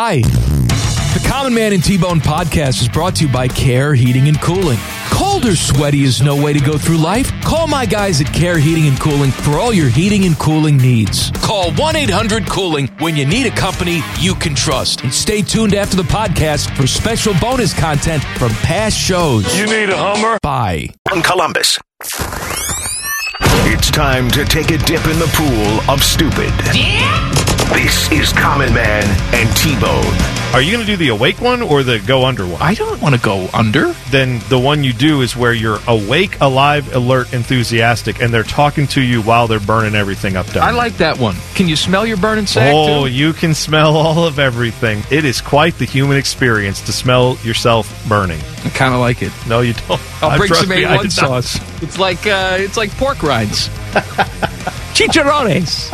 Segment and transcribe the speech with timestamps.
[0.00, 0.20] Hi.
[0.20, 4.78] The Common Man and T-Bone podcast is brought to you by Care Heating and Cooling.
[5.10, 7.32] Cold or sweaty is no way to go through life.
[7.42, 11.32] Call my guys at Care Heating and Cooling for all your heating and cooling needs.
[11.42, 15.02] Call 1-800-COOLING when you need a company you can trust.
[15.02, 19.52] And stay tuned after the podcast for special bonus content from past shows.
[19.58, 20.38] You need a Hummer?
[20.44, 20.90] Bye.
[21.08, 21.76] From Columbus.
[23.66, 27.47] It's time to take a dip in the pool of stupid.
[27.72, 29.04] This is Common Man
[29.34, 30.54] and T-Bone.
[30.54, 32.60] Are you going to do the awake one or the go under one?
[32.62, 33.92] I don't want to go under.
[34.10, 38.86] Then the one you do is where you're awake, alive, alert, enthusiastic, and they're talking
[38.88, 40.62] to you while they're burning everything up down.
[40.66, 41.36] I like that one.
[41.54, 43.12] Can you smell your burning sack Oh, too?
[43.12, 45.02] you can smell all of everything.
[45.10, 48.40] It is quite the human experience to smell yourself burning.
[48.64, 49.32] I kind of like it.
[49.46, 50.00] No, you don't.
[50.22, 51.60] I'll I- bring some me, I A1 sauce.
[51.82, 53.68] It's like uh, it's like pork rinds.
[54.98, 55.88] Chicharrones.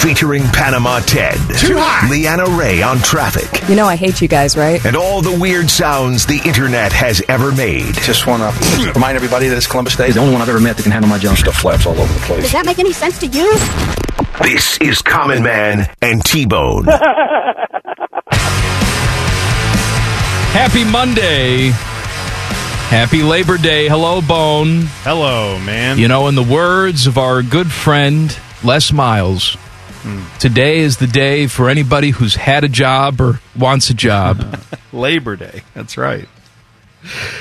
[0.00, 1.34] Featuring Panama Ted.
[1.58, 2.08] Too hot.
[2.08, 3.68] Leanna Ray on traffic.
[3.68, 4.82] You know I hate you guys, right?
[4.86, 7.92] And all the weird sounds the internet has ever made.
[7.94, 10.06] Just want to remind everybody that it's Columbus Day.
[10.06, 11.38] He's the only one I've ever met that can handle my junk.
[11.38, 12.42] Stuff flaps all over the place.
[12.42, 13.52] Does that make any sense to you?
[14.40, 16.84] This is Common Man and T-Bone.
[20.54, 21.72] Happy Monday.
[22.90, 23.86] Happy Labor Day.
[23.86, 24.82] Hello, Bone.
[25.04, 25.96] Hello, man.
[25.96, 29.54] You know, in the words of our good friend Les Miles,
[30.02, 30.24] hmm.
[30.40, 34.60] today is the day for anybody who's had a job or wants a job.
[34.92, 35.62] Labor Day.
[35.72, 36.28] That's right.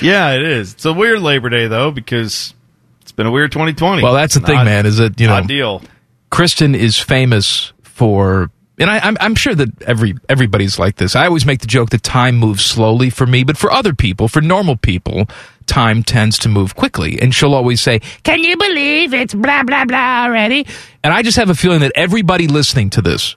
[0.04, 0.74] Yeah, it is.
[0.74, 2.54] It's a weird Labor Day though because
[3.02, 4.04] it's been a weird 2020.
[4.04, 4.86] well, that's the thing, man.
[4.86, 5.82] Is that you know deal.
[6.30, 11.16] Kristen is famous for, and I, I'm, I'm sure that every everybody's like this.
[11.16, 14.28] I always make the joke that time moves slowly for me, but for other people,
[14.28, 15.28] for normal people,
[15.66, 17.20] time tends to move quickly.
[17.22, 20.66] And she'll always say, "Can you believe it's blah blah blah already?"
[21.04, 23.36] And I just have a feeling that everybody listening to this,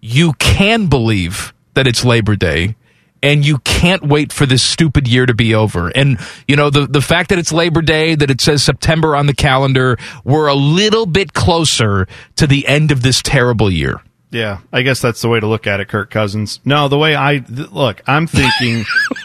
[0.00, 2.76] you can believe that it's Labor Day.
[3.22, 5.88] And you can't wait for this stupid year to be over.
[5.88, 9.26] And, you know, the, the fact that it's Labor Day, that it says September on
[9.26, 14.00] the calendar, we're a little bit closer to the end of this terrible year.
[14.30, 16.60] Yeah, I guess that's the way to look at it, Kirk Cousins.
[16.64, 18.84] No, the way I th- look, I'm thinking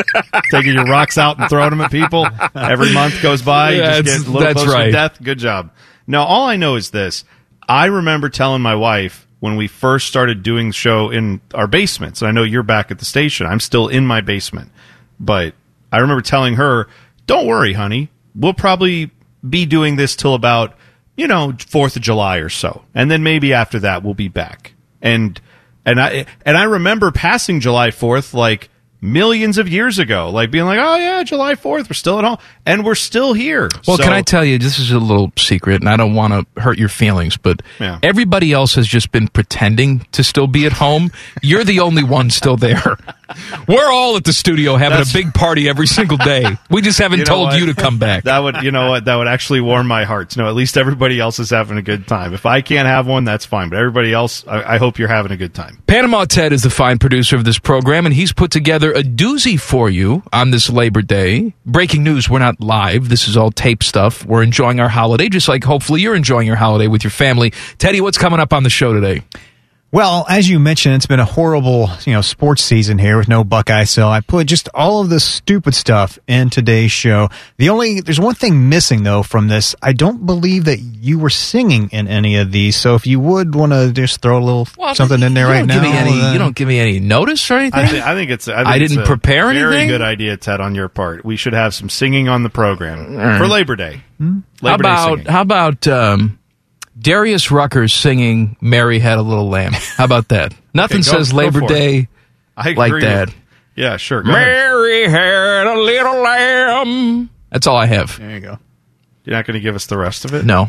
[0.50, 3.72] taking your rocks out and throwing them at people every month goes by.
[3.72, 4.84] you just get a little closer right.
[4.86, 5.22] to death.
[5.22, 5.70] Good job.
[6.06, 7.24] No, all I know is this.
[7.68, 12.22] I remember telling my wife when we first started doing the show in our basements.
[12.22, 13.46] And I know you're back at the station.
[13.46, 14.70] I'm still in my basement,
[15.18, 15.54] but
[15.90, 16.88] I remember telling her,
[17.26, 18.08] "Don't worry, honey.
[18.34, 19.10] We'll probably
[19.48, 20.74] be doing this till about."
[21.16, 24.74] You know, Fourth of July or so, and then maybe after that we'll be back.
[25.00, 25.40] And
[25.84, 28.68] and I and I remember passing July Fourth like
[29.04, 32.36] millions of years ago, like being like, oh yeah, July Fourth, we're still at home,
[32.64, 33.68] and we're still here.
[33.86, 36.32] Well, So- can I tell you, this is a little secret, and I don't want
[36.54, 37.98] to hurt your feelings, but Yeah.
[38.04, 41.10] everybody else has just been pretending to still be at home.
[41.42, 42.96] You're the only one still there.
[43.68, 46.44] We're all at the studio having That's- a big party every single day.
[46.68, 47.60] We just haven't You know told what?
[47.60, 48.24] you to come back.
[48.24, 51.20] That would, you know what, that would actually warm my heart know at least everybody
[51.20, 52.34] else is having a good time.
[52.34, 55.32] If I can't have one, that's fine, but everybody else, I, I hope you're having
[55.32, 55.82] a good time.
[55.86, 59.58] Panama Ted is the fine producer of this program, and he's put together a doozy
[59.58, 61.54] for you on this Labor Day.
[61.66, 63.08] Breaking news, we're not live.
[63.08, 64.24] This is all tape stuff.
[64.24, 67.52] We're enjoying our holiday, just like hopefully you're enjoying your holiday with your family.
[67.78, 69.22] Teddy, what's coming up on the show today?
[69.92, 73.44] Well, as you mentioned, it's been a horrible, you know, sports season here with no
[73.44, 73.84] Buckeye.
[73.84, 77.28] So I put just all of the stupid stuff in today's show.
[77.58, 79.74] The only, there's one thing missing though from this.
[79.82, 82.74] I don't believe that you were singing in any of these.
[82.74, 84.64] So if you would want to just throw a little
[84.94, 85.82] something in there right now.
[85.82, 87.80] Any, then- you don't give me any notice or anything.
[87.80, 88.48] I, thi- I think it's.
[88.48, 89.88] I, think I didn't a prepare Very anything?
[89.88, 91.22] good idea, Ted, on your part.
[91.22, 93.36] We should have some singing on the program right.
[93.36, 94.02] for Labor Day.
[94.18, 94.32] how
[94.62, 95.26] Labor Day about singing.
[95.26, 96.38] how about um,
[96.98, 99.72] Darius Rucker's singing "Mary Had a Little Lamb"?
[99.96, 100.54] How about that?
[100.74, 101.68] Nothing Okay, go- says Labor for it.
[101.68, 102.08] Day
[102.56, 103.28] I like agree that.
[103.28, 103.36] with-
[103.74, 104.22] yeah, sure.
[104.22, 104.44] Go ahead.
[104.46, 107.30] Mary had a little lamb.
[107.50, 108.18] That's all I have.
[108.18, 108.58] There you go.
[109.24, 110.44] You're not going to give us the rest of it.
[110.44, 110.68] No.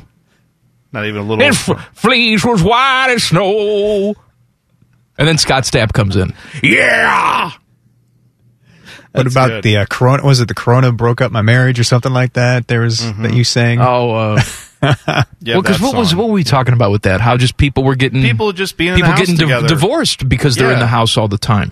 [0.94, 1.44] not even a little.
[1.44, 4.14] His f- fleece was white as snow.
[5.18, 6.34] And then Scott Stapp comes in.
[6.64, 7.52] Yeah.
[9.12, 9.64] What about good.
[9.64, 10.24] the uh, Corona?
[10.26, 12.68] Was it the Corona broke up my marriage or something like that?
[12.68, 13.24] There was Mm-hmm.
[13.24, 13.80] that you sang.
[13.82, 14.42] Oh, uh,
[15.46, 17.20] Yeah, well, because that what was what were we talking about with that?
[17.22, 20.72] How just people were getting People just being in people getting di- divorced because they're
[20.72, 21.72] in the house all the time.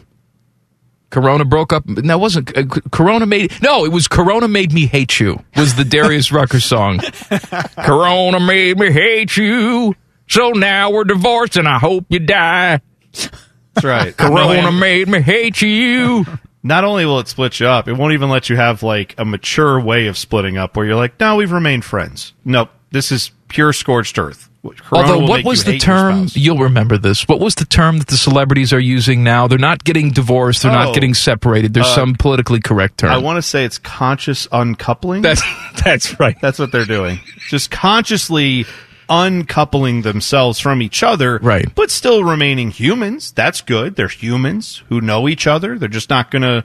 [1.10, 1.86] Corona broke up.
[1.88, 3.52] No, it wasn't uh, Corona made.
[3.62, 5.44] No, it was Corona made me hate you.
[5.58, 7.00] Was the Darius Rucker song?
[7.78, 9.96] Corona made me hate you.
[10.28, 12.80] So now we're divorced, and I hope you die.
[13.12, 14.16] That's right.
[14.18, 16.26] Corona made me hate you.
[16.64, 19.26] Not only will it split you up, it won't even let you have like a
[19.26, 22.34] mature way of splitting up where you're like, no, we've remained friends.
[22.46, 22.70] Nope.
[22.92, 24.50] This is pure scorched earth.
[24.78, 26.28] Corona Although, what was the term?
[26.34, 27.28] You'll remember this.
[27.28, 29.48] What was the term that the celebrities are using now?
[29.48, 30.62] They're not getting divorced.
[30.62, 30.76] They're Oh.
[30.76, 31.74] not getting separated.
[31.74, 33.10] There's Uh, some politically correct term.
[33.12, 35.24] I want to say it's conscious uncoupling.
[35.24, 35.42] that's
[35.84, 36.36] that's right.
[36.42, 37.22] That's what they're doing.
[37.50, 38.68] Just consciously
[39.10, 41.74] uncoupling themselves from each other, Right.
[41.76, 43.32] But still remaining humans.
[43.32, 43.96] That's good.
[43.96, 45.78] They're humans who know each other.
[45.78, 46.64] They're just not going to,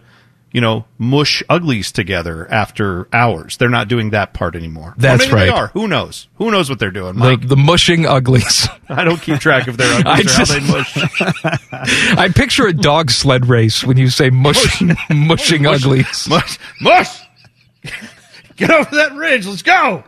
[0.57, 3.59] you know, mush uglies together after hours.
[3.59, 4.95] They're not doing that part anymore.
[4.97, 5.61] That's maybe They right.
[5.61, 5.67] are.
[5.75, 6.29] Who knows?
[6.37, 7.17] Who knows what they're doing?
[7.17, 8.67] The, the mushing uglies.
[8.89, 10.97] I don't keep track of their I uglies or just- how they mush.
[12.19, 14.81] I picture a dog sled race when you say mush,
[15.11, 16.27] mushing uglies.
[16.27, 17.21] Mush, mush.
[18.57, 19.47] Get over that ridge.
[19.47, 20.05] Let's go.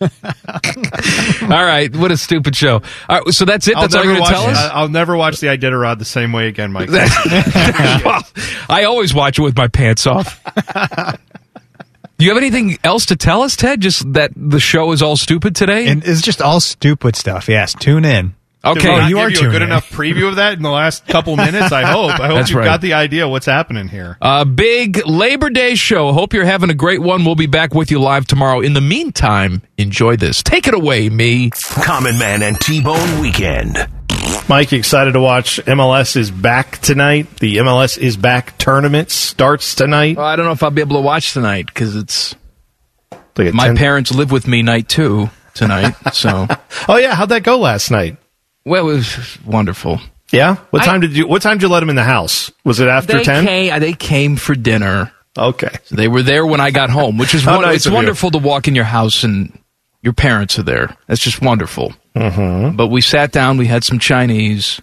[0.00, 2.82] All right, what a stupid show.
[3.08, 3.74] All right, so that's it.
[3.74, 4.54] That's all I'll you're never going to watch.
[4.56, 4.70] tell us.
[4.72, 6.90] I- I'll never watch the Iditarod the same way again, Mike.
[6.90, 7.08] Well,
[8.68, 10.42] I always watch it with my pants off.
[12.16, 13.80] Do you have anything else to tell us, Ted?
[13.80, 15.88] Just that the show is all stupid today?
[15.88, 17.48] And it's just all stupid stuff.
[17.48, 18.34] Yes, tune in.
[18.64, 19.68] Did okay, we oh, you are give you a tuning good in.
[19.68, 21.70] enough preview of that in the last couple minutes.
[21.70, 22.18] I hope.
[22.18, 22.64] I hope That's you right.
[22.64, 24.16] got the idea what's happening here.
[24.22, 26.12] A big Labor Day show.
[26.12, 27.24] Hope you're having a great one.
[27.24, 28.60] We'll be back with you live tomorrow.
[28.60, 30.42] In the meantime, enjoy this.
[30.42, 31.50] Take it away, me.
[31.50, 33.76] Common Man and T-Bone Weekend.
[34.48, 37.26] Mike, excited to watch MLS is back tonight?
[37.40, 40.16] The MLS is back tournament starts tonight.
[40.16, 42.34] Well, I don't know if I'll be able to watch tonight because it's
[43.36, 45.94] my 10 parents live with me night two tonight.
[46.12, 46.46] So,
[46.88, 48.16] Oh yeah, how'd that go last night?
[48.64, 50.00] Well, it was wonderful.
[50.32, 50.56] Yeah.
[50.70, 51.26] What I- time did you?
[51.26, 52.50] What time did you let them in the house?
[52.64, 53.44] Was it after ten?
[53.44, 53.80] came.
[53.80, 55.12] They came for dinner.
[55.36, 55.70] Okay.
[55.90, 57.96] They were there when I got home, which is won- nice it's of you.
[57.96, 59.56] wonderful to walk in your house and
[60.02, 60.96] your parents are there.
[61.06, 61.92] That's just wonderful.
[62.14, 62.76] Mm-hmm.
[62.76, 64.80] But we sat down, we had some Chinese.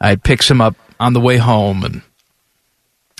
[0.00, 2.02] I picked some up on the way home, and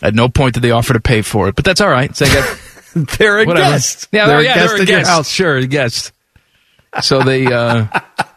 [0.03, 1.57] at no point did they offer to pay for it.
[1.57, 2.15] But that's all right.
[2.15, 2.59] So got
[3.19, 3.71] They're a whatever.
[3.71, 4.09] guest.
[4.13, 5.11] Yeah, they're they're, a yeah, guest they're a guest.
[5.11, 5.29] house.
[5.29, 6.13] Sure, a guest.
[7.03, 7.87] So they, uh,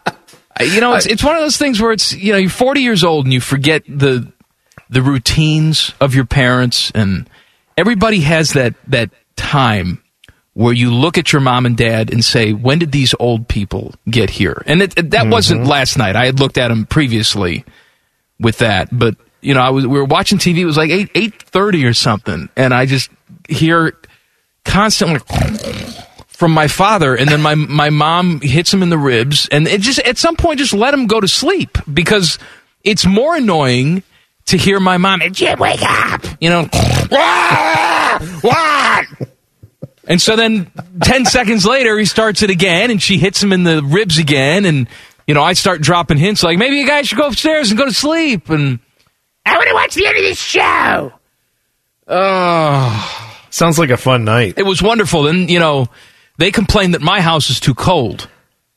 [0.60, 3.04] you know, it's it's one of those things where it's you know you're 40 years
[3.04, 4.30] old and you forget the
[4.90, 7.28] the routines of your parents, and
[7.76, 10.02] everybody has that that time
[10.54, 13.94] where you look at your mom and dad and say, when did these old people
[14.10, 14.62] get here?
[14.66, 15.70] And it, it- that wasn't mm-hmm.
[15.70, 16.14] last night.
[16.14, 17.64] I had looked at them previously
[18.38, 20.58] with that, but you know, I was we were watching TV.
[20.58, 23.10] It was like eight eight thirty or something, and I just
[23.48, 23.96] hear
[24.64, 25.18] constantly
[26.42, 29.80] from my father, and then my my mom hits him in the ribs, and it
[29.80, 32.36] just at some point just let him go to sleep because
[32.82, 34.02] it's more annoying
[34.46, 35.20] to hear my mom.
[35.30, 36.24] Jim, wake up!
[36.40, 36.68] You know,
[37.12, 39.28] ah, what?
[40.08, 40.68] And so then,
[41.04, 44.64] ten seconds later, he starts it again, and she hits him in the ribs again,
[44.64, 44.88] and
[45.28, 47.84] you know, I start dropping hints like maybe you guys should go upstairs and go
[47.84, 48.80] to sleep, and
[49.46, 51.12] I want to watch the end of this show.
[52.08, 54.54] Oh, Sounds like a fun night.
[54.56, 55.28] it was wonderful.
[55.28, 55.86] And you know,
[56.42, 58.28] they complain that my house is too cold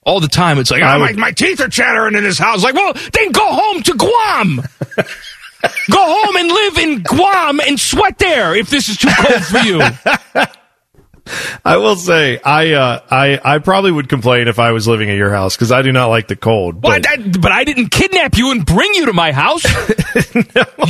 [0.03, 0.59] all the time.
[0.59, 2.63] It's like, oh, my, my teeth are chattering in this house.
[2.63, 4.57] Like, well, then go home to Guam.
[5.91, 9.57] go home and live in Guam and sweat there if this is too cold for
[9.59, 9.81] you.
[11.65, 15.17] I will say, I uh, I I probably would complain if I was living at
[15.17, 16.83] your house because I do not like the cold.
[16.83, 19.65] Well, But that, but I didn't kidnap you and bring you to my house.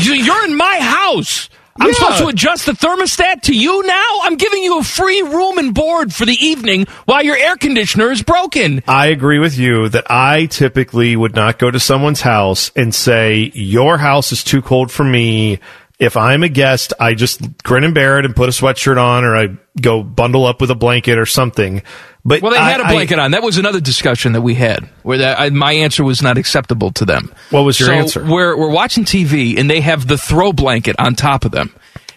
[0.04, 1.50] You- You're in my house.
[1.78, 1.94] I'm Yeah.
[1.94, 4.20] supposed to adjust the thermostat to you now?
[4.24, 8.12] I'm giving you a free room and board for the evening while your air conditioner
[8.12, 8.82] is broken.
[8.88, 13.52] I agree with you that I typically would not go to someone's house and say,
[13.54, 15.60] Your house is too cold for me.
[16.00, 19.24] If I'm a guest, I just grin and bear it and put a sweatshirt on
[19.26, 19.48] or I
[19.82, 21.84] go bundle up with a blanket or something.
[22.28, 23.32] But Well, they I- had a blanket on.
[23.32, 26.92] That was another discussion that we had where that, I, my answer was not acceptable
[26.94, 27.32] to them.
[27.52, 28.26] What was your so answer?
[28.26, 31.74] We're, we're watching TV and they have the throw blanket on top of them.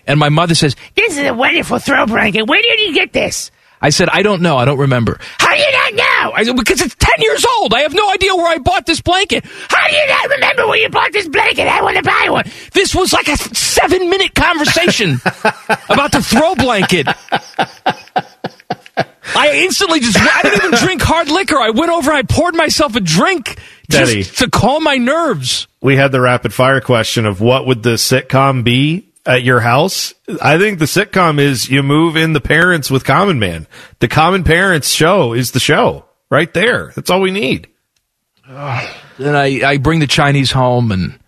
[0.06, 2.44] And my mother says, This is a wonderful throw blanket.
[2.46, 3.50] Where did you get this?
[3.80, 4.56] I said, I don't know.
[4.56, 5.20] I don't remember.
[5.38, 6.32] How do you not know?
[6.34, 7.74] I said, Because it's 10 years old.
[7.74, 9.44] I have no idea where I bought this blanket.
[9.68, 11.68] How do you not remember where you bought this blanket?
[11.68, 12.44] I want to buy one.
[12.72, 15.20] This was like a seven minute conversation
[15.90, 17.06] about the throw blanket.
[19.36, 21.56] I instantly just, I didn't even drink hard liquor.
[21.56, 23.58] I went over, I poured myself a drink
[23.90, 24.24] just Daddy.
[24.24, 25.66] to calm my nerves.
[25.80, 30.14] we had the rapid fire question of what would the sitcom be at your house?
[30.42, 33.66] I think the sitcom is you move in the parents with Common Man.
[34.00, 36.92] The Common Parents show is the show right there.
[36.96, 37.68] That's all we need.
[39.18, 41.18] Then I, I bring the Chinese home and,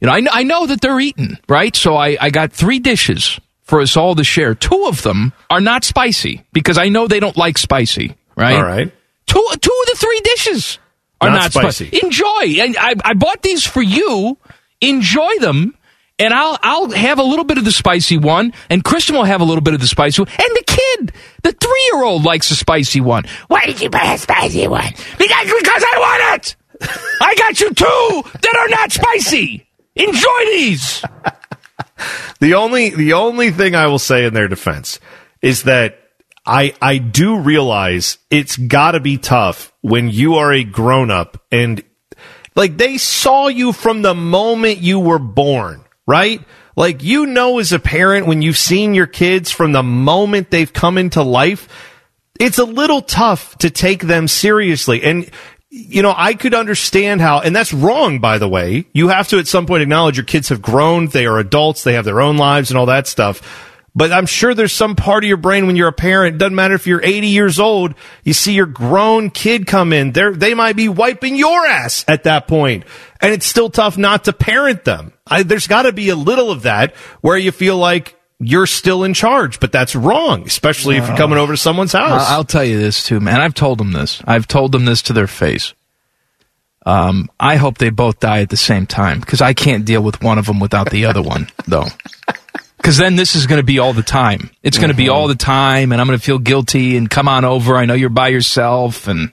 [0.00, 1.76] you know, I, kn- I know that they're eating, right?
[1.76, 4.54] So I, I got three dishes for us all to share.
[4.56, 8.56] Two of them are not spicy because I know they don't like spicy, right?
[8.56, 8.92] All right.
[9.26, 10.78] Two, two of the three dishes
[11.20, 11.86] are Not not, spicy.
[11.88, 12.04] spicy.
[12.04, 12.62] Enjoy.
[12.64, 14.38] And I, I bought these for you.
[14.80, 15.74] Enjoy them.
[16.18, 19.40] and I'll I'll have a little bit of the spicy one, and Kristen will have
[19.40, 21.12] a little bit of the spicy one, and the kid,
[21.44, 23.24] the three year old, likes the spicy one.
[23.48, 24.90] Why did you buy a spicy one?
[25.18, 26.56] Because because I want it.
[27.20, 29.66] I got you two that are not spicy.
[29.94, 31.04] Enjoy these.
[32.40, 35.00] The only the only thing I will say in their defense
[35.42, 35.98] is that
[36.46, 41.42] I I do realize it's got to be tough when you are a grown up
[41.50, 41.82] and
[42.54, 46.40] like they saw you from the moment you were born, right?
[46.76, 50.72] Like you know as a parent when you've seen your kids from the moment they've
[50.72, 51.68] come into life,
[52.38, 55.02] it's a little tough to take them seriously.
[55.02, 55.30] And
[55.70, 58.86] you know, I could understand how, and that's wrong, by the way.
[58.92, 61.92] You have to at some point acknowledge your kids have grown, they are adults, they
[61.92, 63.42] have their own lives and all that stuff.
[63.94, 66.74] But I'm sure there's some part of your brain when you're a parent, doesn't matter
[66.74, 70.76] if you're 80 years old, you see your grown kid come in, they they might
[70.76, 72.84] be wiping your ass at that point,
[73.20, 75.12] And it's still tough not to parent them.
[75.26, 79.04] I, there's got to be a little of that where you feel like you're still
[79.04, 82.24] in charge, but that's wrong, especially if you're coming over to someone's house.
[82.28, 83.40] I'll tell you this too, man.
[83.40, 84.22] I've told them this.
[84.26, 85.74] I've told them this to their face.
[86.86, 90.22] Um, I hope they both die at the same time because I can't deal with
[90.22, 91.86] one of them without the other one, though.
[92.76, 94.50] Because then this is going to be all the time.
[94.62, 96.96] It's going to be all the time, and I'm going to feel guilty.
[96.96, 97.76] And come on over.
[97.76, 99.32] I know you're by yourself, and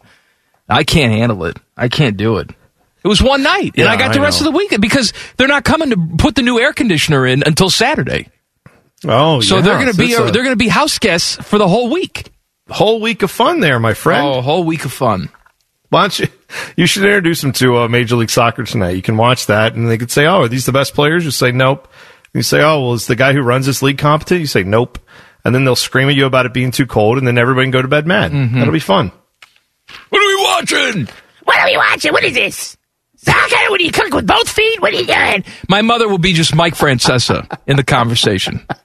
[0.68, 1.58] I can't handle it.
[1.78, 2.50] I can't do it.
[2.50, 4.48] It was one night, and Yeah, I got the I rest know.
[4.48, 7.70] of the weekend because they're not coming to put the new air conditioner in until
[7.70, 8.30] Saturday.
[9.06, 9.62] Oh, So yeah.
[9.62, 12.32] they're going to be It's they're going to be house guests for the whole week.
[12.70, 14.26] whole week of fun there, my friend.
[14.26, 15.30] Oh, a whole week of fun.
[15.90, 16.28] Why don't you?
[16.78, 18.92] You should introduce them to uh, Major League Soccer tonight.
[18.92, 21.32] You can watch that, and they could say, "Oh, are these the best players?" You
[21.32, 21.88] say, "Nope."
[22.34, 25.00] You say, "Oh, well, is the guy who runs this league competent?" You say, "Nope."
[25.44, 27.72] And then they'll scream at you about it being too cold, and then everybody can
[27.72, 28.32] go to bed mad.
[28.32, 28.58] Mm-hmm.
[28.58, 29.12] That'll be fun.
[30.10, 31.08] What are we watching?
[31.44, 32.14] What are we watching?
[32.14, 32.78] What is this?
[33.26, 33.70] Soccer?
[33.70, 34.82] What are you cook with both feet?
[34.82, 35.44] What are you doing?
[35.70, 38.66] My mother will be just Mike Francesa in the conversation.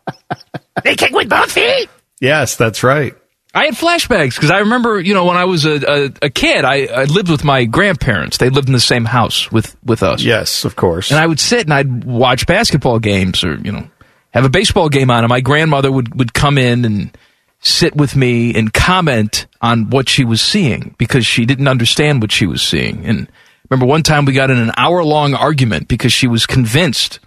[0.85, 1.91] They kick with both feet?
[2.21, 3.15] Yes, that's right.
[3.53, 6.65] I had flashbacks because I remember, you know, when I was a, a, a kid,
[6.65, 8.39] I, I lived with my grandparents.
[8.39, 10.23] They lived in the same house with, with us.
[10.23, 11.11] Yes, of course.
[11.11, 13.91] And I would sit and I'd watch basketball games or, you know,
[14.31, 15.25] have a baseball game on.
[15.25, 17.17] And my grandmother would, would come in and
[17.59, 22.31] sit with me and comment on what she was seeing because she didn't understand what
[22.31, 23.05] she was seeing.
[23.05, 23.31] And
[23.71, 27.21] remember one time we got in an hour long argument because she was convinced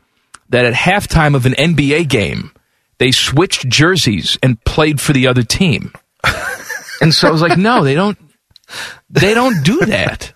[0.50, 2.52] that at halftime of an NBA game,
[3.00, 5.94] they switched jerseys and played for the other team.
[7.02, 8.18] and so I was like, no, they don't,
[9.10, 10.34] they don't do that.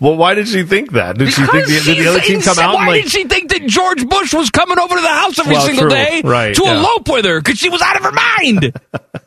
[0.00, 1.18] well, why did she think that?
[1.18, 3.02] Did she think the, did the other team come out Why like?
[3.04, 5.82] did she think that George Bush was coming over to the house every Well, single
[5.84, 5.90] true.
[5.90, 6.78] day Right, to yeah.
[6.78, 8.72] elope with her because she was out of her mind?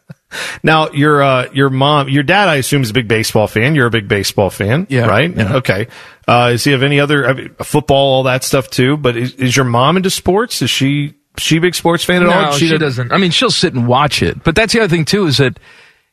[0.64, 3.76] Now, your uh, your mom, your dad, I assume, is a big baseball fan.
[3.76, 5.36] You're a big baseball fan, Yeah, right?
[5.36, 5.56] yeah.
[5.58, 5.88] Okay.
[6.28, 8.98] Uh, does he have any other I mean, football, all that stuff too?
[8.98, 10.62] But is, is your mom into sports?
[10.62, 12.52] Is she she a big sports fan at all?
[12.52, 13.12] no, she, doesn't.
[13.12, 15.60] I mean, she'll sit and watch it, but that's the other thing too is that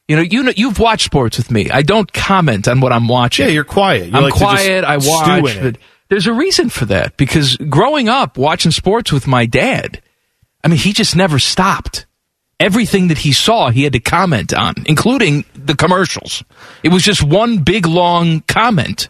[0.08, 1.70] you know you know you've watched sports with me.
[1.70, 3.46] I don't comment on what I'm watching.
[3.46, 4.08] Yeah, you're quiet.
[4.08, 4.84] You I'm like quiet.
[4.84, 5.60] I watch.
[5.60, 10.02] But there's a reason for that because growing up watching sports with my dad,
[10.62, 12.04] I mean, he just never stopped.
[12.60, 16.44] Everything that he saw, he had to comment on, including the commercials.
[16.84, 19.08] It was just one big long comment.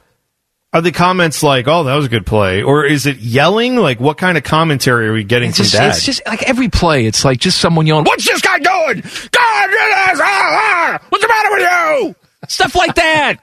[0.74, 3.76] Are the comments like, "Oh, that was a good play," or is it yelling?
[3.76, 5.88] Like, what kind of commentary are we getting It's from just, dad?
[5.90, 7.04] it's just like every play.
[7.04, 9.02] It's like just someone yelling, "What's this guy doing?
[9.02, 11.60] God, ah, ah, what's the matter with
[12.08, 12.14] you?"
[12.48, 13.36] Stuff like that.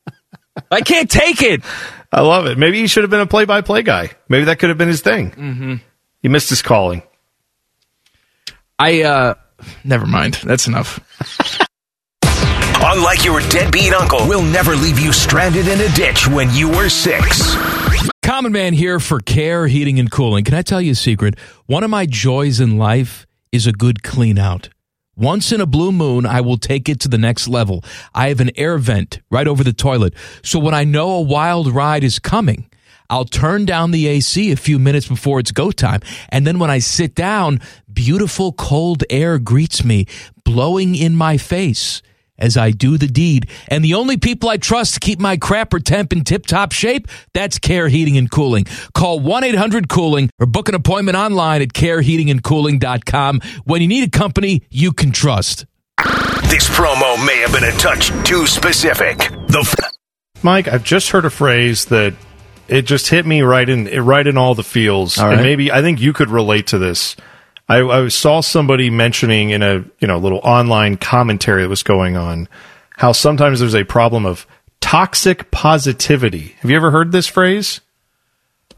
[0.70, 1.62] I can't take it.
[2.12, 2.56] I love it.
[2.56, 4.10] Maybe he should have been a play-by-play guy.
[4.28, 5.30] Maybe that could have been his thing.
[5.32, 5.74] Mm-hmm.
[6.22, 7.02] He missed his calling.
[8.80, 9.34] I uh,
[9.84, 10.40] never mind.
[10.42, 11.00] That's enough.
[12.82, 16.88] Unlike your deadbeat uncle, we'll never leave you stranded in a ditch when you were
[16.88, 17.54] six.
[18.22, 20.44] Common Man here for Care Heating and Cooling.
[20.44, 21.38] Can I tell you a secret?
[21.66, 24.70] One of my joys in life is a good clean out.
[25.14, 27.84] Once in a blue moon, I will take it to the next level.
[28.14, 30.14] I have an air vent right over the toilet.
[30.42, 32.70] So when I know a wild ride is coming,
[33.10, 36.00] I'll turn down the AC a few minutes before it's go time.
[36.28, 37.60] And then when I sit down,
[37.94, 40.06] beautiful cold air greets me,
[40.44, 42.02] blowing in my face
[42.38, 43.48] as I do the deed.
[43.68, 47.06] And the only people I trust to keep my crapper temp in tip top shape,
[47.34, 48.64] that's Care Heating and Cooling.
[48.94, 54.10] Call 1 800 Cooling or book an appointment online at careheatingandcooling.com when you need a
[54.18, 55.66] company you can trust.
[56.48, 59.18] This promo may have been a touch too specific.
[59.48, 59.92] The f-
[60.42, 62.14] Mike, I've just heard a phrase that
[62.66, 65.82] it just hit me right in right in all the feels, All and maybe I
[65.82, 67.14] think you could relate to this.
[67.70, 72.16] I, I saw somebody mentioning in a you know little online commentary that was going
[72.16, 72.48] on
[72.96, 74.46] how sometimes there's a problem of
[74.80, 76.56] toxic positivity.
[76.60, 77.80] Have you ever heard this phrase?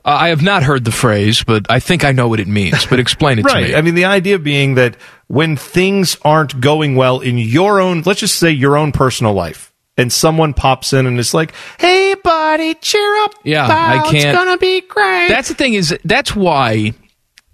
[0.05, 2.87] Uh, I have not heard the phrase, but I think I know what it means.
[2.87, 3.69] But explain it to right.
[3.69, 3.75] me.
[3.75, 4.97] I mean, the idea being that
[5.29, 9.73] when things aren't going well in your own, let's just say your own personal life,
[9.97, 13.35] and someone pops in and is like, "Hey, buddy, cheer up!
[13.45, 16.95] Yeah, pal, I can't- It's gonna be great." That's the thing is that's why,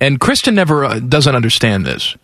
[0.00, 2.17] and Kristen never uh, doesn't understand this.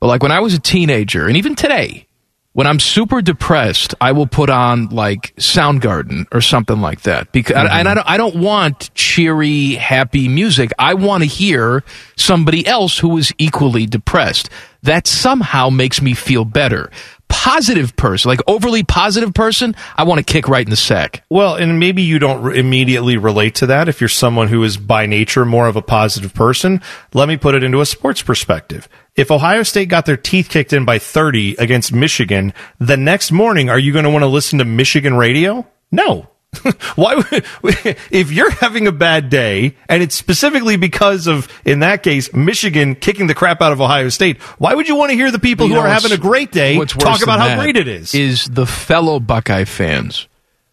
[0.00, 2.06] But like when I was a teenager, and even today,
[2.54, 7.56] when I'm super depressed, I will put on like Soundgarden or something like that because
[7.56, 10.70] and I don't I don't want cheery, happy music.
[10.78, 11.82] I want to hear
[12.16, 14.50] somebody else who is equally depressed.
[14.84, 16.90] That somehow makes me feel better.
[17.28, 21.24] Positive person, like overly positive person, I want to kick right in the sack.
[21.28, 24.76] Well, and maybe you don't re- immediately relate to that if you're someone who is
[24.76, 26.80] by nature more of a positive person.
[27.12, 28.88] Let me put it into a sports perspective.
[29.14, 33.68] If Ohio State got their teeth kicked in by 30 against Michigan, the next morning,
[33.68, 35.66] are you going to want to listen to Michigan radio?
[35.92, 36.28] No.
[36.96, 37.26] Why would,
[38.10, 42.94] if you're having a bad day and it's specifically because of, in that case, Michigan
[42.94, 45.66] kicking the crap out of Ohio State, why would you want to hear the people
[45.66, 48.14] You who know are having a great day talk about how great it is?
[48.14, 50.28] Is the fellow Buckeye fans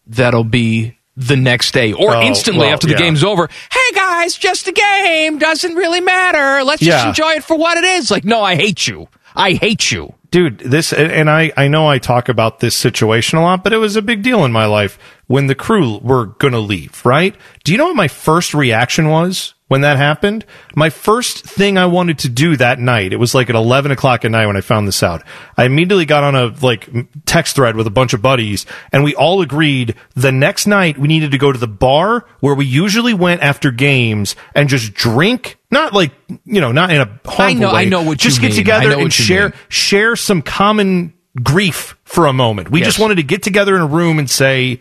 [0.06, 2.98] that'll be the next day or Oh, instantly well, after the yeah.
[3.00, 3.48] game's over.
[3.70, 5.38] Hey guys, just a game.
[5.38, 6.64] Doesn't really matter.
[6.64, 7.08] Let's just Yeah.
[7.08, 8.10] enjoy it for what it is.
[8.10, 9.08] Like, no, I hate you.
[9.36, 10.14] I hate you.
[10.32, 13.76] Dude this and i i know i talk about this situation a lot but it
[13.76, 17.36] was a big deal in my life when the crew were gonna leave right?
[17.64, 20.44] Do you know what my first reaction was when that happened?
[20.74, 24.24] My first thing i wanted to do that night it was like at 11 o'clock
[24.24, 25.22] at night when i found this out.
[25.56, 26.88] I immediately got on a like
[27.26, 31.08] text thread with a bunch of buddies and we all agreed the next night we
[31.08, 35.58] needed to go to the bar where we usually went after games and just drink
[35.72, 36.12] not like
[36.44, 38.48] you know not in a harmful I know- way I know what just you get
[38.50, 38.54] mean.
[38.54, 39.58] I together know and share mean.
[39.68, 42.70] share some common grief for a moment.
[42.70, 42.88] We Yes.
[42.88, 44.78] just wanted to get together in a room and say,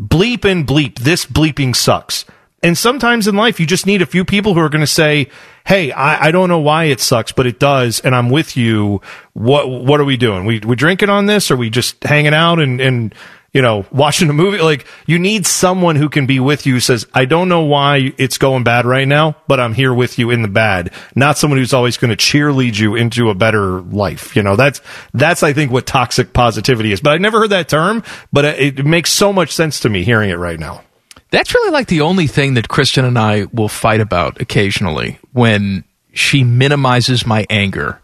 [0.00, 2.24] bleep and bleep, this bleeping sucks.
[2.62, 5.28] And sometimes in life, you just need a few people who are going to say,
[5.64, 8.00] Hey, I, I don't know why it sucks, but it does.
[8.00, 9.00] And I'm with you.
[9.32, 10.44] What, what are we doing?
[10.44, 11.50] We, we drinking on this?
[11.52, 13.14] Or we just hanging out and, and,
[13.58, 14.58] you know, watching a movie?
[14.58, 18.38] Like you need someone who can be with you says, I don't know why it's
[18.38, 20.92] going bad right now, but I'm here with you in the bad.
[21.16, 24.36] Not someone who's always going to cheerlead you into a better life.
[24.36, 24.80] You know, that's,
[25.12, 27.00] that's, I think what toxic positivity is.
[27.00, 30.04] But I never heard that term, but it, it makes so much sense to me
[30.04, 30.84] hearing it right now.
[31.32, 35.82] That's really like the only thing that Kristen and I will fight about occasionally when
[36.12, 38.00] she minimizes my anger.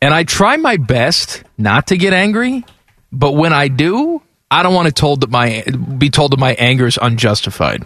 [0.00, 2.64] And I try my best not to get angry,
[3.10, 5.64] but when I do, I don't want to told that my
[5.96, 7.84] be told that my anger is unjustified.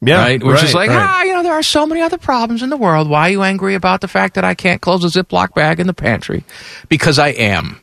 [0.00, 0.18] Yeah.
[0.18, 0.42] right?
[0.42, 0.98] Which is like, right.
[0.98, 3.08] ah, you know, there are so many other problems in the world.
[3.08, 5.86] Why are you angry about the fact that I can't close a Ziploc bag in
[5.86, 6.42] the pantry?
[6.88, 7.80] Because I am.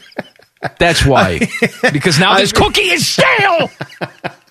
[0.78, 1.40] That's why.
[1.92, 3.70] because now this cookie is stale.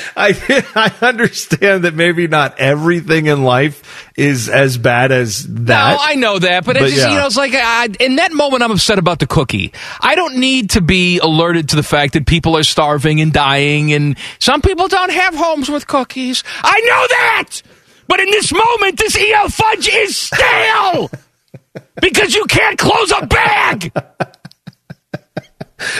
[0.16, 5.90] I I understand that maybe not everything in life is as bad as that.
[5.92, 7.12] No, I know that, but, But it's just, yeah.
[7.12, 9.72] you know, it's like I, in that moment, I'm upset about the cookie.
[10.00, 13.92] I don't need to be alerted to the fact that people are starving and dying,
[13.92, 16.42] and some people don't have homes with cookies.
[16.62, 17.62] I know that,
[18.06, 19.48] but in this moment, this E.L.
[19.48, 21.10] Fudge is stale
[22.00, 23.92] because you can't close a bag.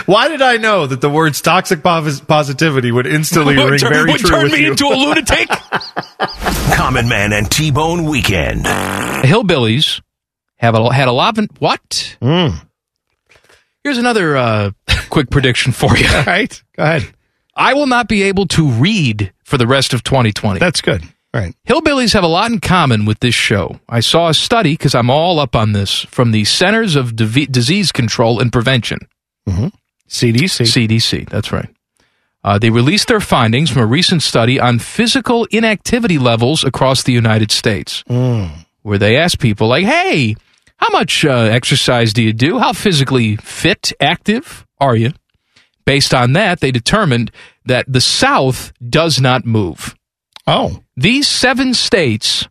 [0.06, 4.10] Why did I know that the words toxic positivity would instantly ring would turn, very
[4.12, 4.70] would true turn with me you?
[4.72, 5.48] into a lunatic.
[6.74, 8.64] Common Man and T Bone Weekend.
[8.64, 10.00] Hillbillies
[10.56, 12.16] have a, had a lot of what?
[12.20, 12.48] Hmm.
[13.84, 14.70] Here's another uh,
[15.10, 16.08] quick prediction for you.
[16.08, 17.06] All right, go ahead.
[17.54, 20.58] I will not be able to read for the rest of 2020.
[20.60, 21.02] That's good.
[21.34, 21.54] All right.
[21.66, 23.80] Hillbillies have a lot in common with this show.
[23.88, 27.50] I saw a study, because I'm all up on this, from the Centers of Div-
[27.52, 28.98] Disease Control and Prevention.
[30.08, 30.66] CDC.
[30.88, 31.68] CDC, that's right.
[32.44, 37.12] Uh, they released their findings from a recent study on physical inactivity levels across the
[37.12, 38.04] United States,
[38.82, 40.36] where they asked people, like, hey,
[40.76, 42.58] how much uh, exercise do you do?
[42.58, 45.12] How physically fit, active are you?
[45.84, 47.30] Based on that, they determined
[47.66, 49.96] that the South does not move.
[50.46, 52.48] Oh, These seven states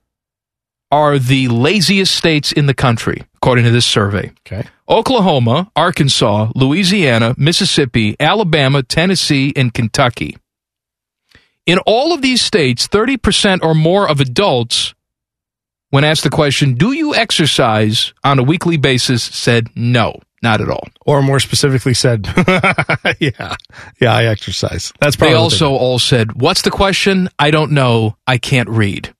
[0.92, 4.32] are the laziest states in the country, according to this survey.
[4.46, 4.68] okay.
[4.90, 10.38] Oklahoma, Arkansas, Louisiana, Mississippi, Alabama, Tennessee, and Kentucky.
[11.66, 14.94] In all of these states, 30% or more of adults,
[15.90, 20.70] when asked the question, Do you exercise on a weekly basis, said no, not at
[20.70, 20.88] all.
[21.06, 22.26] Or more specifically said,
[23.20, 23.56] yeah,
[24.00, 24.94] yeah, I exercise.
[25.00, 27.30] That's probably They also all said, What's the question?
[27.38, 28.16] I don't know.
[28.26, 29.14] I can't read.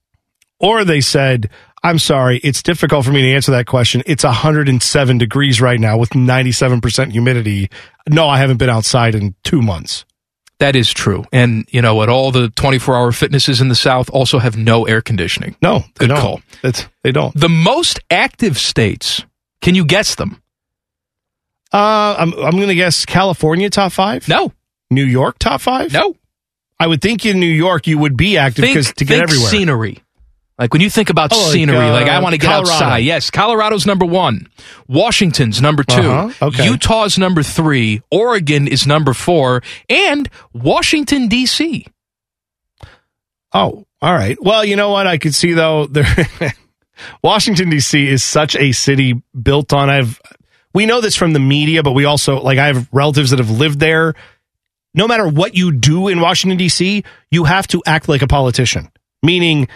[0.60, 1.50] Or they said,
[1.88, 4.04] I'm sorry, it's difficult for me to answer that question.
[4.06, 7.70] It's 107 degrees right now with 97% humidity.
[8.10, 10.04] No, I haven't been outside in two months.
[10.60, 11.24] That is true.
[11.32, 12.10] And, you know what?
[12.10, 15.56] All the 24 hour fitnesses in the South also have no air conditioning.
[15.62, 16.20] No, they Good don't.
[16.20, 16.42] call.
[16.62, 17.34] It's, they don't.
[17.40, 19.24] The most active states,
[19.62, 20.42] can you guess them?
[21.72, 24.28] Uh, I'm I'm going to guess California top five.
[24.28, 24.52] No.
[24.90, 25.94] New York top five.
[25.94, 26.16] No.
[26.80, 29.50] I would think in New York you would be active because to get think everywhere.
[29.50, 30.04] scenery.
[30.60, 32.72] Like when you think about Oh, like, scenery, uh, like I want to get Colorado.
[32.72, 32.98] outside.
[33.00, 34.48] Yes, Colorado's number one.
[34.88, 36.66] Washington's number 2 Uh-huh, okay.
[36.66, 38.02] Utah's number three.
[38.10, 39.62] Oregon is number four.
[39.88, 41.86] And Washington, D.C.
[43.54, 44.38] Oh, all right.
[44.42, 45.08] Well, you know what?
[45.08, 45.88] I could see though.
[45.92, 46.06] There,
[47.24, 48.08] Washington D.C.
[48.08, 49.90] is such a city built on.
[49.90, 50.20] I've
[50.74, 53.52] we know this from the media, but we also like I have relatives that have
[53.52, 54.16] lived there.
[54.96, 58.90] No matter what you do in Washington D.C., you have to act like a politician.
[59.22, 59.68] Meaning,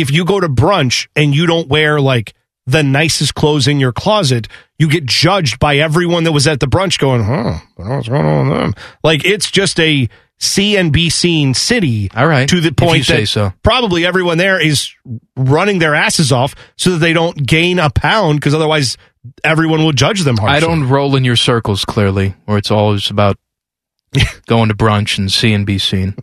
[0.00, 2.34] if you go to brunch and you don't wear like
[2.66, 4.46] the nicest clothes in your closet,
[4.78, 8.48] you get judged by everyone that was at the brunch going, huh, what's going on
[8.48, 8.74] with them?
[9.02, 10.08] Like, it's just a
[10.38, 12.10] see and be seen city.
[12.14, 12.48] All right.
[12.48, 13.52] To the point that so.
[13.62, 14.92] probably everyone there is
[15.36, 18.96] running their asses off so that they don't gain a pound because otherwise
[19.42, 20.56] everyone will judge them harshly.
[20.56, 23.36] I don't roll in your circles clearly, where it's always about
[24.46, 26.14] going to brunch and see and be seen.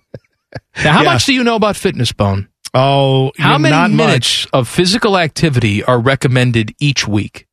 [0.83, 1.13] Now, how Yeah.
[1.13, 2.47] much do you know about fitness, Bone?
[2.77, 7.47] Oh, How many not minutes of physical activity are recommended each week?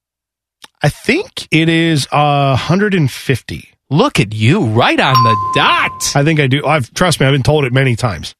[0.82, 3.68] I think it is uh, 150.
[3.88, 6.16] Look at you, right on the dot.
[6.16, 6.66] I think I do.
[6.66, 7.26] I've trust me.
[7.26, 8.34] I've been told it many times.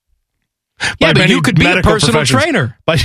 [0.99, 2.77] Yeah, but you could be a personal trainer.
[2.85, 3.05] But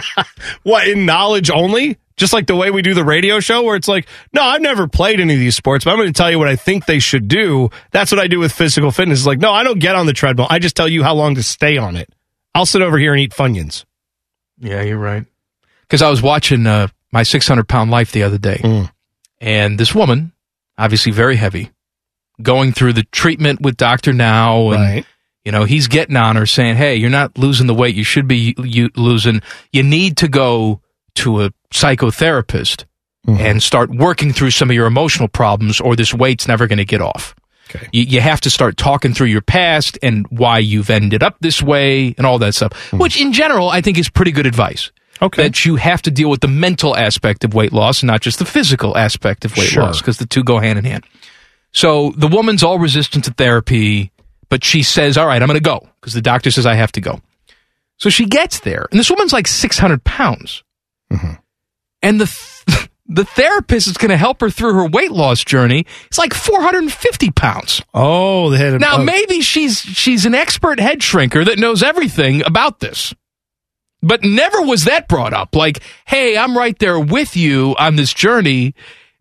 [0.64, 1.98] what in knowledge only?
[2.16, 4.88] Just like the way we do the radio show, where it's like, no, I've never
[4.88, 7.00] played any of these sports, but I'm going to tell you what I think they
[7.00, 7.70] should do.
[7.90, 9.20] That's what I do with physical fitness.
[9.20, 10.46] It's like, no, I don't get on the treadmill.
[10.48, 12.08] I just tell you how long to stay on it.
[12.54, 13.84] I'll sit over here and eat Funyuns.
[14.58, 15.24] Yeah, you're right.
[15.82, 18.90] Because I was watching uh, my 600 pound life the other day, Mm.
[19.40, 20.32] and this woman,
[20.78, 21.70] obviously very heavy,
[22.42, 25.06] going through the treatment with Doctor Now, and Right.
[25.44, 28.26] you know he's getting on her, saying, "Hey, you're not losing the weight you should
[28.28, 29.42] be you losing.
[29.72, 30.80] You need to go
[31.16, 32.84] to a psychotherapist
[33.26, 33.40] Mm-hmm.
[33.40, 36.84] and start working through some of your emotional problems, or this weight's never going to
[36.84, 37.34] get off."
[37.70, 37.88] Okay.
[37.92, 41.62] You, you have to start talking through your past and why you've ended up this
[41.62, 44.90] way and all that stuff, which in general I think is pretty good advice.
[45.22, 45.44] Okay.
[45.44, 48.38] That you have to deal with the mental aspect of weight loss and not just
[48.40, 49.84] the physical aspect of weight Sure.
[49.84, 51.04] loss because the two go hand in hand.
[51.72, 54.10] So the woman's all resistant to therapy,
[54.48, 56.92] but she says, All right, I'm going to go because the doctor says I have
[56.92, 57.20] to go.
[57.96, 60.64] So she gets there, and this woman's like 600 pounds.
[61.12, 61.34] Mm-hmm.
[62.02, 62.26] And the,
[62.66, 65.84] th- the therapist is going to help her through her weight loss journey.
[66.06, 67.82] It's like 450 pounds.
[67.92, 71.82] Oh, they had a, Now oh, maybe she's she's an expert head shrinker that knows
[71.82, 73.14] everything about this.
[74.02, 75.54] But never was that brought up.
[75.54, 78.74] Like, hey, I'm right there with you on this journey.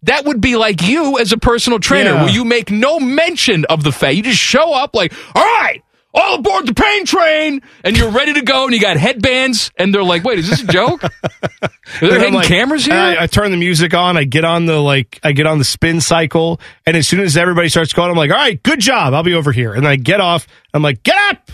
[0.03, 2.23] That would be like you as a personal trainer, Yeah.
[2.23, 4.17] where you make no mention of the fat.
[4.17, 5.81] You just show up like, all right,
[6.13, 9.93] all aboard the pain train, and you're ready to go, and you got headbands, and
[9.93, 11.03] they're like, wait, is this a joke?
[11.03, 11.09] Are
[11.99, 12.95] there hidden like- cameras here?
[12.95, 14.15] I, I turn the music on.
[14.17, 17.35] I get on the like, I get on the spin cycle, and as soon as
[17.37, 19.13] everybody starts going, I'm like, "All right, good job.
[19.13, 20.47] I'll be over here." And I get off.
[20.73, 21.51] I'm like, "Get up,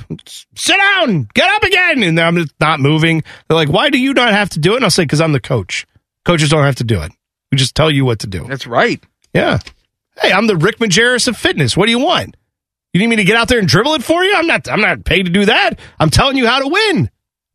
[0.55, 3.23] sit down, get up again." And I'm just not moving.
[3.47, 5.31] They're like, "Why do you not have to do it?" And I'll say, "Because I'm
[5.31, 5.85] the coach.
[6.25, 7.11] Coaches don't have to do it.
[7.51, 9.03] We just tell you what to do." That's right.
[9.33, 9.59] Yeah.
[10.21, 11.77] Hey, I'm the Rick Majerus of fitness.
[11.77, 12.35] What do you want?
[12.93, 14.33] You need me to get out there and dribble it for you?
[14.35, 14.67] I'm not.
[14.67, 15.79] I'm not paid to do that.
[15.99, 17.09] I'm telling you how to win.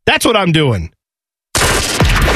[0.05, 0.93] That's what I'm doing.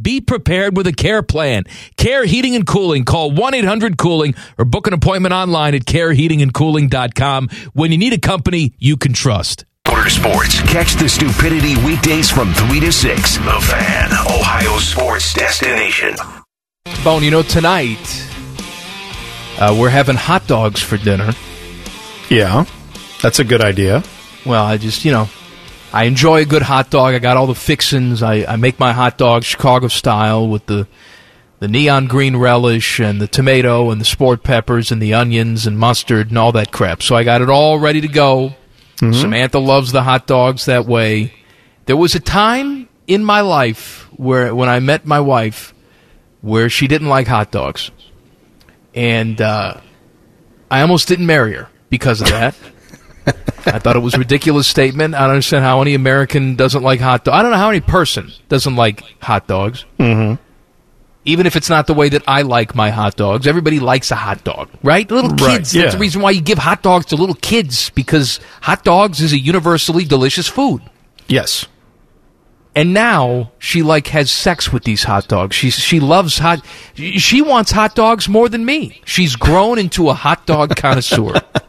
[0.00, 1.64] Be prepared with a care plan.
[1.96, 3.04] Care Heating and Cooling.
[3.04, 8.96] Call 1-800-COOLING or book an appointment online at careheatingandcooling.com when you need a company you
[8.96, 9.64] can trust.
[10.08, 10.60] Sports.
[10.62, 13.36] Catch the stupidity weekdays from 3 to 6.
[13.36, 16.14] The Fan, Ohio sports destination.
[17.04, 17.98] Bone, you know, tonight
[19.58, 21.32] uh, we're having hot dogs for dinner.
[22.30, 22.64] Yeah,
[23.20, 24.02] that's a good idea.
[24.46, 25.28] Well, I just, you know,
[25.92, 27.14] I enjoy a good hot dog.
[27.14, 28.22] I got all the fixins.
[28.22, 30.86] I, I make my hot dog Chicago style with the
[31.60, 35.76] the neon green relish and the tomato and the sport peppers and the onions and
[35.76, 37.02] mustard and all that crap.
[37.02, 38.54] So I got it all ready to go.
[39.12, 41.32] Samantha loves the hot dogs that way.
[41.86, 45.74] There was a time in my life where when I met my wife
[46.40, 47.90] where she didn't like hot dogs.
[48.94, 49.80] And uh,
[50.70, 52.54] I almost didn't marry her because of that.
[53.68, 55.14] I thought it was a ridiculous statement.
[55.14, 57.36] I don't understand how any American doesn't like hot dogs.
[57.36, 59.84] I don't know how any person doesn't like hot dogs.
[59.98, 60.42] Mm-hmm.
[61.24, 64.14] Even if it's not the way that I like my hot dogs, everybody likes a
[64.14, 65.10] hot dog, right?
[65.10, 65.72] Little Right, kids.
[65.72, 69.32] That's the reason why you give hot dogs to little kids because hot dogs is
[69.32, 70.82] a universally delicious food.
[71.26, 71.66] Yes.
[72.74, 75.56] And now she like has sex with these hot dogs.
[75.56, 76.64] She she loves hot.
[76.94, 79.02] She wants hot dogs more than me.
[79.04, 81.34] She's grown into a hot dog connoisseur.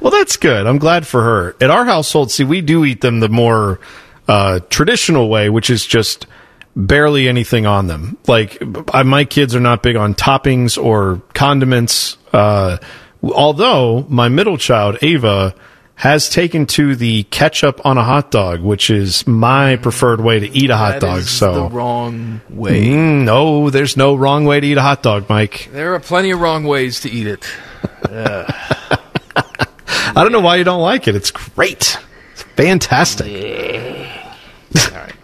[0.00, 0.66] Well, that's good.
[0.66, 1.56] I'm glad for her.
[1.60, 3.80] At our household, see, we do eat them the more
[4.28, 6.26] uh, traditional way, which is just
[6.74, 8.18] barely anything on them.
[8.26, 12.18] Like, I, my kids are not big on toppings or condiments.
[12.32, 12.78] Uh,
[13.22, 15.54] although my middle child, Ava,
[15.96, 20.46] has taken to the ketchup on a hot dog, which is my preferred way to
[20.46, 21.22] eat a hot That dog.
[21.22, 22.84] So, the wrong way.
[22.88, 25.70] Mm, no, there's no wrong way to eat a hot dog, Mike.
[25.72, 27.46] There are plenty of wrong ways to eat it.
[30.16, 31.14] I don't know why you don't like it.
[31.14, 31.98] It's great.
[32.32, 33.26] It's fantastic.
[33.32, 35.12] All right.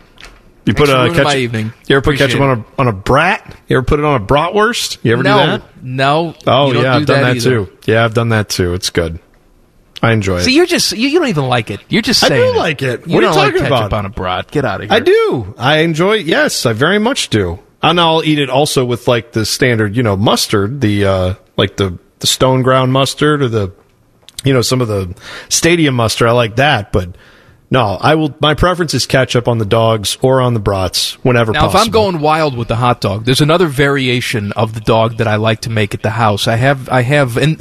[0.64, 1.38] You put Thanks for a ketchup.
[1.40, 1.72] evening.
[1.88, 3.56] You ever put Appreciate ketchup on a on a brat?
[3.66, 4.98] You ever put it on a bratwurst?
[5.02, 5.82] You ever no, do that?
[5.82, 6.34] no.
[6.46, 7.64] Oh you don't yeah, do I've done that, either.
[7.66, 7.78] too.
[7.84, 8.72] Yeah, I've done that too.
[8.74, 9.18] It's good.
[10.00, 10.44] I enjoy it.
[10.44, 11.80] See, you're just you, you don't even like it.
[11.88, 13.08] You're just I saying do like it.
[13.08, 13.92] You What are you like talking ketchup about?
[13.92, 14.52] on a brat.
[14.52, 14.96] Get out of here.
[14.96, 15.52] I do.
[15.58, 16.12] I enjoy.
[16.18, 17.58] Yes, I very much do.
[17.82, 21.76] And I'll eat it also with like the standard, you know, mustard, the uh like
[21.76, 23.72] the the stone ground mustard or the
[24.44, 25.14] you know some of the
[25.48, 26.28] stadium mustard.
[26.28, 27.16] I like that, but
[27.70, 28.34] no, I will.
[28.38, 31.80] My preference is ketchup on the dogs or on the brats whenever Now, possible.
[31.80, 35.26] if I'm going wild with the hot dog, there's another variation of the dog that
[35.26, 36.46] I like to make at the house.
[36.46, 37.56] I have, I have, and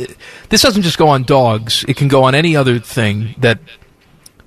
[0.50, 1.86] this doesn't just go on dogs.
[1.88, 3.60] It can go on any other thing that,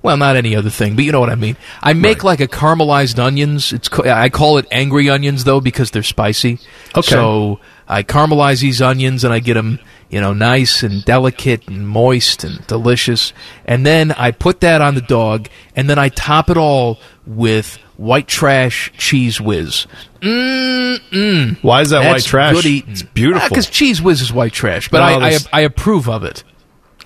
[0.03, 1.57] well, not any other thing, but you know what I mean.
[1.81, 3.73] I make like a caramelized onions.
[3.73, 6.59] It's, I call it angry onions though because they're spicy.
[6.95, 7.09] Okay.
[7.09, 11.87] So I caramelize these onions and I get them, you know, nice and delicate and
[11.87, 13.33] moist and delicious.
[13.65, 17.77] And then I put that on the dog and then I top it all with
[17.97, 19.87] white trash Cheez Whiz.
[20.21, 21.57] Mm-mm.
[21.63, 22.55] Why is that That's white trash?
[22.55, 22.91] Good eating.
[22.91, 23.49] It's beautiful.
[23.49, 26.43] Because Cheez Whiz is white trash, but No, I, I, I approve of it.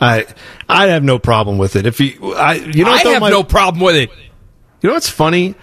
[0.01, 0.25] I
[0.67, 1.85] I have no problem with it.
[1.85, 4.09] If you, I, you know, what, I though, have my- no problem with it.
[4.81, 5.55] You know what's funny?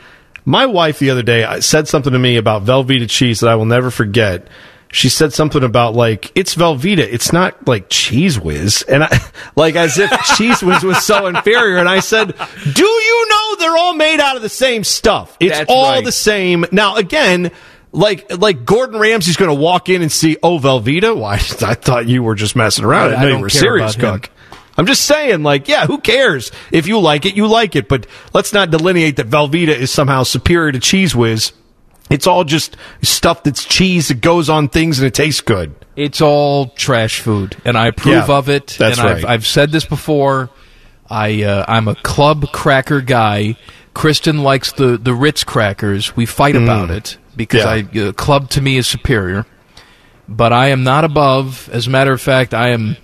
[0.44, 3.54] My wife the other day uh, said something to me about Velveeta cheese that I
[3.56, 4.46] will never forget.
[4.90, 9.18] She said something about like it's Velveeta, it's not like Cheez Whiz, and I
[9.56, 11.76] like as if Cheez Whiz was so inferior.
[11.78, 12.34] And I said,
[12.72, 15.36] "Do you know they're all made out of the same stuff?
[15.40, 16.04] It's That's all right.
[16.04, 17.50] the same." Now again.
[17.92, 21.16] Like like Gordon Ramsay's going to walk in and see oh Velveeta.
[21.16, 23.14] Why I thought you were just messing around.
[23.14, 24.20] I, I know you were serious about him.
[24.20, 24.30] cook.
[24.76, 26.52] I'm just saying, like, yeah, who cares?
[26.70, 27.88] If you like it, you like it.
[27.88, 31.52] But let's not delineate that Velveeta is somehow superior to Cheez Whiz.
[32.08, 35.74] It's all just stuff that's cheese that goes on things and it tastes good.
[35.96, 38.76] It's all trash food, and I approve Yeah, of it.
[38.78, 39.16] that's and right.
[39.18, 40.50] I've, I've said this before.
[41.08, 43.56] I uh, I'm a club cracker guy.
[43.94, 46.14] Kristen likes the the Ritz crackers.
[46.16, 47.94] We fight about it because Mm.
[47.94, 48.02] Yeah.
[48.04, 49.46] I uh, club to me is superior.
[50.28, 51.70] But I am not above.
[51.72, 52.96] As a matter of fact, I am.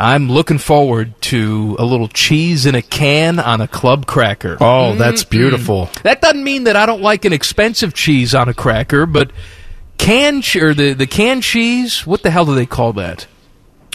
[0.00, 4.56] I'm looking forward to a little cheese in a can on a club cracker.
[4.60, 5.30] Oh, that's mm-hmm.
[5.30, 5.90] beautiful.
[6.02, 9.30] That doesn't mean that I don't like an expensive cheese on a cracker, but
[9.98, 12.06] can or the the canned cheese.
[12.06, 13.26] What the hell do they call that?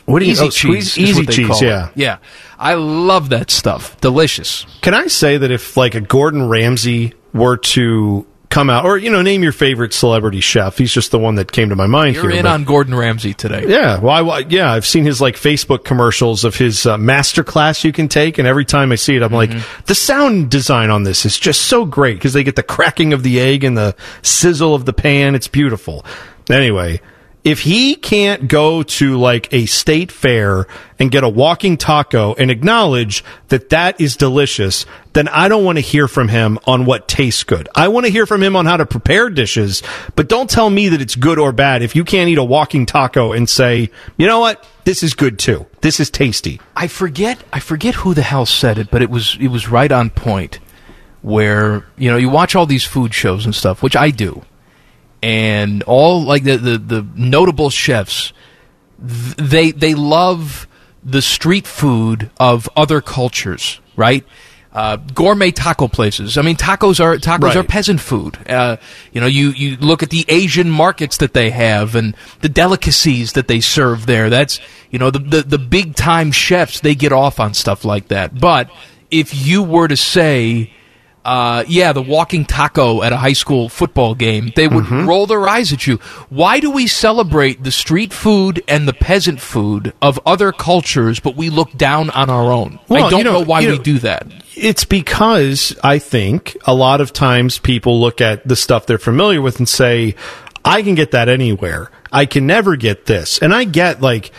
[0.05, 0.97] What do you Easy oh, cheese.
[0.97, 1.65] Easy what they cheese, call it.
[1.65, 1.89] yeah.
[1.95, 2.17] yeah.
[2.59, 3.99] I love that stuff.
[4.01, 4.65] Delicious.
[4.81, 9.09] Can I say that if like a Gordon Ramsay were to come out, or you
[9.09, 10.77] know, name your favorite celebrity chef?
[10.77, 12.39] He's just the one that came to my mind You're here.
[12.39, 13.65] in but- on Gordon Ramsay today.
[13.67, 17.83] Yeah, well, I, yeah, I've seen his like Facebook commercials of his uh, master class
[17.83, 19.51] you can take, and every time I see it, I'm like,
[19.87, 23.23] the sound design on this is just so great because they get the cracking of
[23.23, 25.35] the egg and the sizzle of the pan.
[25.35, 26.05] It's beautiful.
[26.49, 27.01] Anyway,
[27.45, 30.65] if he can't go to like a state fair
[30.97, 35.77] and get a walking taco and acknowledge that that is delicious, then I don't want
[35.77, 37.69] to hear from him on what tastes good.
[37.75, 39.83] I want to hear from him on how to prepare dishes,
[40.15, 42.87] but don't tell me that it's good or bad if you can't eat a walking
[42.87, 44.67] taco and say, you know what?
[44.83, 45.67] This is good too.
[45.81, 46.59] This is tasty.
[46.75, 49.91] I forget I forget who the hell said it, but it was it was right
[49.91, 50.59] on point.
[51.21, 54.43] Where you know you watch all these food shows and stuff, which I do,
[55.21, 58.33] and all like the the, the notable chefs,
[58.99, 60.67] they they love
[61.03, 64.25] the street food of other cultures, right?
[64.73, 66.37] Uh, gourmet taco places.
[66.37, 67.55] I mean, tacos are tacos Right.
[67.55, 68.37] are peasant food.
[68.49, 68.75] Uh,
[69.13, 73.33] you know, you you look at the Asian markets that they have and the delicacies
[73.33, 74.29] that they serve there.
[74.29, 74.59] That's
[74.91, 78.37] you know the the, the big time chefs they get off on stuff like that.
[78.37, 78.69] But
[79.09, 80.73] if you were to say
[81.25, 85.07] uh, yeah, the walking taco at a high school football game, they would Mm-hmm.
[85.09, 85.97] roll their eyes at you.
[86.29, 91.35] Why do we celebrate the street food and the peasant food of other cultures, but
[91.35, 92.79] we look down on our own?
[92.87, 94.27] Well, I don't you know- know, why you we do that.
[94.55, 99.41] It's because I think a lot of times people look at the stuff they're familiar
[99.41, 100.15] with and say,
[100.63, 101.91] I can get that anywhere.
[102.11, 103.39] I can never get this.
[103.39, 104.31] And I get like,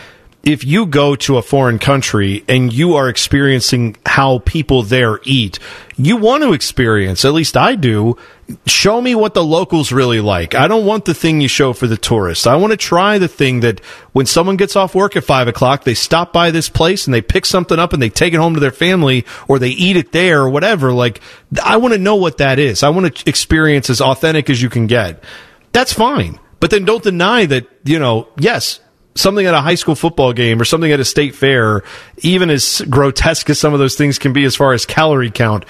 [0.47, 5.59] if you go to a foreign country and you are experiencing how people there eat,
[5.97, 8.15] you want to experience, at least I do,
[8.65, 10.55] show me what the locals really like.
[10.55, 12.47] I don't want the thing you show for the tourists.
[12.47, 13.81] I want to try the thing that
[14.13, 17.21] when someone gets off work at five o'clock, they stop by this place and they
[17.21, 20.13] pick something up and they take it home to their family or they eat it
[20.13, 20.93] there or whatever.
[20.93, 21.19] Like,
[21.61, 22.83] I want to know what that is.
[22.83, 25.21] I want to experience as authentic as you can get.
[25.73, 26.39] That's fine.
[26.61, 28.79] But then don't deny that, you know, yes,
[29.17, 31.83] something at a high school football game or something at a state fair,
[32.19, 35.65] even as grotesque as some of those things can be as far as calorie count,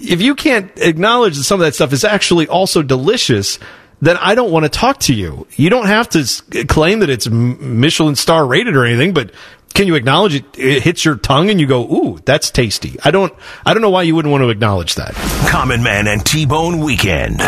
[0.00, 3.58] if you can't acknowledge that some of that stuff is actually also delicious,
[4.00, 5.46] then I don't want to talk to you.
[5.56, 9.32] You don't have to claim that it's Michelin star rated or anything, but
[9.74, 13.10] can you acknowledge it, it hits your tongue and you go, "Ooh, that's tasty." I
[13.10, 13.32] don't
[13.66, 15.14] I don't know why you wouldn't want to acknowledge that.
[15.48, 17.40] Common Man and T-Bone Weekend.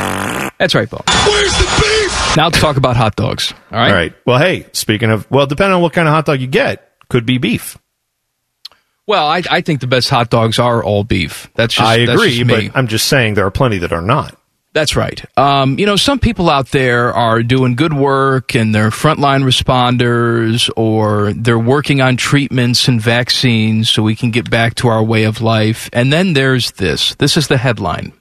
[0.60, 1.02] That's right, Bo.
[1.26, 2.36] Where's the beef?
[2.36, 3.54] Now let's talk about hot dogs.
[3.72, 3.88] All right.
[3.88, 4.14] All right.
[4.26, 7.24] Well, hey, speaking of, well, depending on what kind of hot dog you get, could
[7.24, 7.78] be beef.
[9.06, 11.48] Well, I, I think the best hot dogs are all beef.
[11.54, 12.68] That's just I that's agree, just me.
[12.68, 14.36] but I'm just saying there are plenty that are not.
[14.74, 15.24] That's right.
[15.38, 20.70] Um, you know, some people out there are doing good work and they're frontline responders
[20.76, 25.24] or they're working on treatments and vaccines so we can get back to our way
[25.24, 25.88] of life.
[25.92, 27.14] And then there's this.
[27.16, 28.12] This is the headline.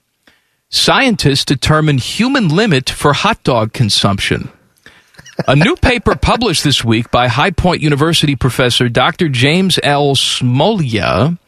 [0.71, 4.51] Scientists determine human limit for hot dog consumption.
[5.47, 9.29] A new paper published this week by High Point University professor Dr.
[9.29, 10.13] James L.
[10.13, 11.39] Smoliga,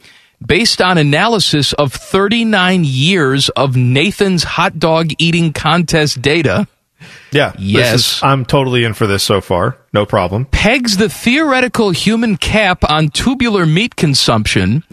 [0.44, 6.68] based on analysis of 39 years of Nathan's hot dog eating contest data,
[7.32, 7.54] Yeah.
[7.58, 7.96] Yes.
[7.96, 9.78] is- I'm totally in for this so far.
[9.94, 10.46] No problem.
[10.46, 14.84] pegs the theoretical human cap on tubular meat consumption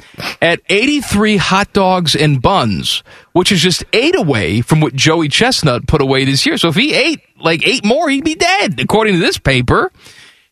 [0.42, 5.86] at 83 hot dogs and buns, which is just eight away from what Joey Chestnut
[5.86, 6.56] put away this year.
[6.56, 9.92] So if he ate like eight more, he'd be dead, according to this paper.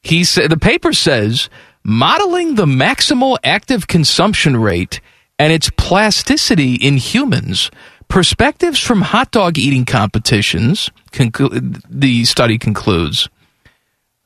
[0.02, 1.48] He said the paper says
[1.82, 5.00] modeling the maximal active consumption rate
[5.38, 7.70] and its plasticity in humans.
[8.08, 13.28] Perspectives from hot dog eating competitions, conclu- the study concludes.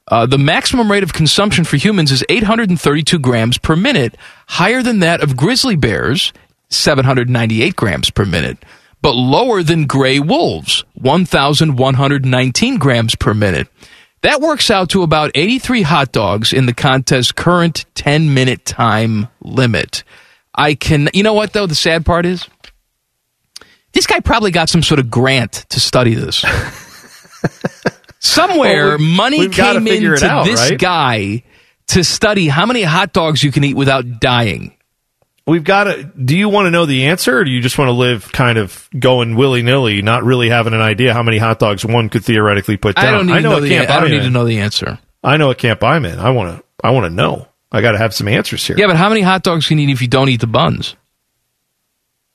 [0.06, 4.16] Uh, the maximum rate of consumption for humans is 832 grams per minute,
[4.48, 6.32] higher than that of grizzly bears,
[6.68, 8.58] 798 grams per minute,
[9.02, 13.68] but lower than gray wolves, 1,119 grams per minute.
[14.22, 19.28] That works out to about 83 hot dogs in the contest's current 10 minute time
[19.40, 20.04] limit.
[20.54, 22.46] I can, you know what though, the sad part is?
[23.92, 26.44] This guy probably got some sort of grant to study this.
[28.18, 30.78] Somewhere, Well, we- money came into out, this right?
[30.78, 31.42] guy
[31.88, 34.74] to study how many hot dogs you can eat without dying.
[35.46, 36.04] We've got to.
[36.04, 38.58] Do you want to know the answer, or do you just want to live kind
[38.58, 42.24] of going willy nilly, not really having an idea how many hot dogs one could
[42.24, 43.06] theoretically put down?
[43.06, 43.68] I don't need to know, what the.
[43.70, 44.98] camp I don't need to know the answer.
[45.24, 46.18] I know what camp I'm in.
[46.20, 46.64] I want to.
[46.84, 47.48] I want to know.
[47.72, 48.76] I got to have some answers here.
[48.78, 50.94] Yeah, but how many hot dogs can you eat if you don't eat the buns?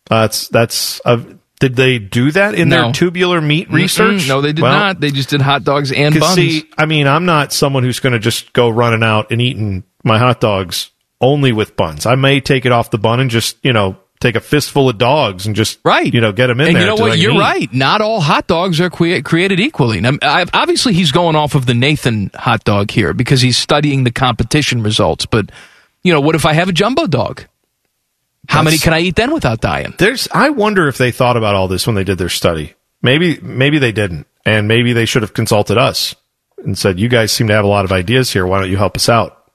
[0.10, 1.00] Uh, that's that's.
[1.06, 1.24] Uh,
[1.60, 2.84] did they do that in No.
[2.84, 4.24] their tubular meat research?
[4.24, 5.00] Mm-mm, no, they did Well, not.
[5.00, 6.36] They just did hot dogs and buns.
[6.36, 9.84] see, I mean, I'm not someone who's going to just go running out and eating
[10.04, 10.91] my hot dogs
[11.22, 12.06] only with buns.
[12.06, 14.98] I may take it off the bun and just you know take a fistful of
[14.98, 16.13] dogs and just Right.
[16.13, 16.82] you know get them in and there.
[16.84, 17.18] You know what?
[17.18, 17.39] You're eat.
[17.39, 17.74] right.
[17.74, 20.00] Not all hot dogs are crea- created equally.
[20.02, 24.04] Now, I've, obviously, he's going off of the Nathan hot dog here because he's studying
[24.04, 25.26] the competition results.
[25.26, 25.52] But
[26.04, 27.44] you know, what if I have a jumbo dog?
[28.47, 29.93] How many can I eat then without dying?
[29.97, 32.73] There's I wonder if they thought about all this when they did their study.
[33.01, 34.27] Maybe maybe they didn't.
[34.45, 36.15] And maybe they should have consulted us
[36.63, 38.45] and said, "You guys seem to have a lot of ideas here.
[38.45, 39.51] Why don't you help us out?"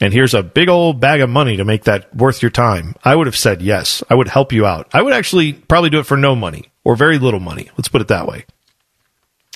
[0.00, 2.96] And here's a big old bag of money to make that worth your time.
[3.04, 4.02] I would have said yes.
[4.10, 4.88] I would help you out.
[4.92, 7.70] I would actually probably do it for no money or very little money.
[7.76, 8.44] Let's put it that way.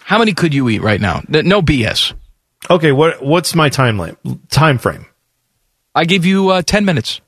[0.02, 1.22] How many could you eat right now?
[1.28, 2.12] No BS.
[2.70, 4.18] Okay, what what's my time limit,
[4.50, 5.06] time frame?
[5.94, 7.20] I give you uh, ten minutes.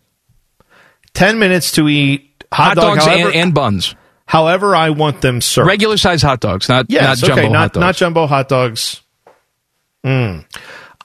[1.14, 3.94] 10 minutes to eat hot, Hot, dog, dogs however, and, and buns.
[4.26, 5.66] however I want them served.
[5.68, 7.80] Regular size hot dogs, not Yes, not jumbo okay, not hot dogs.
[7.82, 9.02] not jumbo hot dogs.
[10.04, 10.44] Mm.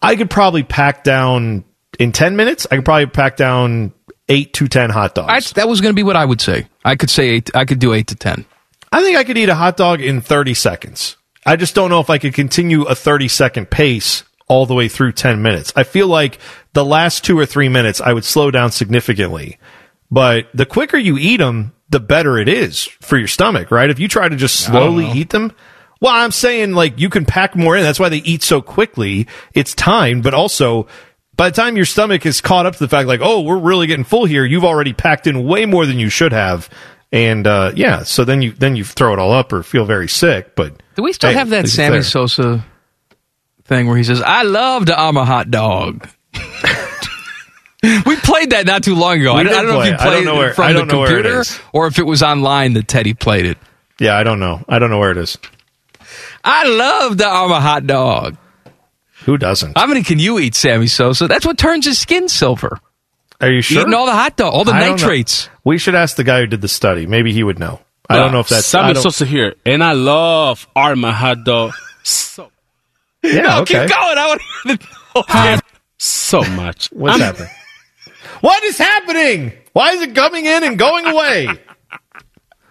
[0.02, 1.64] I could probably pack down
[2.00, 2.68] in ten minutes.
[2.70, 3.94] I could probably pack down
[4.30, 5.52] eight to ten hot dogs.
[5.52, 6.68] I, that was going to be what I would say.
[6.86, 8.46] I could say eight, I could do eight to ten.
[8.92, 11.18] I think I could eat a hot dog in thirty seconds.
[11.46, 14.88] I just don't know if I could continue a thirty second pace all the way
[14.88, 15.74] through ten minutes.
[15.76, 16.38] I feel like
[16.74, 19.58] the last two or three minutes I would slow down significantly.
[20.14, 23.90] But the quicker you eat them, the better it is for your stomach, right?
[23.90, 25.52] If you try to just slowly eat them,
[26.00, 27.82] well, I'm saying like you can pack more in.
[27.82, 29.28] That's why they eat so quickly.
[29.56, 30.86] It's timed, but also
[31.36, 33.88] by the time your stomach is caught up to the fact like, oh, we're really
[33.88, 36.70] getting full here, you've already packed in way more than you should have.
[37.12, 40.08] And uh, yeah, so then you then you throw it all up or feel very
[40.08, 40.56] sick.
[40.56, 42.02] But Do we still hey, have that at least it's Sammy.
[42.04, 42.66] Sosa
[43.64, 46.08] thing where he says, "I love the I'm a hot dog"?
[48.16, 49.34] we played that not too long ago.
[49.36, 49.90] We I, did I don't know if it.
[49.92, 51.44] you I don't played know where- it from the don't know where it computer
[51.74, 53.58] or if it was online that Teddy played it.
[54.00, 54.64] Yeah, I don't know.
[54.68, 55.38] I don't know where it is.
[56.44, 58.38] I love the I'm a hot dog.
[59.26, 59.78] Who doesn't?
[59.78, 61.28] How many can you eat, Sammy Sosa?
[61.28, 62.80] That's what turns his skin silver.
[63.40, 63.82] Are you sure?
[63.82, 65.50] Eating all the hot dog, all the I nitrates.
[65.64, 67.06] We should ask the guy who did the study.
[67.06, 67.80] Maybe he would know.
[68.10, 68.66] I don't know if that's.
[68.66, 71.72] Sammy don't- Sosa here, and I love Armour hot dog
[72.04, 72.52] so
[73.22, 73.88] Yeah, no, okay.
[73.88, 74.18] keep going.
[74.18, 75.64] I want to hear the whole hot
[75.98, 76.90] so much.
[76.92, 77.50] What's I'm- happening?
[78.44, 79.54] What is happening?
[79.72, 81.48] Why is it coming in and going away?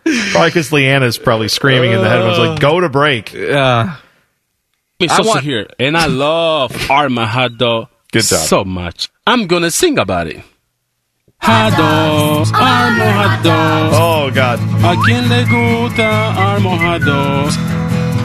[0.04, 3.96] probably because Leanna's probably screaming in the headphones, like, "Go to break." Uh,
[5.00, 8.40] Sammy I Sosa want- here, and I love Armour hot dog Good job.
[8.40, 9.08] so much.
[9.26, 10.42] I'm gonna sing about it.
[11.40, 13.96] Hot dogs, Armour hot dogs.
[13.98, 14.58] Oh God!
[14.84, 16.04] ¿A quién le gusta
[16.36, 17.56] Armour hot dogs?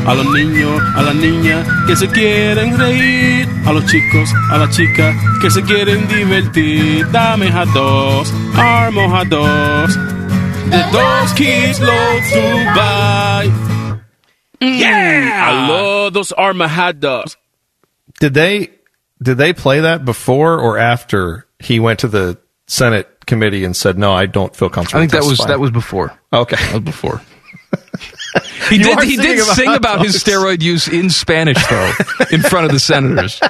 [0.08, 4.74] A los niños, a las niñas que se quieren reír, a los chicos, a las
[4.74, 7.06] chicas que se quieren divertir.
[7.12, 9.96] Dame a dos, Armour hot dogs.
[10.70, 12.42] The dogs kids love to
[12.74, 13.52] buy.
[14.62, 14.80] Mm.
[14.80, 15.44] Yeah!
[15.46, 17.36] I love those Armour hot dogs.
[18.22, 18.70] Did they
[19.22, 22.38] did they play that before or after he went to the
[22.68, 25.72] Senate committee and said, "No, I don't feel comfortable." I think that was that was
[25.72, 26.18] before.
[26.32, 26.56] okay.
[26.56, 27.22] That was before.
[28.70, 29.02] He did.
[29.04, 31.94] He did about sing about his steroid use in Spanish, though,
[32.32, 33.40] in front of the senators.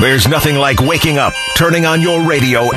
[0.00, 2.70] There's nothing like waking up, turning on your radio,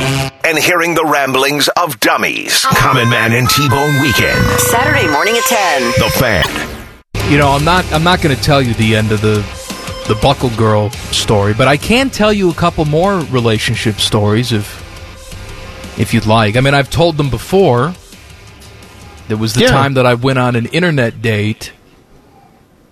[0.45, 2.63] and hearing the ramblings of dummies.
[2.65, 4.39] Common Man and T-Bone Weekend.
[4.59, 5.81] Saturday morning at 10.
[5.97, 7.31] The Fan.
[7.31, 9.39] You know, I'm not I'm not going to tell you the end of the
[10.07, 14.83] the Buckle Girl story, but I can tell you a couple more relationship stories if
[15.99, 16.55] if you'd like.
[16.55, 17.93] I mean, I've told them before.
[19.27, 19.71] There was the Yeah.
[19.71, 21.73] time that I went on an internet date.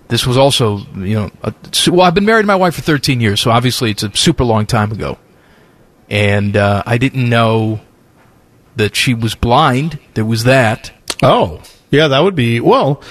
[0.08, 1.54] This was also, you know, a,
[1.88, 4.44] well, I've been married to my wife for 13 years, so obviously it's a super
[4.44, 5.18] long time ago.
[6.10, 7.82] And uh, I didn't know
[8.76, 9.98] that she was blind.
[10.14, 10.92] There was that.
[11.24, 13.02] Oh, yeah, that would be well.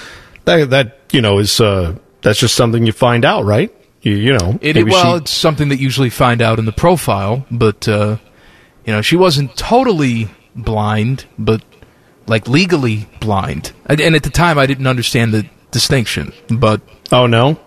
[0.45, 3.75] That that you know is uh, that's just something you find out, right?
[4.01, 6.71] You you know, It, well, she- it's something that you usually find out in the
[6.71, 8.17] profile, but uh,
[8.85, 11.61] you know, she wasn't totally blind, but
[12.27, 13.73] like legally blind.
[13.87, 16.33] And, and at the time, I didn't understand the distinction.
[16.49, 17.59] But Oh no.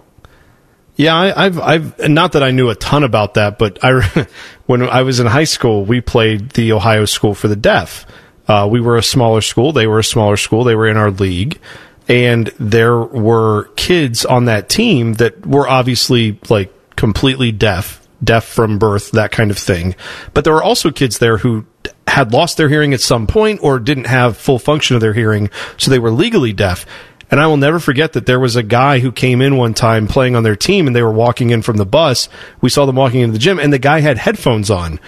[0.97, 4.27] Yeah, I, I've I've not that I knew a ton about that, but I
[4.67, 8.05] when I was in high school, we played the Ohio School for the Deaf.
[8.49, 10.65] Uh, we were a smaller school; they were a smaller school.
[10.65, 11.61] They were in our league,
[12.09, 18.79] and there were kids on that team that were obviously like completely deaf, deaf from
[18.79, 19.95] birth, that kind of thing.
[20.35, 21.65] But there were also kids there who
[22.09, 25.49] had lost their hearing at some point or didn't have full function of their hearing,
[25.77, 26.87] so they were legally deaf.
[27.31, 30.07] And I will never forget that there was a guy who came in one time
[30.07, 32.29] playing on their team and they were walking in from the bus.
[32.61, 34.99] We saw them walking into the gym and the guy had headphones on.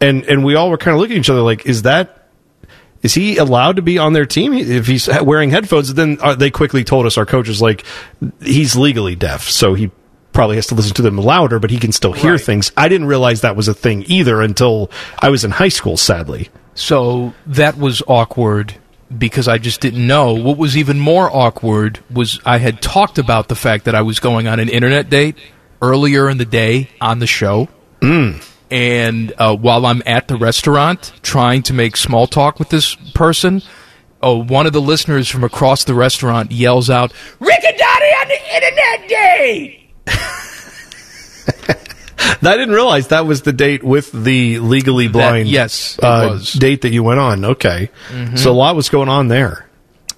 [0.00, 2.28] And and we all were kind of looking at each other like, is that
[3.04, 5.92] is he allowed to be on their team if he's wearing headphones?
[5.92, 7.84] Then uh, they quickly told us our coaches like
[8.42, 9.90] he's legally deaf, so he
[10.32, 12.72] probably has to listen to them louder, but he can still hear things.
[12.76, 15.98] I didn't realize that was a thing either until I was in high school.
[15.98, 18.74] Sadly, so that was awkward
[19.16, 20.32] because I just didn't know.
[20.34, 24.20] What was even more awkward was I had talked about the fact that I was
[24.20, 25.36] going on an internet date
[25.82, 27.68] earlier in the day on the show.
[28.70, 33.62] And uh, while I'm at the restaurant trying to make small talk with this person,
[34.22, 39.08] oh, one of the listeners from across the restaurant yells out, Riccadotty on the internet
[39.08, 39.90] day!
[42.42, 45.48] I didn't realize that was the date with the legally blind.
[45.48, 47.44] yes, it uh, date that you went on.
[47.44, 47.90] Okay,
[48.36, 49.66] so a lot was going on there.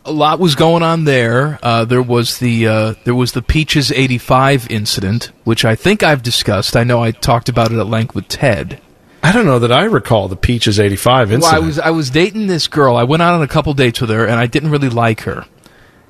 [0.05, 1.59] a lot was going on there.
[1.63, 6.23] Uh, there was the uh, there was the Peaches '85 incident, which I think I've
[6.23, 6.77] discussed.
[6.77, 8.81] I know I talked about it at length with Ted.
[9.23, 11.43] I don't know that I recall the Peaches 85 incident.
[11.43, 12.95] Well, I was I was dating this girl.
[12.97, 15.45] I went out on a couple dates with her, and I didn't really like her,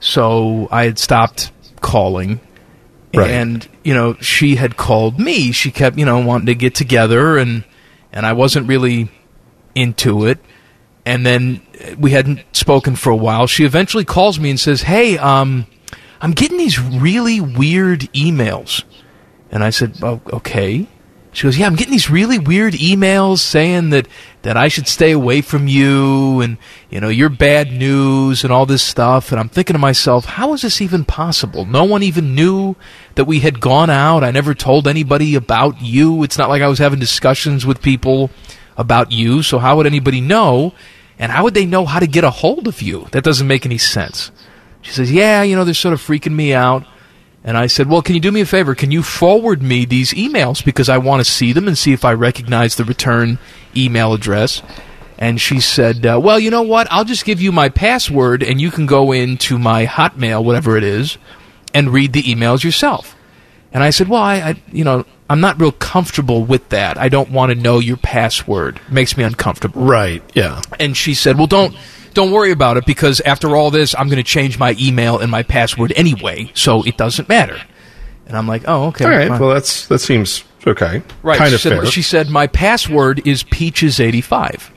[0.00, 2.40] so I had stopped calling.
[3.16, 3.30] Right.
[3.30, 5.52] And you know, she had called me.
[5.52, 7.64] She kept you know wanting to get together, and
[8.12, 9.10] and I wasn't really
[9.74, 10.38] into it.
[11.04, 11.62] And then
[11.98, 13.46] we hadn't spoken for a while.
[13.46, 15.66] She eventually calls me and says, "Hey, um,
[16.20, 18.82] I'm getting these really weird emails."
[19.50, 20.88] And I said, oh, "Okay."
[21.36, 24.08] She goes, "Yeah, I'm getting these really weird emails saying that
[24.40, 26.56] that I should stay away from you and
[26.88, 30.54] you know, you're bad news and all this stuff." And I'm thinking to myself, "How
[30.54, 31.66] is this even possible?
[31.66, 32.74] No one even knew
[33.16, 34.24] that we had gone out.
[34.24, 36.22] I never told anybody about you.
[36.22, 38.30] It's not like I was having discussions with people
[38.78, 40.72] about you, so how would anybody know?
[41.18, 43.08] And how would they know how to get a hold of you?
[43.10, 44.30] That doesn't make any sense."
[44.80, 46.86] She says, "Yeah, you know, they're sort of freaking me out."
[47.46, 48.74] And I said, Well, can you do me a favor?
[48.74, 52.04] Can you forward me these emails because I want to see them and see if
[52.04, 53.38] I recognize the return
[53.74, 54.62] email address?
[55.16, 56.88] And she said, uh, Well, you know what?
[56.90, 60.82] I'll just give you my password and you can go into my Hotmail, whatever it
[60.82, 61.18] is,
[61.72, 63.16] and read the emails yourself.
[63.72, 66.98] And I said, Well, I, I you know, I'm not real comfortable with that.
[66.98, 68.80] I don't want to know your password.
[68.88, 69.82] It makes me uncomfortable.
[69.82, 70.62] Right, yeah.
[70.80, 71.76] And she said, Well, don't
[72.16, 75.30] don't worry about it because after all this, I'm going to change my email and
[75.30, 77.60] my password anyway, so it doesn't matter.
[78.26, 79.04] And I'm like, oh, okay.
[79.04, 79.38] All right, fine.
[79.38, 81.02] well, that's that seems okay.
[81.22, 81.36] right.
[81.36, 81.86] Kind she, of said, fair.
[81.86, 84.70] she said, my password is peaches85.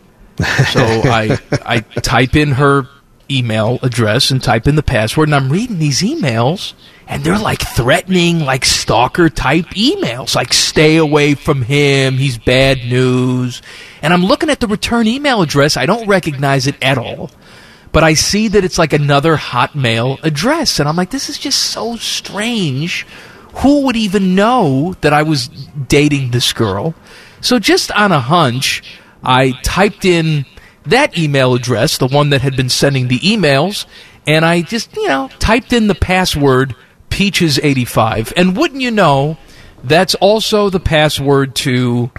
[0.73, 2.87] so I I type in her
[3.31, 6.73] email address and type in the password, and I'm reading these emails,
[7.07, 12.79] and they're like threatening, like stalker type emails, like stay away from him, he's bad
[12.79, 13.61] news.
[14.01, 17.31] And I'm looking at the return email address, I don't recognize it at all.
[17.91, 21.59] But I see that it's like another Hotmail address, and I'm like, this is just
[21.59, 23.07] so strange.
[23.55, 26.93] Who would even know that I was dating this girl?
[27.41, 28.83] So just on a hunch,
[29.23, 30.45] I typed in
[30.89, 33.85] that email address, the one that had been sending the emails,
[34.27, 36.75] and I just, you know, typed in the password
[37.09, 38.33] Peaches85.
[38.35, 39.37] And wouldn't you know,
[39.83, 42.11] that's also the password to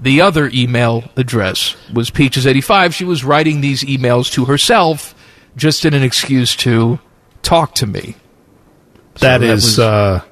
[0.00, 2.92] the other email address was Peaches85.
[2.92, 5.14] She was writing these emails to herself
[5.56, 6.98] just in an excuse to
[7.42, 8.14] talk to me.
[9.14, 10.22] that that is was- uh,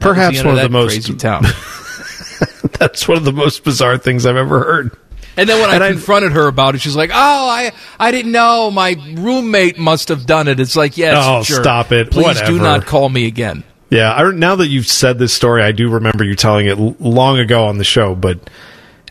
[0.00, 1.42] perhaps end one of that the most crazy town.
[2.78, 4.96] that's one of the most bizarre things I've ever heard.
[5.40, 8.10] And then when And I I- confronted her about it, she's like, "Oh, I I
[8.10, 8.70] didn't know.
[8.70, 11.62] My roommate must have done it." It's like, yes, Oh, sure.
[11.62, 12.10] stop it.
[12.10, 12.46] Please Whatever.
[12.52, 13.64] do not call me again.
[13.88, 17.38] Yeah, I, now that you've said this story, I do remember you telling it long
[17.38, 18.38] ago on the show, but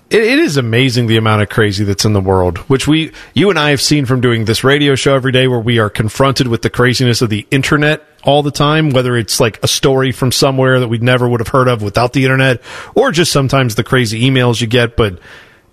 [0.09, 3.49] it, it is amazing the amount of crazy that's in the world, which we, you
[3.49, 6.47] and I have seen from doing this radio show every day where we are confronted
[6.47, 10.31] with the craziness of the internet all the time, whether it's like a story from
[10.31, 12.61] somewhere that we never would have heard of without the internet,
[12.95, 14.95] or just sometimes the crazy emails you get.
[14.95, 15.19] But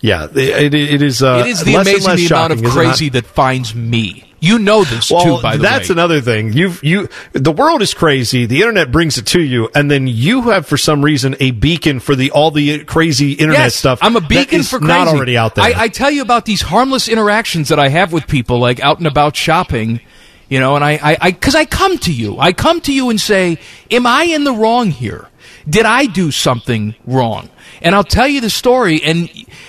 [0.06, 2.64] yeah, it, it, is, uh, it is the less amazing less the amount of shocking,
[2.64, 2.84] is it not?
[2.86, 4.22] crazy that finds me.
[4.38, 5.78] You know this Well, too, by the that's way.
[5.78, 6.52] That's another thing.
[6.52, 8.46] You've you the world is crazy.
[8.46, 11.98] The internet brings it to you, and then you have for some reason a beacon
[11.98, 13.98] for the all the crazy internet yes, stuff.
[14.00, 14.92] I'm a beacon for crazy.
[14.92, 15.64] not already out there.
[15.64, 18.98] I, I tell you about these harmless interactions that I have with people, like out
[18.98, 20.00] and about shopping.
[20.48, 23.10] You know, and I, I, I, because I come to you, I come to you
[23.10, 23.58] and say,
[23.90, 25.28] "Am I in the wrong here?
[25.68, 27.48] Did I do something wrong?"
[27.82, 29.28] And I'll tell you the story, and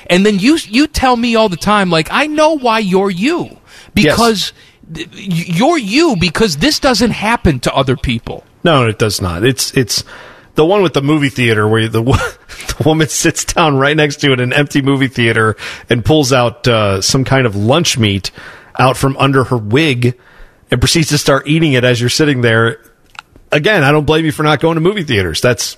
[0.09, 3.57] and then you you tell me all the time, like I know why you're you
[3.93, 4.53] because
[4.93, 8.43] th- you're you because this doesn't happen to other people.
[8.63, 9.43] no, it does not.
[9.43, 10.03] It's it's
[10.55, 12.01] the one with the movie theater where the,
[12.77, 15.55] the woman sits down right next to it in an empty movie theater
[15.89, 18.31] and pulls out uh, some kind of lunch meat
[18.79, 20.17] out from under her wig
[20.71, 22.81] and proceeds to start eating it as you're sitting there.
[23.51, 25.41] Again, I don't blame you for not going to movie theaters.
[25.41, 25.77] That's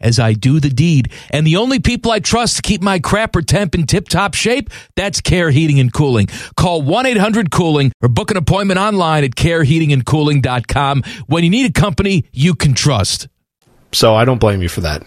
[0.00, 1.12] as I do the deed.
[1.30, 4.70] And the only people I trust to keep my crapper temp in tip top shape,
[4.96, 6.28] that's Care Heating and Cooling.
[6.56, 11.72] Call 1 800 Cooling or book an appointment online at careheatingandcooling.com when you need a
[11.72, 13.28] company you can trust.
[13.92, 15.02] So I don't blame you for that.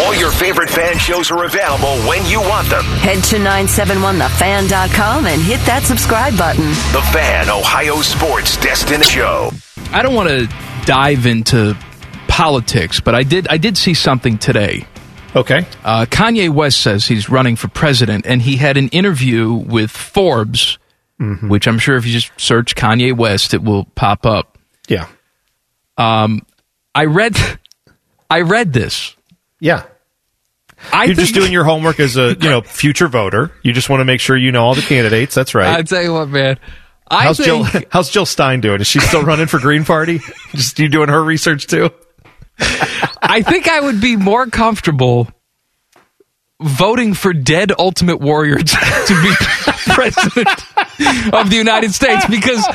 [0.00, 2.84] All your favorite fan shows are available when you want them.
[2.84, 6.68] Head to 971thefan.com and hit that subscribe button.
[6.92, 9.50] The Fan, Ohio Sports Destination Show.
[9.90, 10.48] I don't want to
[10.86, 11.76] dive into
[12.38, 14.86] politics, but I did I did see something today
[15.36, 15.66] Okay.
[15.84, 20.78] Uh, Kanye West says he's running for president, and he had an interview with Forbes,
[21.20, 21.48] Mm-hmm.
[21.48, 24.56] which I'm sure if you just search Kanye West, it will pop up.
[24.88, 25.08] Yeah.
[25.96, 26.46] Um,
[26.94, 27.36] I read,
[28.30, 29.16] I read this.
[29.58, 29.82] Yeah.
[30.92, 33.50] I You're just doing your homework as a you know future voter.
[33.62, 35.34] You just want to make sure you know all the candidates.
[35.34, 35.76] That's right.
[35.76, 36.56] I tell you what, man.
[37.10, 37.82] I how's think, Jill?
[37.90, 38.80] How's Jill Stein doing?
[38.80, 40.20] Is she still running for Green Party?
[40.52, 41.90] Just you doing her research too?
[43.22, 45.28] I think I would be more comfortable
[46.60, 49.34] voting for dead Ultimate Warrior to be
[49.94, 50.48] president
[51.32, 52.66] of the United States because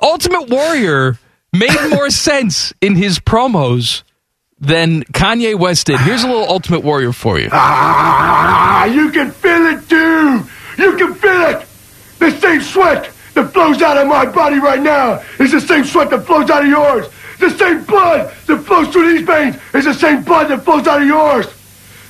[0.00, 1.18] Ultimate Warrior
[1.52, 4.02] made more sense in his promos
[4.58, 6.00] than Kanye West did.
[6.00, 7.48] Here's a little Ultimate Warrior for you.
[7.52, 10.48] Ah, you can feel it too.
[10.78, 11.66] You can feel it.
[12.18, 16.10] The same sweat that flows out of my body right now is the same sweat
[16.10, 17.06] that flows out of yours.
[17.38, 21.02] The same blood that flows through these veins is the same blood that flows out
[21.02, 21.46] of yours.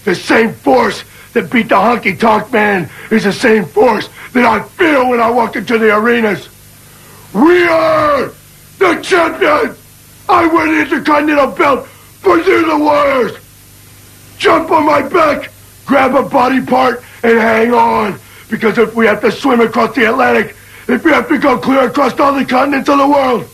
[0.04, 1.02] The same force
[1.32, 5.30] that beat the honky tonk man is the same force that I feel when I
[5.30, 6.48] walk into the arenas.
[7.34, 8.32] We are
[8.78, 9.78] the champions.
[10.28, 13.36] I win the Intercontinental belt for you, the Warriors.
[14.38, 15.50] Jump on my back,
[15.84, 18.18] grab a body part, and hang on.
[18.48, 20.56] Because if we have to swim across the Atlantic,
[20.88, 23.48] if we have to go clear across all the continents of the world,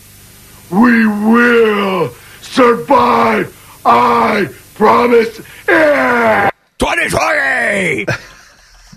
[0.72, 2.10] we will
[2.40, 3.58] survive.
[3.84, 5.40] I promise.
[5.68, 6.50] Yeah.
[6.78, 8.06] 2020!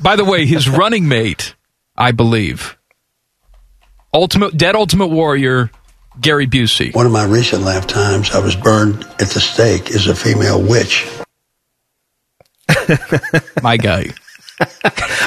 [0.02, 1.56] By the way, his running mate,
[1.96, 2.78] I believe,
[4.14, 5.70] Ultimate Dead Ultimate Warrior,
[6.20, 6.96] Gary Busey.
[6.96, 11.08] One of my recent lifetimes, I was burned at the stake as a female witch.
[13.62, 14.08] My guy.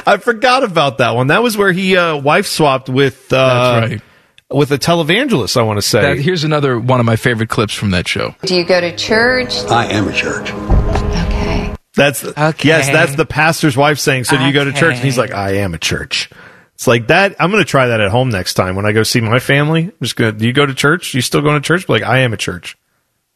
[0.07, 1.29] I forgot about that one.
[1.29, 4.03] That was where he uh, wife swapped with uh, That's right.
[4.51, 5.57] With a televangelist.
[5.57, 6.01] I want to say.
[6.03, 8.35] That, here's another one of my favorite clips from that show.
[8.43, 9.55] Do you go to church?
[9.67, 10.51] I am a church.
[10.51, 11.75] Okay.
[11.95, 12.69] That's Okay.
[12.69, 14.25] yes, that's the pastor's wife saying.
[14.25, 14.95] So do you go to church?
[14.95, 16.31] And he's like, I am a church.
[16.75, 17.35] It's like that.
[17.41, 19.85] I'm going to try that at home next time when I go see my family.
[19.85, 20.33] I'm just going.
[20.33, 21.13] to Do you go to church?
[21.13, 21.87] You still going to church?
[21.89, 22.79] Be like, I am a church.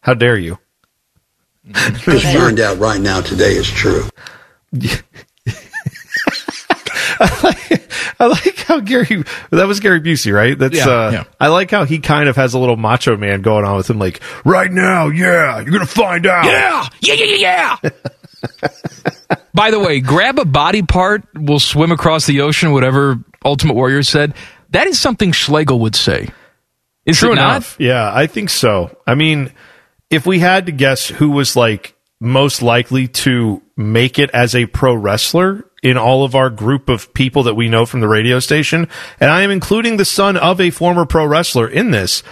[0.00, 0.58] How dare you?
[1.72, 4.02] Just find out right now today is true.
[8.22, 9.24] I like how Gary.
[9.50, 10.56] That was Gary Busey, right?
[10.56, 10.76] That's.
[10.76, 11.24] Yeah, uh, yeah.
[11.40, 13.98] I like how he kind of has a little macho man going on with him.
[13.98, 16.44] Like right now, yeah, you're going to find out.
[16.44, 17.90] Yeah, yeah, yeah, yeah, yeah.
[19.54, 24.04] By the way, grab a body part, we'll swim across the ocean, whatever Ultimate Warrior
[24.04, 24.34] said.
[24.70, 26.28] That is something Schlegel would say.
[27.04, 27.50] Is True it not?
[27.50, 27.76] enough.
[27.80, 28.96] Yeah, I think so.
[29.04, 29.52] I mean,
[30.10, 34.66] if we had to guess who was like most likely to make it as a
[34.66, 38.38] pro wrestler in all of our group of people that we know from the radio
[38.38, 42.22] station, and I am including the son of a former pro wrestler in this,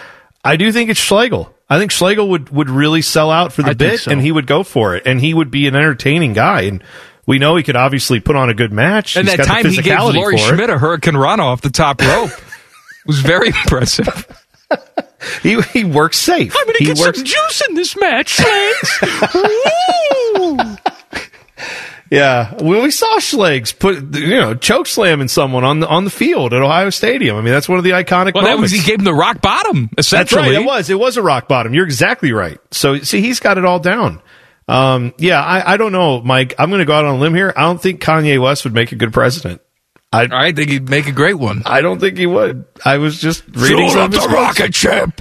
[0.44, 1.52] I do think it's Schlegel.
[1.68, 4.12] I think Schlegel would, would really sell out for the I bit so.
[4.12, 6.62] and he would go for it and he would be an entertaining guy.
[6.62, 6.84] And
[7.26, 9.16] we know he could obviously put on a good match.
[9.16, 10.36] And He's that time he gave Lori.
[10.36, 12.30] Schmidt a Hurricane Rana off the top rope
[13.06, 14.26] was very impressive.
[15.42, 16.54] He, he works safe.
[16.56, 19.00] I'm going to he get works, some juice in this match, Schlegs.
[22.10, 26.10] Yeah, well, we saw Schlegs put you know choke slamming someone on the on the
[26.10, 27.36] field at Ohio Stadium.
[27.36, 28.34] I mean, that's one of the iconic.
[28.34, 28.72] Well, that was moments.
[28.72, 29.90] he gave him the rock bottom.
[29.96, 30.60] Essentially, That's right.
[30.60, 30.90] It was.
[30.90, 31.72] It was a rock bottom.
[31.72, 32.58] You're exactly right.
[32.72, 34.20] So see, he's got it all down.
[34.66, 36.54] Um, yeah, I, I don't know, Mike.
[36.58, 37.52] I'm going to go out on a limb here.
[37.56, 39.60] I don't think Kanye West would make a good president.
[40.12, 41.62] I I think he'd make a great one.
[41.66, 42.64] I don't think he would.
[42.84, 44.60] I was just reading Fuel some up of his the quotes.
[44.60, 45.20] rocket ship.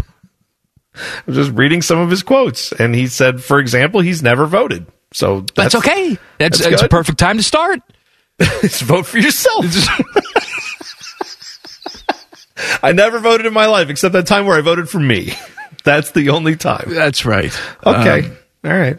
[0.95, 4.45] I was just reading some of his quotes, and he said, for example, he's never
[4.47, 4.85] voted.
[5.13, 6.17] So That's, that's, okay.
[6.37, 6.91] That's, that's it's a good.
[6.91, 7.79] perfect time to start.
[8.61, 9.65] Just vote for yourself.
[12.83, 15.33] I never voted in my life except that time where I voted for me.
[15.83, 16.85] That's the only time.
[16.87, 17.57] That's right.
[17.85, 18.25] Okay.
[18.25, 18.97] Um, All right.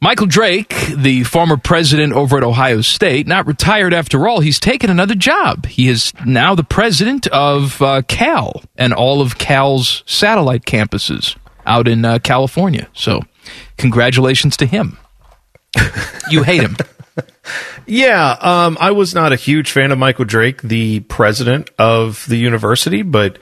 [0.00, 4.40] Michael Drake, the former president over at Ohio State, not retired after all.
[4.40, 5.66] He's taken another job.
[5.66, 11.88] He is now the president of uh, Cal and all of Cal's satellite campuses out
[11.88, 12.88] in uh, California.
[12.92, 13.22] So,
[13.78, 14.98] congratulations to him.
[16.30, 16.76] you hate him.
[17.86, 22.36] Yeah, um, I was not a huge fan of Michael Drake, the president of the
[22.36, 23.38] university, but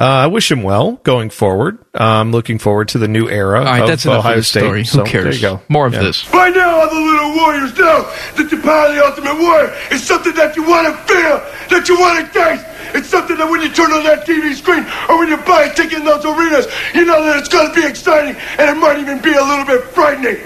[0.00, 1.78] uh, I wish him well going forward.
[1.94, 4.48] I'm looking forward to the new era All right, of that's enough Ohio of this
[4.48, 4.60] State.
[4.60, 4.84] story.
[4.84, 5.24] So, Who cares?
[5.24, 5.62] There you go.
[5.68, 6.02] More of Yeah.
[6.02, 6.28] this.
[6.32, 10.02] Right now, all the little warriors know that the power of the ultimate warrior is
[10.02, 12.64] something that you want to feel, that you want to taste.
[12.92, 15.74] It's something that when you turn on that TV screen or when you buy a
[15.74, 18.98] ticket in those arenas, you know that it's going to be exciting and it might
[18.98, 20.38] even be a little bit frightening.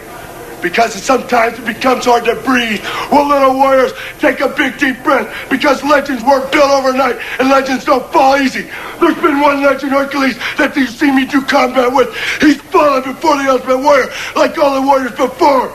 [0.65, 2.81] Because sometimes it becomes hard to breathe.
[3.13, 7.85] Well, little warriors, take a big deep breath because legends weren't built overnight and legends
[7.85, 8.63] don't fall easy.
[8.99, 12.17] There's been one legend, Hercules, that you see me do combat with.
[12.41, 15.69] He's fallen before the ultimate warrior like all the warriors before.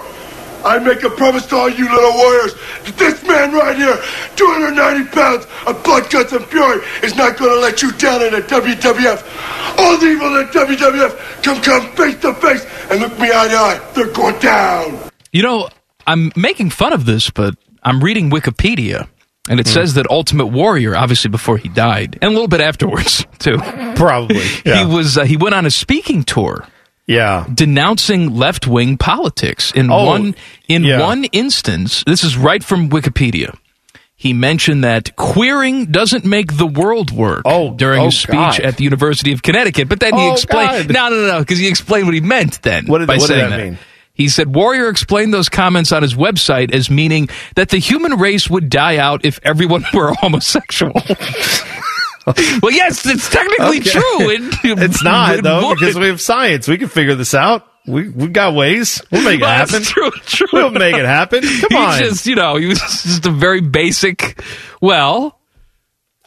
[0.65, 2.53] I make a promise to all you little warriors
[2.85, 3.95] that this man right here,
[4.35, 8.31] 290 pounds of blood, guts, and fury, is not going to let you down in
[8.33, 9.77] the WWF.
[9.79, 13.47] All the evil in the WWF come come face to face and look me eye
[13.47, 13.91] to eye.
[13.93, 14.99] They're going down.
[15.31, 15.69] You know,
[16.07, 19.07] I'm making fun of this, but I'm reading Wikipedia,
[19.49, 19.73] and it Hmm.
[19.73, 23.57] says that Ultimate Warrior, obviously before he died, and a little bit afterwards too,
[23.95, 24.39] Probably.
[24.39, 26.65] he was uh, he went on a speaking tour.
[27.09, 27.45] Yeah.
[27.53, 29.71] denouncing left wing politics.
[29.73, 30.35] In Oh, one
[30.67, 30.99] in yeah.
[31.01, 33.57] one instance, this is right from Wikipedia.
[34.15, 38.59] He mentioned that queering doesn't make the world work oh, during oh, his speech God.
[38.59, 39.87] at the University of Connecticut.
[39.89, 41.11] But then he Oh, explained, God.
[41.11, 42.85] no, no, no, because he explained what he meant then.
[42.87, 43.77] What did- by what did saying that mean?
[44.13, 48.49] He said Warrior explained those comments on his website as meaning that the human race
[48.49, 51.01] would die out if everyone were homosexual.
[52.61, 53.89] well, yes, it's technically Okay.
[53.91, 54.29] true.
[54.29, 55.79] It- it's not it though would.
[55.79, 56.67] because we have science.
[56.67, 57.65] We can figure this out.
[57.87, 59.01] We we got ways.
[59.11, 59.81] We'll make it happen.
[59.83, 60.47] true, true.
[60.53, 61.41] We'll make it happen.
[61.41, 61.99] Come he on.
[61.99, 64.41] just, you know, he was just a very basic.
[64.81, 65.39] Well,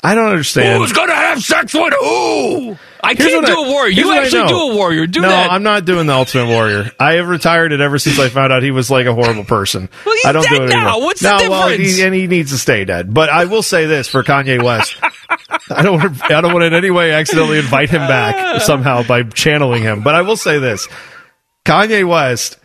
[0.02, 0.78] I don't understand.
[0.82, 2.76] who's gonna have sex with who?
[3.04, 3.90] I Here's can't do a warrior.
[3.90, 5.06] You actually do a warrior.
[5.08, 5.50] Do no, that.
[5.50, 6.90] I'm not doing the Ultimate Warrior.
[7.00, 9.88] I have retired it ever since I found out he was like a horrible person.
[10.06, 10.84] Well, he's I don't do dead it anymore.
[10.84, 11.00] now.
[11.00, 11.96] What's the no, well, difference?
[11.96, 13.12] he, and he needs to stay dead.
[13.12, 14.96] But I will say this for Kanye West.
[15.70, 19.02] I don't want to, I don't want in any way accidentally invite him back somehow
[19.02, 20.02] by channeling him.
[20.02, 20.88] But I will say this.
[21.64, 22.58] Kanye West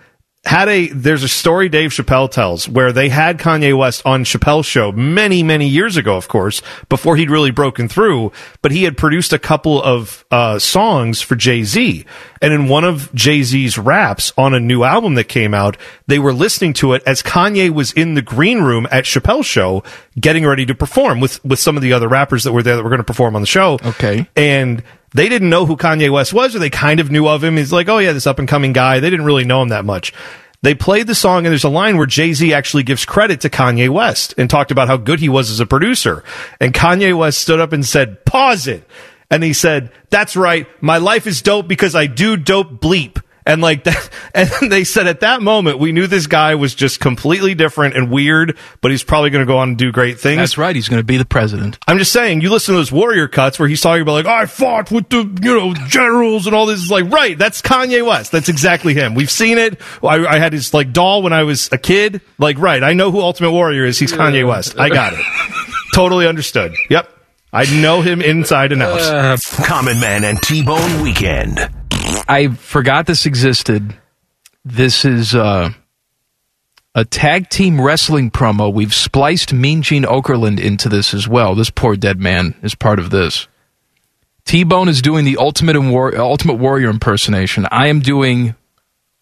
[0.48, 4.66] had a there's a story Dave Chappelle tells where they had Kanye West on Chappelle's
[4.66, 8.32] show many many years ago of course before he'd really broken through
[8.64, 12.06] but he had produced a couple of uh, songs for Jay-Z
[12.42, 15.78] and in one of Jay-Z's raps on a new album that came out
[16.08, 19.84] they were listening to it as Kanye was in the green room at Chappelle's show
[20.20, 22.84] getting ready to perform with with some of the other rappers that were there that
[22.84, 24.28] were going to perform on the show Okay.
[24.36, 24.82] and
[25.14, 27.58] they didn't know who Kanye West was, or they kind of knew of him.
[27.58, 29.00] He's like, oh yeah, this up and coming guy.
[29.00, 30.14] They didn't really know him that much.
[30.64, 33.50] They played the song, and there's a line where Jay Z actually gives credit to
[33.50, 36.24] Kanye West and talked about how good he was as a producer.
[36.60, 38.88] And Kanye West stood up and said, pause it.
[39.30, 40.68] And he said, that's right.
[40.82, 43.22] My life is dope because I do dope bleep.
[43.48, 47.00] And like that, and they said at that moment, we knew this guy was just
[47.00, 50.38] completely different and weird, but he's probably going to go on and do great things.
[50.38, 50.76] That's right.
[50.76, 51.80] He's going to be the president.
[51.88, 54.46] I'm just saying, you listen to those warrior cuts where he's talking about like, I
[54.46, 56.82] fought with the, you know, generals and all this.
[56.82, 58.34] It's like, right, that's Kanye West.
[58.34, 59.16] That's exactly him.
[59.16, 59.80] We've seen it.
[60.04, 62.22] I, I had his like doll when I was a kid.
[62.38, 63.98] Like, right, I know who Ultimate Warrior is.
[63.98, 64.78] He's Kanye West.
[64.78, 65.20] I got it.
[65.94, 66.76] totally understood.
[66.90, 67.14] Yep.
[67.54, 69.00] I know him inside and out.
[69.00, 71.58] Uh, Common Man and T-Bone Weekend.
[72.28, 73.96] I forgot this existed.
[74.66, 75.72] This is uh,
[76.94, 78.74] a tag team wrestling promo.
[78.74, 81.56] We've spliced Mean Gene Okerlund into this as well.
[81.56, 83.48] This poor dead man is part of this.
[84.46, 87.68] T Bone is doing the Ultimate, War- Ultimate Warrior impersonation.
[87.72, 88.56] I am doing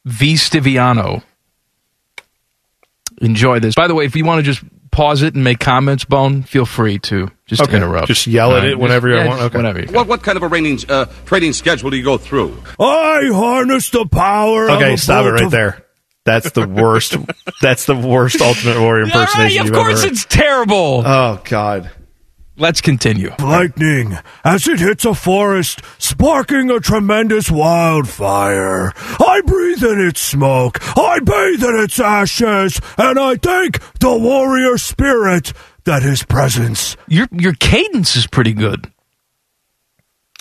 [0.05, 0.33] V.
[0.35, 1.23] Stiviano.
[3.21, 3.75] Enjoy this.
[3.75, 4.63] By the way, if you want to just
[4.95, 7.75] pause it and make comments, Bone, feel free to just Okay.
[7.77, 8.07] interrupt.
[8.07, 9.39] Just yell at All it whenever you yeah, want?
[9.39, 9.57] just Okay.
[9.57, 12.57] Whenever you What what kind of a training uh, training schedule do you go through?
[12.79, 15.81] I harness the power of Okay, a stop it right of- there.
[16.23, 17.17] That's the worst.
[17.61, 20.11] that's the worst Ultimate Warrior All right, impersonation of you've course ever.
[20.11, 21.03] it's terrible.
[21.05, 21.91] Oh God.
[22.57, 23.31] Let's continue.
[23.37, 28.93] lightning as it hits a forest, sparking a tremendous wildfire.
[28.95, 34.77] I breathe in its smoke, I bathe in its ashes, and I thank the warrior
[34.77, 35.51] spirit
[35.83, 36.95] that his presence.
[37.07, 38.89] Your your cadence is pretty good.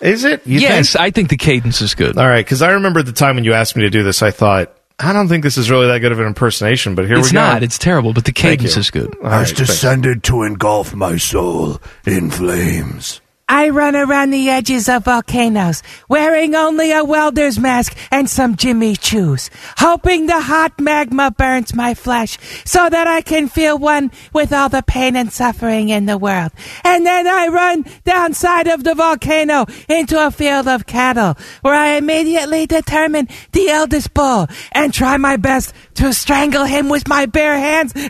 [0.00, 0.46] Is it?
[0.46, 1.02] You yes, think?
[1.02, 2.16] I think the cadence is good.
[2.16, 4.30] All right, because I remember the time when you asked me to do this, I
[4.30, 6.94] thought I don't think this is really that good of an impersonation.
[6.94, 7.40] But here it's we go.
[7.40, 7.62] not.
[7.62, 9.14] It's terrible, but the Thank cadence is good.
[9.22, 9.72] All has right, thanks.
[9.72, 13.20] descended to engulf my soul in flames.
[13.48, 18.94] I run around the edges of volcanoes, wearing only a welder's mask and some Jimmy
[18.96, 24.50] Choos, hoping the hot magma burns my flesh so that I can feel one with
[24.50, 26.52] all the pain and suffering in the world.
[26.84, 31.96] And then I run downside of the volcano into a field of cattle, where I
[31.96, 37.58] immediately determine the eldest bull and try my best to strangle him with my bare
[37.58, 37.92] hands.
[37.96, 38.08] it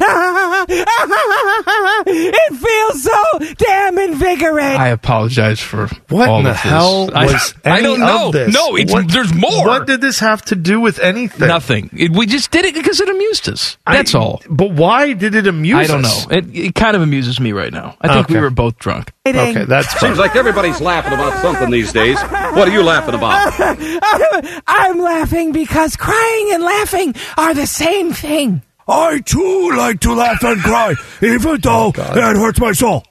[2.54, 4.80] feels so damn invigorating.
[4.80, 6.62] I apologize for What all in the of this.
[6.62, 8.26] hell I- was I, any don't know.
[8.28, 8.52] of this?
[8.54, 9.66] No, it's, What- there's more.
[9.66, 11.48] What did this have to do with anything?
[11.48, 11.90] Nothing.
[11.92, 13.76] It, we just did it because it amused us.
[13.86, 14.42] I- That's all.
[14.48, 15.84] But why did it amuse us?
[15.84, 16.28] I don't us?
[16.28, 16.36] know.
[16.36, 17.96] It, it kind of amuses me right now.
[18.00, 19.12] I think we were both drunk.
[19.26, 20.00] Okay, that's fine.
[20.10, 22.20] Seems like everybody's laughing about something these days.
[22.20, 23.54] What are you laughing about?
[24.66, 28.62] I'm laughing because crying and laughing are the same thing.
[28.86, 33.02] I too like to laugh and cry, even though oh, it hurts my soul.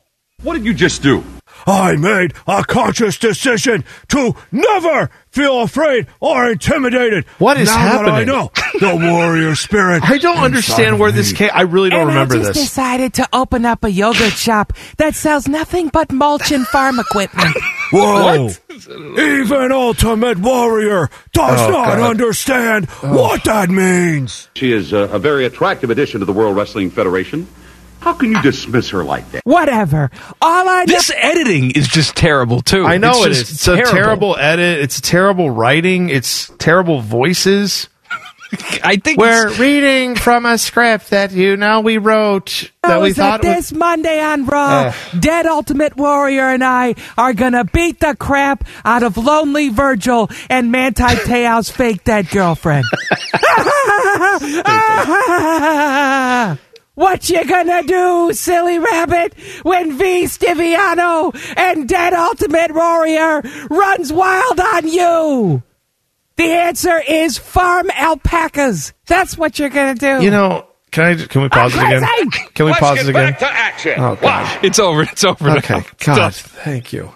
[0.44, 1.24] What did you just do?
[1.66, 7.26] I made a conscious decision to never feel afraid or intimidated.
[7.40, 10.04] What is now That I know the warrior spirit.
[10.08, 11.50] I don't understand where this came.
[11.54, 12.64] I really don't and remember I just this.
[12.64, 17.56] decided to open up a yogurt shop that sells nothing but mulch and farm equipment.
[17.92, 18.50] Whoa!
[19.18, 22.10] Even Ultimate Warrior does Oh, not God.
[22.10, 23.16] understand oh.
[23.16, 24.50] what that means.
[24.56, 27.48] She is a, a very attractive addition to the World Wrestling Federation.
[28.04, 29.44] How can you dismiss her like that?
[29.46, 30.12] Whatever.
[30.42, 32.84] All I This editing is just terrible too.
[32.84, 33.68] I know it's it just is.
[33.70, 34.80] It's a terrible edit.
[34.80, 36.10] It's terrible writing.
[36.10, 37.88] It's terrible voices.
[38.84, 43.12] I think we're reading from a script that you know we wrote that oh, we
[43.12, 43.56] is that thought was.
[43.56, 45.22] this Monday on Raw, Ugh.
[45.22, 50.74] Dead Ultimate Warrior and I are gonna beat the crap out of Lonely Virgil and
[50.74, 52.84] Manti Te'o's fake dead girlfriend.
[56.96, 59.34] what you gonna do, silly rabbit,
[59.64, 65.64] when V Stiviano and Dead Ultimate Warrior runs wild on you?
[66.36, 68.94] The answer is farm alpacas.
[69.06, 70.24] That's what you're gonna do.
[70.24, 71.16] You know, can I?
[71.26, 72.02] Can we oh, pause it again?
[72.02, 72.48] crazy.
[72.54, 73.32] Can we Let's pause get it again?
[73.32, 73.94] back to action.
[73.98, 75.02] Oh God, it's over.
[75.04, 75.50] It's over.
[75.58, 76.16] Okay, now.
[76.16, 77.12] God, thank you.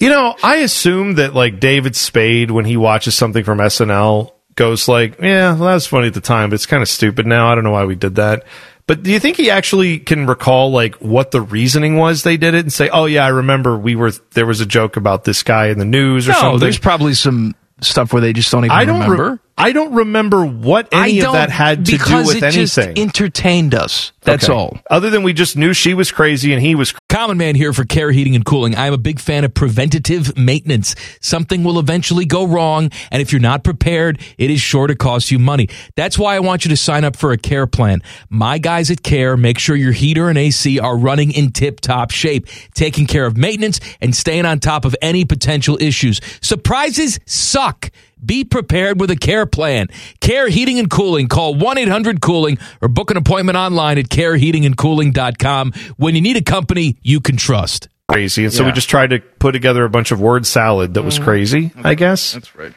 [0.00, 4.88] You know, I assume that like David Spade, when he watches something from SNL, goes
[4.88, 7.50] like, "Yeah, well, that was funny at the time, but it's kind of stupid now.
[7.50, 8.44] I don't know why we did that."
[8.86, 12.54] But do you think he actually can recall like what the reasoning was they did
[12.54, 15.42] it and say, "Oh yeah, I remember we were there was a joke about this
[15.42, 18.64] guy in the news or No, something." there's probably some stuff where they just don't
[18.64, 19.40] even I don't re- remember.
[19.58, 22.62] I don't remember what any of that had to do because with it anything.
[22.64, 24.12] just entertained us.
[24.22, 24.52] That's Okay.
[24.52, 24.78] all.
[24.90, 27.84] Other than we just knew she was crazy and he was Common Man here for
[27.84, 28.76] Care Heating and Cooling.
[28.76, 30.94] I'm a big fan of preventative maintenance.
[31.20, 35.30] Something will eventually go wrong, and if you're not prepared, it is sure to cost
[35.30, 35.68] you money.
[35.96, 38.02] That's why I want you to sign up for a care plan.
[38.28, 42.10] My guys at Care make sure your heater and AC are running in tip top
[42.10, 46.20] shape, taking care of maintenance and staying on top of any potential issues.
[46.42, 47.90] Surprises suck.
[48.24, 49.88] Be prepared with a care plan.
[50.20, 51.28] Care Heating and Cooling.
[51.28, 56.42] Call 1 800 Cooling or book an appointment online at careheatingandcooling.com when you need a
[56.42, 57.88] company you can trust.
[58.08, 58.44] crazy.
[58.44, 61.16] And so we just tried to put together a bunch of word salad that was
[61.16, 61.24] Mm-hmm.
[61.24, 62.32] crazy, I guess.
[62.32, 62.72] That's right.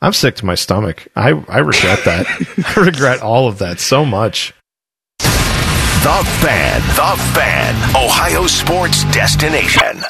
[0.00, 1.08] I'm sick to my stomach.
[1.16, 2.26] I, I regret that.
[2.76, 4.54] I regret all of that so much.
[5.18, 6.80] The Fan.
[6.94, 7.74] The Fan.
[7.96, 10.02] Ohio sports destination.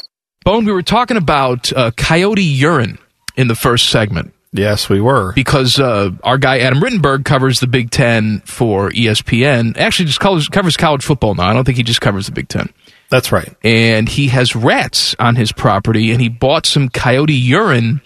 [0.44, 2.98] Bone, we were talking about uh, coyote urine
[3.36, 4.34] in the first segment.
[4.52, 5.32] Yes, we were.
[5.34, 9.76] Because uh, our guy Adam Rittenberg covers the Big Ten for ESPN.
[9.76, 11.48] Actually, just covers, covers college football now.
[11.48, 12.72] I don't think he just covers the Big Ten.
[13.10, 13.54] That's right.
[13.62, 18.00] And he has rats on his property, and he bought some coyote urine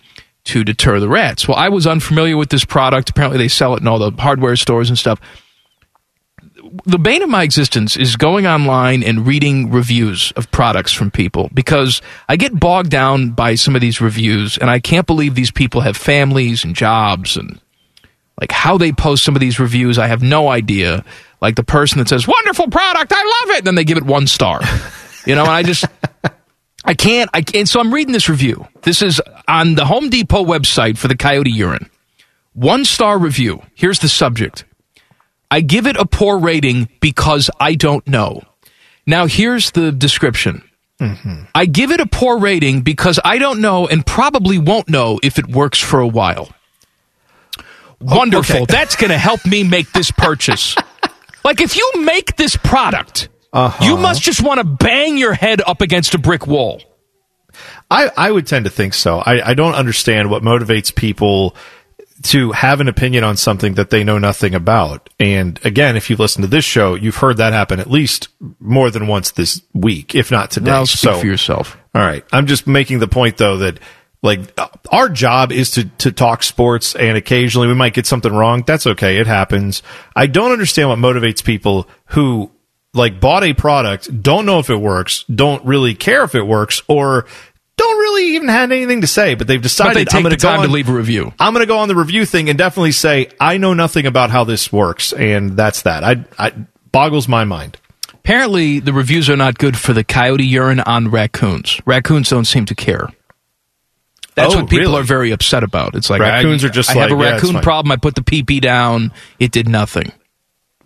[0.45, 1.47] to deter the rats.
[1.47, 3.11] Well, I was unfamiliar with this product.
[3.11, 5.21] Apparently, they sell it in all the hardware stores and stuff.
[6.87, 11.51] The bane of my existence is going online and reading reviews of products from people
[11.53, 15.51] because I get bogged down by some of these reviews, and I can't believe these
[15.51, 17.61] people have families and jobs and
[18.41, 19.99] like how they post some of these reviews.
[19.99, 21.05] I have no idea.
[21.43, 24.05] Like the person that says, "Wonderful product, I love it," and then they give it
[24.05, 24.61] one star.
[25.25, 25.85] You know, and I just
[26.85, 27.31] I can't.
[27.33, 27.69] I can't.
[27.69, 28.67] So I'm reading this review.
[28.83, 31.89] This is on the Home Depot website for the Coyote urine.
[32.55, 33.63] One star review.
[33.75, 34.65] Here's the subject.
[35.53, 38.41] I give it a poor rating because I don't know.
[39.07, 40.63] Now here's the description.
[40.99, 41.43] Mm-hmm.
[41.55, 45.39] I give it a poor rating because I don't know and probably won't know if
[45.39, 46.49] it works for a while.
[47.59, 47.65] Oh,
[48.01, 48.65] Wonderful.
[48.65, 50.75] That's going to help me make this purchase.
[51.45, 53.97] like if you make this product, you uh-huh.
[53.99, 56.81] must just want to bang your head up against a brick wall.
[57.91, 59.19] I, I would tend to think so.
[59.19, 61.55] I, I don't understand what motivates people
[62.23, 65.11] to have an opinion on something that they know nothing about.
[65.19, 68.29] And again, if you listen to this show, you've heard that happen at least
[68.61, 70.71] more than once this week, if not today.
[70.71, 71.77] Well, speak so, for yourself.
[71.95, 72.25] All right.
[72.33, 73.81] I'm just making the point though that
[74.23, 74.41] like
[74.91, 78.63] our job is to to talk sports and occasionally we might get something wrong.
[78.67, 79.19] That's okay.
[79.19, 79.83] It happens.
[80.15, 82.51] I don't understand what motivates people who
[82.95, 86.83] like bought a product, don't know if it works, don't really care if it works
[86.89, 87.27] or
[87.77, 90.31] don't really even have anything to say, but they've decided But they I'm take going
[90.31, 91.33] the to go time on, to leave a review.
[91.39, 94.31] I'm going to go on the review thing and definitely say I know nothing about
[94.31, 96.05] how this works, and that's that.
[96.05, 96.53] I, I
[96.93, 97.79] boggles my mind.
[98.15, 101.81] Apparently, the reviews are not good for the coyote urine on raccoons.
[101.87, 103.09] Raccoons don't seem to care.
[104.35, 105.01] That's Oh, what people really?
[105.01, 105.95] are very upset about.
[105.95, 107.93] It's like Raccoons I, are just I have a yeah, raccoon problem.
[107.93, 109.13] I put the PP down.
[109.39, 110.13] It did nothing.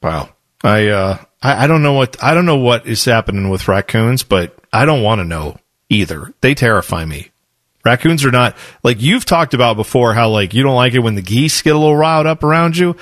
[0.02, 0.30] Wow.
[0.64, 4.22] I uh I, I don't know what I don't know what is happening with raccoons,
[4.24, 5.58] but I don't want to know
[5.88, 6.32] either.
[6.40, 7.30] They terrify me.
[7.84, 11.14] Raccoons are not like you've talked about before how like you don't like it when
[11.14, 12.96] the geese get a little riled up around you.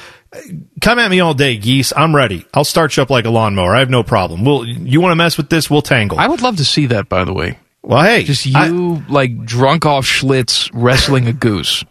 [0.83, 1.93] Come at me all day, geese.
[1.97, 2.45] I'm ready.
[2.53, 3.75] I'll start you up like a lawnmower.
[3.75, 4.45] I have no problem.
[4.45, 6.19] We'll you want to mess with this, we'll tangle.
[6.19, 7.09] I would love to see that.
[7.09, 11.83] By the way, Well, hey, just you like drunk off Schlitz wrestling a goose.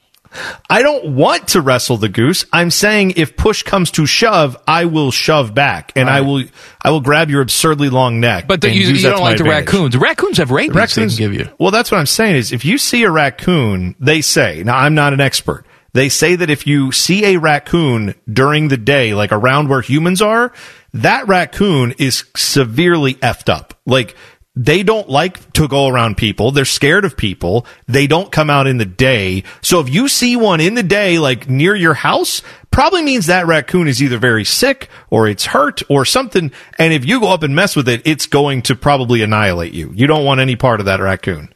[0.69, 2.45] I don't want to wrestle the goose.
[2.51, 6.43] I'm saying if push comes to shove, I will shove back, and I will
[6.81, 8.47] I will grab your absurdly long neck.
[8.47, 9.67] But the, you, you don't like the advantage.
[9.67, 9.93] raccoons.
[9.93, 10.75] The raccoons have rabies.
[10.75, 11.53] Raccoons they can give you.
[11.59, 14.95] Well, that's what I'm saying is if you see a raccoon, they say, now I'm
[14.95, 15.65] not an expert.
[15.93, 20.23] They say that if you see a raccoon during the day, like around where humans
[20.23, 20.51] are,
[20.93, 23.75] that raccoon is severely effed up.
[23.85, 24.15] Like
[24.55, 26.51] they don't like to go around people.
[26.51, 27.65] They're scared of people.
[27.87, 29.43] They don't come out in the day.
[29.61, 33.47] So if you see one in the day, like near your house, probably means that
[33.47, 36.51] raccoon is either very sick or it's hurt or something.
[36.77, 39.91] And if you go up and mess with it, it's going to probably annihilate you.
[39.95, 41.53] You don't want any part of that raccoon.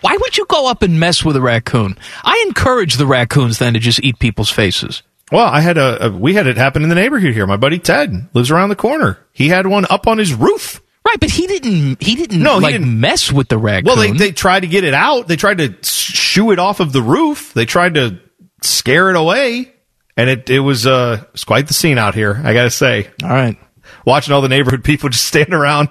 [0.00, 1.96] Why would you go up and mess with a raccoon?
[2.24, 5.02] I encourage the raccoons then to just eat people's faces.
[5.32, 7.46] Well, I had a, a we had it happen in the neighborhood here.
[7.46, 9.18] My buddy Ted lives around the corner.
[9.32, 10.80] He had one up on his roof.
[11.16, 12.02] Right, but he didn't.
[12.02, 12.42] He didn't.
[12.42, 13.86] No, he like didn't- mess with the raccoon.
[13.86, 15.28] Well, they, they tried to get it out.
[15.28, 17.54] They tried to shoo it off of the roof.
[17.54, 18.20] They tried to
[18.62, 19.72] scare it away,
[20.16, 22.38] and it it was uh it was quite the scene out here.
[22.44, 23.08] I gotta say.
[23.22, 23.56] All right,
[24.04, 25.88] watching all the neighborhood people just stand around.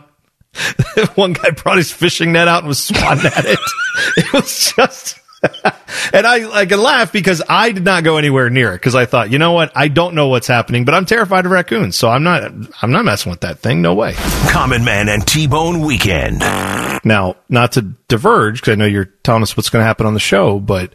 [1.15, 3.59] One guy brought his fishing net out and was swatting at it.
[4.17, 5.19] It was just.
[6.13, 9.05] and I, I can laugh because I did not go anywhere near it because I
[9.05, 12.09] thought, you know what, I don't know what's happening, but I'm terrified of raccoons, so
[12.09, 12.43] I'm not,
[12.81, 13.81] I'm not messing with that thing.
[13.81, 14.13] No way.
[14.49, 16.39] Common Man and T-Bone Weekend.
[16.39, 20.13] Now, not to diverge, because I know you're telling us what's going to happen on
[20.13, 20.93] the show, but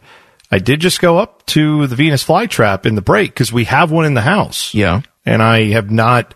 [0.50, 3.90] I did just go up to the Venus flytrap in the break because we have
[3.90, 4.74] one in the house.
[4.74, 5.02] Yeah.
[5.24, 6.34] And I have not,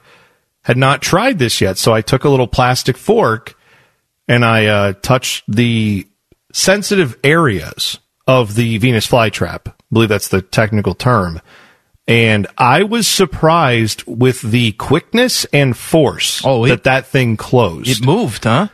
[0.63, 1.79] had not tried this yet.
[1.79, 3.57] So I took a little plastic fork
[4.29, 6.07] and I uh, touched the
[6.53, 9.69] sensitive areas of the Venus flytrap.
[9.69, 11.41] I believe that's the technical term.
[12.07, 17.89] And I was surprised with the quickness and force Oh, it- that that thing closed.
[17.89, 18.69] it moved, huh?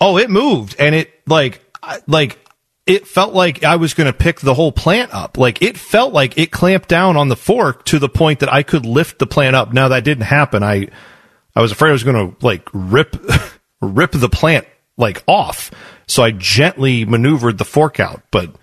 [0.00, 1.60] Oh, it moved, and it like
[2.06, 2.38] like
[2.86, 5.36] it felt like I was going to pick the whole plant up.
[5.36, 8.62] Like it felt like it clamped down on the fork to the point that I
[8.62, 9.72] could lift the plant up.
[9.72, 10.62] Now that didn't happen.
[10.62, 10.88] I
[11.54, 13.16] I was afraid I was going to like rip
[13.82, 14.66] rip the plant
[14.96, 15.70] like off.
[16.06, 18.54] So I gently maneuvered the fork out, but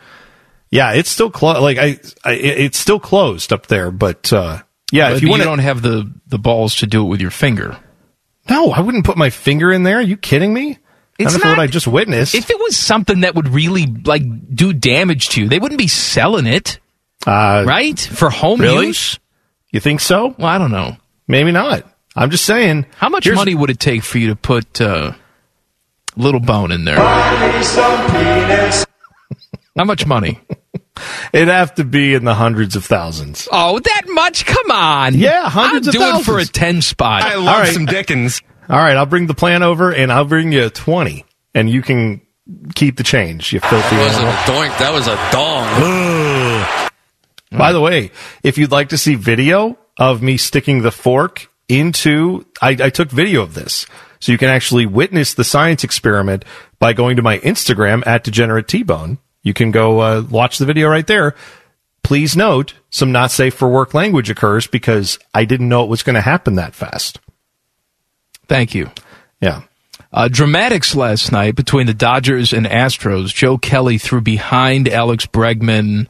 [0.70, 1.59] yeah, it's still closed.
[1.61, 3.91] Like I, I, it's still closed up there.
[3.91, 4.61] But uh,
[4.91, 7.09] yeah, But if you want, you want don't have the the balls to do it
[7.09, 7.78] with your finger.
[8.49, 9.97] no, I wouldn't put my finger in there.
[9.97, 10.80] Are you kidding me?
[11.20, 12.36] It's Not after not- what I just witnessed.
[12.36, 14.22] If it was something that would really like
[14.53, 16.80] do damage to you, they wouldn't be selling it,
[17.26, 17.99] uh, right?
[17.99, 18.88] For home Really?
[18.88, 19.18] use.
[19.72, 20.36] You think so?
[20.38, 20.95] Well, I don't know.
[21.28, 21.84] Maybe not.
[22.15, 22.86] I'm just saying.
[22.97, 25.13] How much money would it take for you to put uh,
[26.15, 26.97] little bone in there?
[29.78, 30.39] How much money?
[31.34, 33.47] It'd have to be in the hundreds of thousands.
[33.51, 34.45] Oh, that much?
[34.45, 35.13] Come on.
[35.13, 37.21] Yeah, hundreds I'll of do it for a ten spot.
[37.21, 37.71] I love All right.
[37.73, 38.41] Some Dickens.
[38.69, 41.23] All right, I'll bring the plan over and I'll bring you a 20
[41.53, 42.19] and you can
[42.75, 44.55] keep the change, you filthy That wasn't a animal.
[44.55, 44.78] doink.
[44.80, 46.88] That was a dong.
[47.57, 48.11] By the way,
[48.43, 53.09] if you'd like to see video of me sticking the fork into, I, I took
[53.09, 53.86] video of this.
[54.19, 56.43] So you can actually witness the science experiment
[56.80, 59.19] by going to my Instagram at Degenerate T-Bone.
[59.47, 61.33] You can go uh, watch the video right there.
[62.03, 66.03] Please note some not safe for work language occurs because I didn't know it was
[66.03, 67.21] going to happen that fast.
[68.49, 68.91] Thank you.
[69.39, 69.61] Yeah.
[70.11, 73.33] Uh, dramatics last night between the Dodgers and Astros.
[73.33, 76.07] Joe Kelly threw behind Alex Bregman,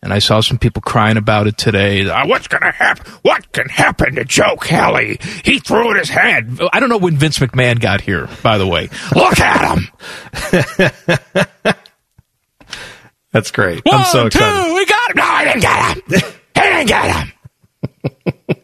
[0.00, 2.08] and I saw some people crying about it today.
[2.08, 3.12] Uh, what's going to happen?
[3.22, 5.18] What can happen to Joe Kelly?
[5.44, 6.60] He threw it his head.
[6.72, 8.88] I don't know when Vince McMahon got here, by the way.
[9.16, 11.74] Look at him.
[13.32, 13.84] That's great.
[13.84, 14.64] One, I'm so excited.
[14.68, 15.16] two, we got him.
[15.16, 16.32] No, I didn't get him.
[16.54, 17.32] He didn't get him.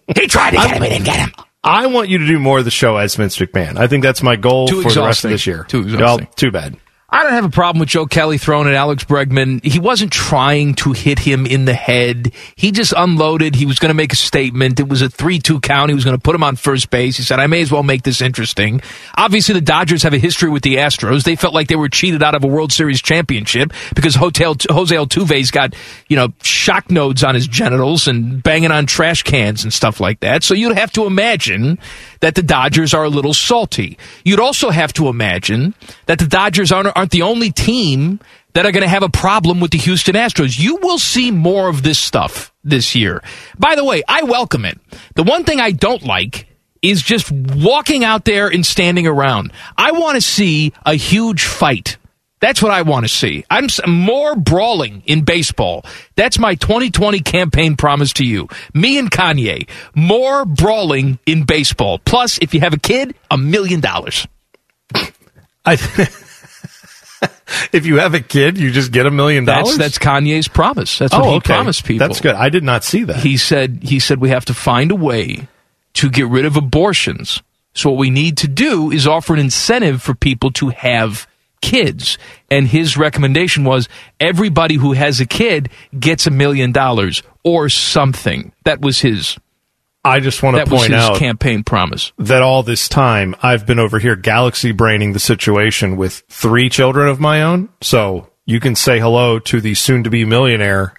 [0.16, 0.82] he tried to get him.
[0.82, 1.32] He didn't get him.
[1.62, 3.78] I want you to do more of the show as Vince McMahon.
[3.78, 5.28] I think that's my goal Too for the rest exhausting.
[5.28, 5.64] of this year.
[5.64, 6.26] Too exhausting.
[6.26, 6.76] Well, too bad.
[7.14, 9.64] I don't have a problem with Joe Kelly throwing at Alex Bregman.
[9.64, 12.32] He wasn't trying to hit him in the head.
[12.56, 13.54] He just unloaded.
[13.54, 14.80] He was going to make a statement.
[14.80, 15.90] It was a 3 2 count.
[15.90, 17.16] He was going to put him on first base.
[17.16, 18.80] He said, I may as well make this interesting.
[19.16, 21.22] Obviously, the Dodgers have a history with the Astros.
[21.22, 24.96] They felt like they were cheated out of a World Series championship because Hotel, Jose
[24.96, 25.76] Altuve's got,
[26.08, 30.18] you know, shock nodes on his genitals and banging on trash cans and stuff like
[30.18, 30.42] that.
[30.42, 31.78] So you'd have to imagine
[32.18, 33.98] that the Dodgers are a little salty.
[34.24, 35.74] You'd also have to imagine
[36.06, 38.20] that the Dodgers aren't, aren't the only team
[38.54, 40.58] that are going to have a problem with the Houston Astros.
[40.58, 43.22] You will see more of this stuff this year.
[43.58, 44.78] By the way, I welcome it.
[45.14, 46.46] The one thing I don't like
[46.80, 49.52] is just walking out there and standing around.
[49.76, 51.96] I want to see a huge fight.
[52.40, 53.44] That's what I want to see.
[53.50, 55.84] I'm more brawling in baseball.
[56.14, 58.48] That's my 2020 campaign promise to you.
[58.74, 61.98] Me and Kanye, more brawling in baseball.
[62.00, 64.28] Plus, if you have a kid, a million dollars.
[65.64, 65.76] I
[67.72, 69.76] if you have a kid, you just get a million dollars.
[69.76, 70.98] that's Kanye's promise.
[70.98, 71.54] That's what Oh, he okay.
[71.54, 72.06] promised people.
[72.06, 72.34] That's good.
[72.34, 73.16] I did not see that.
[73.16, 75.48] He said he said we have to find a way
[75.94, 77.42] to get rid of abortions.
[77.74, 81.26] So what we need to do is offer an incentive for people to have
[81.60, 82.18] kids.
[82.50, 83.88] And his recommendation was
[84.20, 88.52] everybody who has a kid gets a million dollars or something.
[88.64, 89.38] That was his
[90.04, 92.12] I just want to that point out campaign promise.
[92.18, 97.08] that all this time I've been over here galaxy braining the situation with three children
[97.08, 97.70] of my own.
[97.80, 100.94] So you can say hello to the soon to be millionaire.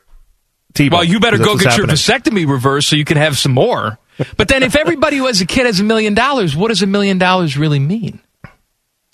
[0.74, 3.54] T-Bone, Well, you better go get what's your vasectomy reversed so you can have some
[3.54, 3.98] more.
[4.38, 6.88] But then, if everybody who has a kid has a million dollars, what does a
[6.88, 8.20] million dollars really mean?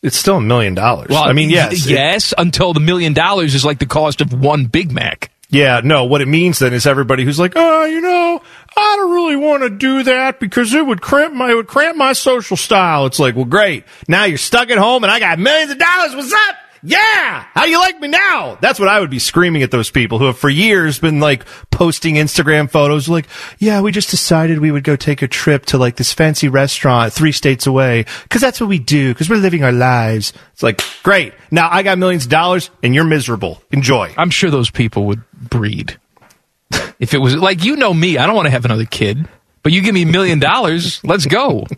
[0.04, 1.10] It's still a million dollars.
[1.10, 4.66] Well, I mean, yes, yes, until the million dollars is like the cost of one
[4.66, 5.32] Big Mac.
[5.50, 8.42] Yeah, no, what it means then is everybody who's like, oh, you know,
[8.76, 11.98] I don't really want to do that because it would cramp my, it would cramp
[11.98, 13.06] my social style.
[13.06, 13.84] It's like, well, great.
[14.08, 16.16] Now you're stuck at home and I got millions of dollars.
[16.16, 16.56] What's up?
[16.84, 17.46] Yeah.
[17.54, 18.58] How do you like me now?
[18.60, 21.46] That's what I would be screaming at those people who have for years been like
[21.70, 23.28] posting Instagram photos like,
[23.60, 27.14] yeah, we just decided we would go take a trip to like this fancy restaurant
[27.14, 30.34] three states away because that's what we do because we're living our lives.
[30.54, 31.34] It's like, great.
[31.52, 33.62] Now I got millions of dollars and you're miserable.
[33.70, 34.12] Enjoy.
[34.18, 36.00] I'm sure those people would breed.
[37.02, 39.28] If it was like you know me, I don't want to have another kid.
[39.64, 41.66] But you give me a million dollars, let's go.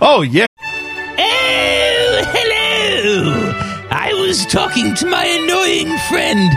[0.00, 0.46] Oh yeah.
[0.62, 3.52] Oh, hello!
[3.90, 6.50] I was talking to my annoying friend,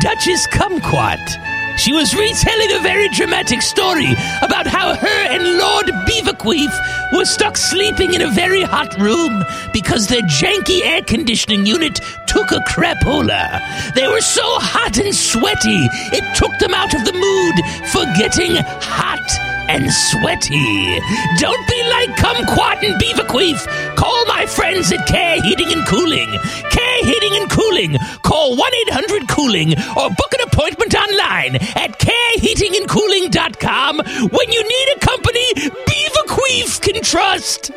[0.00, 1.47] Duchess Kumquat.
[1.78, 4.10] She was retelling a very dramatic story
[4.42, 10.08] about how her and Lord Beaverqueef were stuck sleeping in a very hot room because
[10.08, 13.60] their janky air conditioning unit took a crapola.
[13.94, 17.56] They were so hot and sweaty, it took them out of the mood
[17.92, 20.98] for getting hot and sweaty.
[21.38, 23.66] Don't be like Kumquat and Beaverqueef.
[23.96, 26.28] Call my friends at Care Heating and Cooling.
[26.70, 27.96] Care Heating and Cooling.
[28.22, 34.98] Call 1 800 Cooling or book an appointment online at careheatingandcooling.com when you need a
[35.00, 37.70] company Beaverqueef can trust.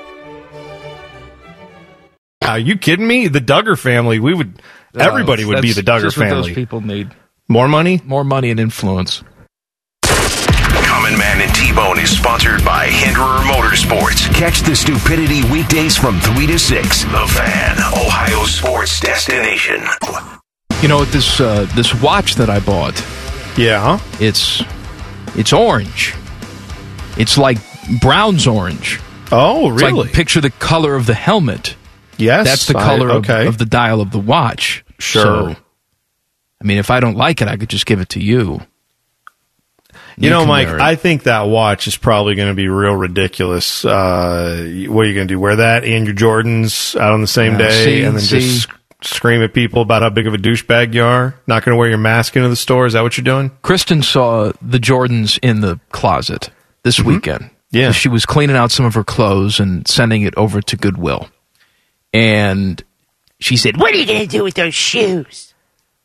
[2.44, 3.28] Are you kidding me?
[3.28, 4.62] The Duggar family, we would,
[4.98, 6.50] everybody would be the That's Duggar family.
[6.50, 7.12] Those people need
[7.48, 8.02] More money?
[8.04, 9.24] more money and influence.
[11.74, 14.34] Common T-Bone is sponsored by Hinderer Motorsports.
[14.36, 17.04] Catch the stupidity weekdays from 3 to 6.
[17.04, 19.82] The Fan, Ohio sports destination.
[20.82, 23.00] You know this uh, this watch that I bought?
[23.58, 24.00] Yeah.
[24.20, 24.64] It's
[25.36, 26.14] it's orange.
[27.18, 27.58] It's like
[28.02, 29.00] Brown's orange.
[29.32, 31.76] Oh, It's like picture the color of the helmet.
[32.18, 32.48] Yes.
[32.48, 34.84] That's the I- color of, of the dial of the watch.
[35.00, 35.24] Sure.
[35.52, 35.56] So,
[36.62, 38.62] I mean, if I don't like it, I could just give it to you.
[40.18, 40.68] You, know, Mike.
[40.68, 43.84] I think that watch is probably going to be real ridiculous.
[43.86, 45.40] Uh, what are you going to do?
[45.40, 48.40] Wear that and your Jordans out on the same Yeah, day see, and then see.
[48.40, 48.70] just
[49.04, 51.36] scream at people about how big of a douchebag you are?
[51.48, 52.86] Not going to wear your mask into the store?
[52.86, 53.52] Is that what you're doing?
[53.64, 56.50] Kristen saw the Jordans in the closet
[56.84, 57.42] this weekend.
[57.46, 57.56] Mm-hmm.
[57.72, 57.92] Yeah.
[57.92, 61.30] She was cleaning out some of her clothes and sending it over to Goodwill.
[62.14, 62.84] And
[63.40, 65.54] she said, What are you going to do with those shoes?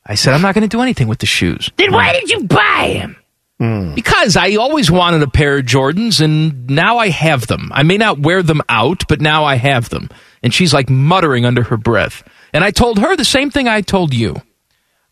[0.06, 1.70] I said, I'm not going to do anything with the shoes.
[1.76, 3.16] Then why did you buy them?
[3.60, 3.94] Mm.
[3.94, 7.70] Because I always wanted a pair of Jordans and now I have them.
[7.72, 10.10] I may not wear them out, but now I have them.
[10.42, 12.22] And she's like muttering under her breath.
[12.52, 14.36] And I told her the same thing I told you.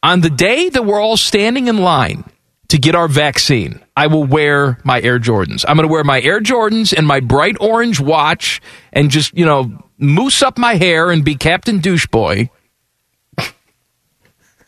[0.02, 2.24] On the day that we're all standing in line
[2.68, 5.64] to get our vaccine, I will wear my Air Jordans.
[5.66, 8.60] I'm going to wear my Air Jordans and my bright orange watch
[8.92, 12.50] and just, you know, mousse up my hair and be Captain Doucheboy.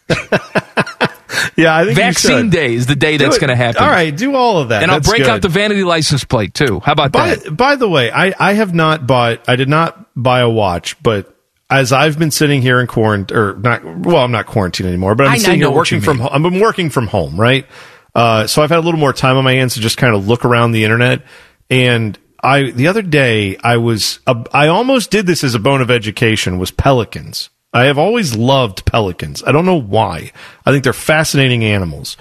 [1.56, 3.82] Yeah, I think Vaccine day is the day Do that's going to happen.
[3.82, 4.82] All right, do all of that.
[4.82, 5.30] And I'll break good.
[5.30, 6.80] out the vanity license plate too.
[6.80, 7.56] How about By, that?
[7.56, 11.34] by the way, I, I have not bought, I did not buy a watch, but
[11.70, 15.26] as I've been sitting here in quarantine, or not, well, I'm not quarantined anymore, but
[15.26, 16.28] I'm I- I sitting know here working from home.
[16.32, 17.66] I'm been working from home, right?
[18.14, 20.28] Uh, so I've had a little more time on my hands to just kind of
[20.28, 21.22] look around the internet.
[21.68, 25.80] And I, the other day, I was, uh, I almost did this as a bone
[25.80, 27.50] of education was pelicans.
[27.76, 29.44] I have always loved pelicans.
[29.46, 30.32] I don't know why.
[30.64, 32.16] I think they're fascinating animals.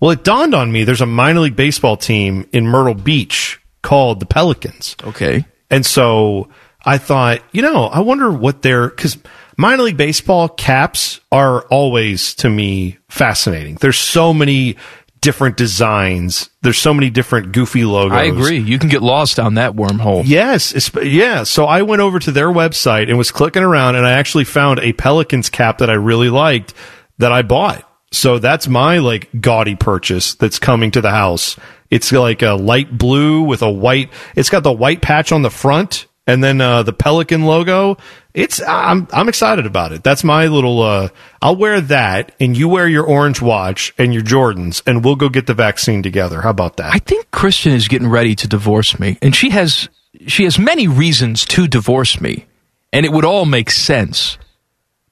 [0.00, 4.20] Well, it dawned on me there's a minor league baseball team in Myrtle Beach called
[4.20, 4.96] the Pelicans.
[5.02, 5.46] Okay.
[5.70, 6.50] And so
[6.84, 9.16] I thought, you know, I wonder what their because
[9.56, 13.76] minor league baseball caps are always to me fascinating.
[13.76, 14.76] There's so many
[15.20, 16.50] different designs.
[16.62, 18.16] There's so many different goofy logos.
[18.16, 18.58] I agree.
[18.58, 20.22] You can get lost on that wormhole.
[20.26, 21.44] Yes, yeah.
[21.44, 24.80] So I went over to their website and was clicking around, and I actually found
[24.80, 26.74] a Pelicans cap that I really liked
[27.18, 27.84] that I bought.
[28.10, 31.56] So that's my like gaudy purchase that's coming to the house.
[31.90, 34.10] It's like a light blue with a white.
[34.34, 37.96] It's got the white patch on the front, and then uh, the Pelican logo.
[38.34, 40.04] It's I'm I'm excited about it.
[40.04, 40.80] That's my little.
[40.80, 41.08] Uh,
[41.42, 45.30] I'll wear that, and you wear your orange watch and your Jordans, and we'll go
[45.30, 46.42] get the vaccine together.
[46.42, 46.94] How about that?
[46.94, 49.88] I think Kristen is getting ready to divorce me, and she has
[50.26, 52.46] she has many reasons to divorce me,
[52.92, 54.38] and it would all make sense.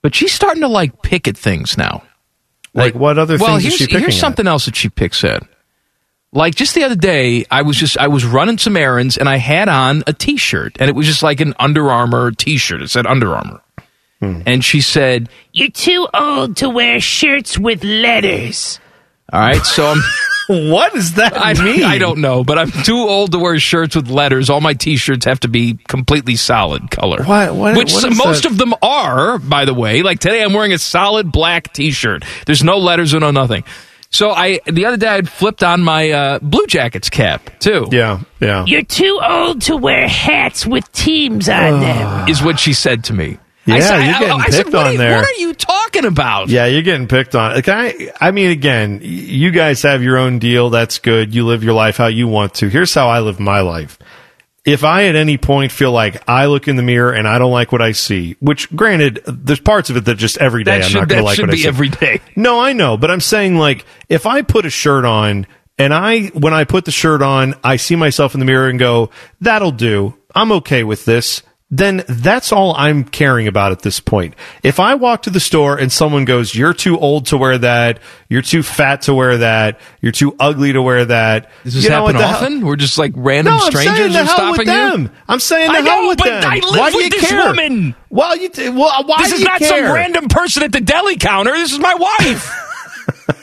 [0.03, 2.03] But she's starting to like pick at things now.
[2.75, 4.19] Like, what other well, things is here's, she picking here's at?
[4.21, 5.41] something else that she picks at.
[6.37, 9.37] Like just the other day, I was just I was running some errands and I
[9.37, 12.81] had on a T-shirt, and it was just like an Under Armour T-shirt.
[12.83, 13.61] It said Under Armour,
[14.21, 14.41] Hmm.
[14.45, 18.79] and she said, You're too old to wear shirts with letters.
[19.33, 20.01] "All right, so I'm."
[20.71, 21.83] what does that I, mean?
[21.83, 24.49] I don't know, but I'm too old to wear shirts with letters.
[24.49, 27.23] All my T-shirts have to be completely solid color.
[27.23, 28.51] What- what- Which what is most that?
[28.51, 30.03] of them are, by the way.
[30.03, 32.23] Like today, I'm wearing a solid black T-shirt.
[32.45, 33.63] There's no letters or no nothing.
[34.09, 37.87] So I the other day I flipped on my uh, Blue Jackets cap too.
[37.91, 38.65] Yeah, yeah.
[38.65, 42.29] You're too old to wear hats with teams on them.
[42.29, 43.37] Is what she said to me.
[43.65, 45.17] Yeah, I said, you're getting I said, picked what on are, there.
[45.17, 46.47] What are you talking about?
[46.47, 47.53] Yeah, you're getting picked on.
[47.53, 50.69] Like I, I mean, again, you guys have your own deal.
[50.69, 51.35] That's good.
[51.35, 52.69] You live your life how you want to.
[52.69, 53.99] Here's how I live my life.
[54.67, 57.53] If I at any point feel like I look in the mirror and I don't
[57.53, 60.83] like what I see, which granted, there's parts of it that just every day That
[60.83, 61.67] I'm should, not going to like should what I be see.
[61.69, 62.19] every day.
[62.35, 66.23] No, I know, but I'm saying like if I put a shirt on and I
[66.33, 69.71] when I put the shirt on, I see myself in the mirror and go, "That'll
[69.71, 70.15] do.
[70.35, 74.35] I'm okay with this." Then that's all I'm caring about at this point.
[74.63, 77.99] If I walk to the store and someone goes, "You're too old to wear that.
[78.29, 79.77] You're too fat to wear that.
[79.99, 82.65] You're too ugly to wear that." Does this you know, happen the hell- often?
[82.65, 84.91] We're just like random no, I'm saying strangers the are hell with stopping you.
[85.07, 85.11] them.
[85.27, 86.43] I'm saying the I hell know, with but them.
[86.45, 87.47] I live Why do with you this care?
[87.47, 87.95] woman.
[88.09, 89.67] Well, you t- well, why this is not care?
[89.87, 91.51] some random person at the deli counter.
[91.51, 92.63] This is my wife.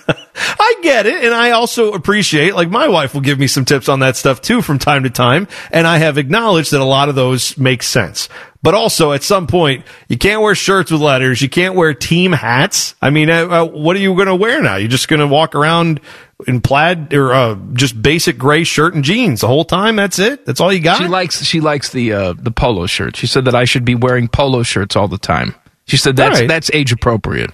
[0.36, 3.88] I get it, and I also appreciate like my wife will give me some tips
[3.88, 7.08] on that stuff too from time to time, and I have acknowledged that a lot
[7.08, 8.28] of those make sense.
[8.64, 11.42] But also, at some point, you can't wear shirts with letters.
[11.42, 12.94] You can't wear team hats.
[13.02, 14.76] I mean, uh, uh, what are you going to wear now?
[14.76, 16.00] You're just going to walk around
[16.46, 19.96] in plaid or uh, just basic gray shirt and jeans the whole time.
[19.96, 20.46] That's it.
[20.46, 20.96] That's all you got.
[20.96, 23.16] She likes she likes the uh, the polo shirt.
[23.16, 25.54] She said that I should be wearing polo shirts all the time.
[25.86, 26.48] She said that's right.
[26.48, 27.50] that's age appropriate.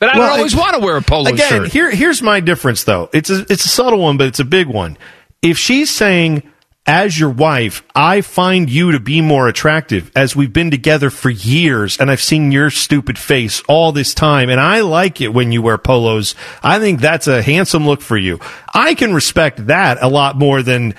[0.00, 1.68] But I Well, don't always want to wear a polo Again, shirt.
[1.72, 3.08] here here's my difference though.
[3.12, 4.98] It's a it's a subtle one, but it's a big one.
[5.42, 6.42] If she's saying
[6.86, 11.28] as your wife, I find you to be more attractive as we've been together for
[11.30, 15.52] years and I've seen your stupid face all this time and I like it when
[15.52, 16.34] you wear polos.
[16.62, 18.40] I think that's a handsome look for you.
[18.74, 20.94] I can respect that a lot more than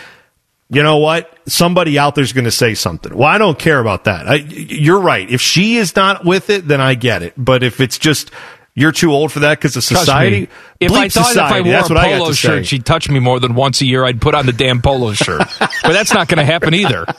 [0.69, 1.37] you know what?
[1.47, 3.13] Somebody out there's going to say something.
[3.13, 4.27] Well, I don't care about that.
[4.29, 5.29] I, you're right.
[5.29, 7.33] If she is not with it, then I get it.
[7.35, 8.31] But if it's just
[8.73, 10.47] you're too old for that because of Trust society, me,
[10.79, 11.39] if I thought society.
[11.39, 12.67] if I wore that's a what I got polo to shirt, say.
[12.69, 15.41] she'd touch me more than once a year, I'd put on the damn polo shirt.
[15.59, 17.05] but that's not going to happen either.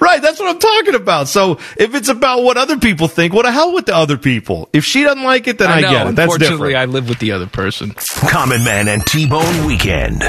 [0.00, 1.26] Right, that's what I'm talking about.
[1.26, 4.68] So if it's about what other people think, what the hell with the other people?
[4.72, 5.90] If she doesn't like it, then I, know.
[5.90, 6.14] get it.
[6.14, 6.76] That's Unfortunately, different.
[6.76, 7.90] I live with the other person.
[8.28, 10.20] Common Man and T-Bone Weekend.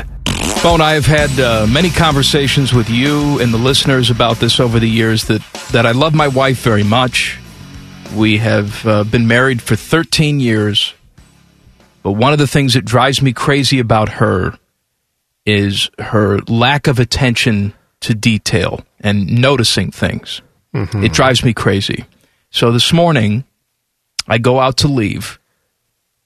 [0.64, 4.80] Bone, I have had uh, many conversations with you and the listeners about this over
[4.80, 5.26] the years.
[5.26, 7.38] That that I love my wife very much.
[8.14, 10.94] We have uh, been married for 13 years,
[12.04, 14.58] but one of the things that drives me crazy about her
[15.46, 20.42] is her lack of attention to detail and noticing things.
[21.04, 22.06] It drives me crazy.
[22.52, 23.44] So this morning,
[24.28, 25.40] I go out to leave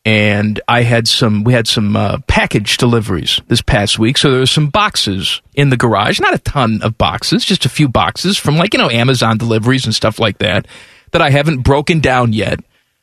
[0.05, 4.17] and I had some we had some uh, package deliveries this past week.
[4.17, 7.69] So there were some boxes in the garage, not a ton of boxes, just a
[7.69, 10.67] few boxes from like you know Amazon deliveries and stuff like that
[11.11, 12.59] that I haven't broken down yet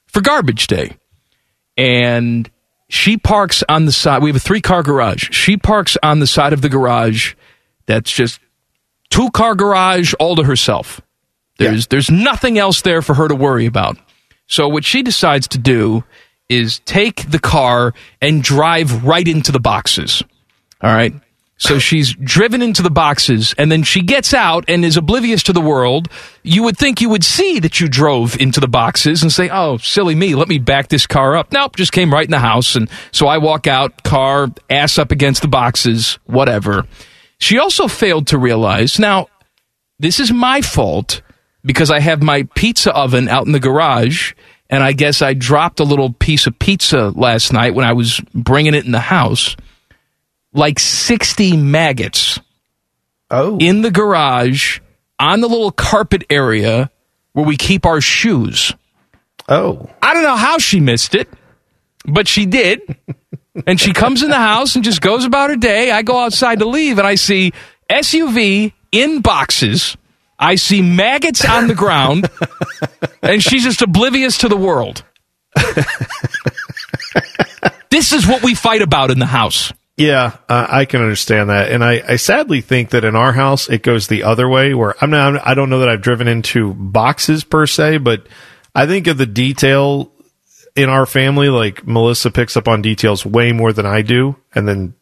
[0.07, 0.97] for garbage day.
[1.77, 2.51] And
[2.89, 4.23] she parks on the side.
[4.23, 5.31] We have a three car garage.
[5.33, 7.35] She parks on the side of the garage
[7.87, 8.41] that's just
[9.11, 11.01] two car garage all to herself.
[11.59, 13.97] There's there's nothing else there for her to worry about.
[14.47, 16.05] So what she decides to do
[16.49, 20.23] is take the car and drive right into the boxes.
[20.81, 21.15] All right.
[21.59, 25.55] So she's driven into the boxes and then she gets out and is oblivious to
[25.55, 26.09] the world.
[26.43, 29.79] You would think you would see that you drove into the boxes and say, Oh,
[29.79, 31.53] silly me, let me back this car up.
[31.53, 32.77] Nope, just came right in the house.
[32.77, 36.85] And so I walk out, car, ass up against the boxes, whatever.
[37.39, 39.29] She also failed to realize now,
[39.99, 41.23] this is my fault
[41.65, 44.35] because I have my pizza oven out in the garage,
[44.71, 48.21] and I guess I dropped a little piece of pizza last night when I was
[48.35, 49.57] bringing it in the house.
[50.57, 52.41] Like 60 maggots.
[53.31, 53.59] Oh.
[53.59, 54.81] In the garage,
[55.19, 56.91] on the little carpet area
[57.33, 58.73] where we keep our shoes.
[59.49, 59.91] Oh.
[60.01, 61.29] I don't know how she missed it,
[62.07, 62.97] but she did.
[63.67, 65.91] and she comes in the house and just goes about her day.
[65.91, 67.53] I go outside to leave and I see
[67.91, 69.97] SUV in boxes.
[70.39, 72.29] I see maggots on the ground,
[73.23, 75.03] and she's just oblivious to the world.
[77.91, 79.73] this is what we fight about in the house.
[79.97, 83.71] Yeah, uh, I can understand that, and I, I sadly think that in our house
[83.71, 84.75] it goes the other way.
[84.75, 88.27] Where I'm not, I don't know that I've driven into boxes per se, but
[88.75, 90.13] I think of the detail
[90.75, 91.49] in our family.
[91.49, 94.93] Like Melissa picks up on details way more than I do, and then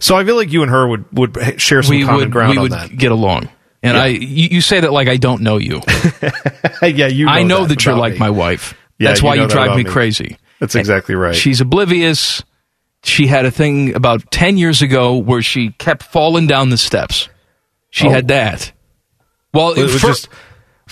[0.00, 2.50] so I feel like you and her would would share some we common would ground
[2.50, 2.96] we on would that.
[2.96, 3.48] get along.
[3.84, 4.02] And Yeah.
[4.02, 5.82] I, you, you say that like I don't know you.
[6.82, 7.28] yeah, you.
[7.28, 8.18] I know that that, you're like me.
[8.18, 8.74] my wife.
[8.98, 9.90] Yeah, That's you why know you drive me me.
[9.90, 10.36] crazy.
[10.58, 11.34] That's exactly right.
[11.34, 12.42] She's oblivious.
[13.04, 17.28] She had a thing about 10 years ago where she kept falling down the steps.
[17.90, 18.10] She Oh.
[18.10, 18.72] had that.
[19.52, 20.28] Well, It was fir- just-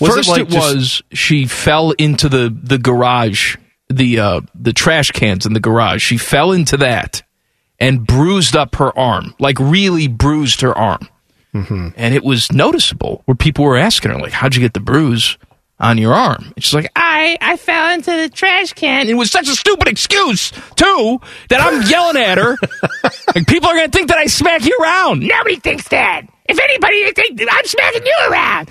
[0.01, 3.57] was it first like it, just- was she fell into the, the garage,
[3.89, 6.03] the uh, the trash cans in the garage.
[6.03, 7.23] She fell into that
[7.78, 11.09] and bruised up her arm, like really bruised her arm.
[11.55, 11.89] Mm-hmm.
[11.97, 15.37] And it was noticeable where people were asking her, like, how'd you get the bruise
[15.81, 16.53] on your arm?
[16.55, 16.91] And she's like,
[17.21, 19.09] I, I fell into the trash can.
[19.09, 21.21] It was such a stupid excuse, too,
[21.51, 22.57] that I'm yelling at her.
[23.35, 25.21] like, people are going to think that I smack you around.
[25.21, 26.23] Nobody thinks that.
[26.49, 28.71] If anybody, they think I'm smacking you around.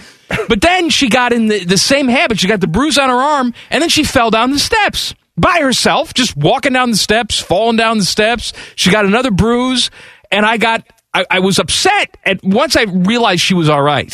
[0.50, 2.40] But then she got in the, the same habit.
[2.40, 5.60] She got the bruise on her arm, and then she fell down the steps by
[5.62, 8.52] herself, just walking down the steps, falling down the steps.
[8.76, 9.90] She got another bruise,
[10.32, 12.18] and I got, I, I was upset.
[12.26, 14.12] At once I realized she was all right,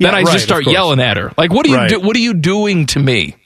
[0.00, 1.32] then Yeah, I right, just start yelling at her.
[1.38, 1.90] Like, what are you Right.
[1.90, 3.36] do, What are you doing to me?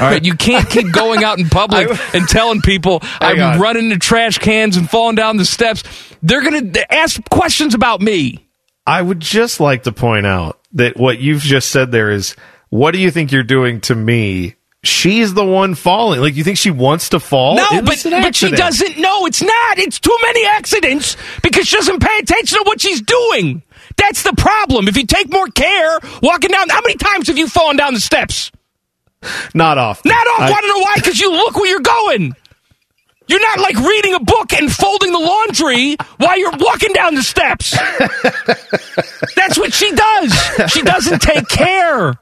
[0.00, 3.60] All right, you can't keep going out in public and telling people I'm on.
[3.60, 5.82] running into trash cans and falling down the steps.
[6.22, 8.48] They're going to ask questions about me.
[8.86, 12.36] I would just like to point out that what you've just said there is,
[12.68, 14.54] what do you think you're doing to me?
[14.84, 16.20] She's the one falling.
[16.20, 17.56] Like you think she wants to fall?
[17.56, 19.78] No, but, but she doesn't know it's not.
[19.78, 23.62] It's too many accidents because she doesn't pay attention to what she's doing.
[23.96, 24.86] That's the problem.
[24.86, 28.00] If you take more care walking down, how many times have you fallen down the
[28.00, 28.52] steps?
[29.54, 30.04] Not off.
[30.04, 30.40] Not off.
[30.40, 30.92] I- Want to know why?
[30.96, 32.34] Because you look where you're going.
[33.28, 37.24] You're not like reading a book and folding the laundry while you're walking down the
[37.24, 37.72] steps.
[39.36, 40.70] That's what she does.
[40.70, 42.14] She doesn't take care.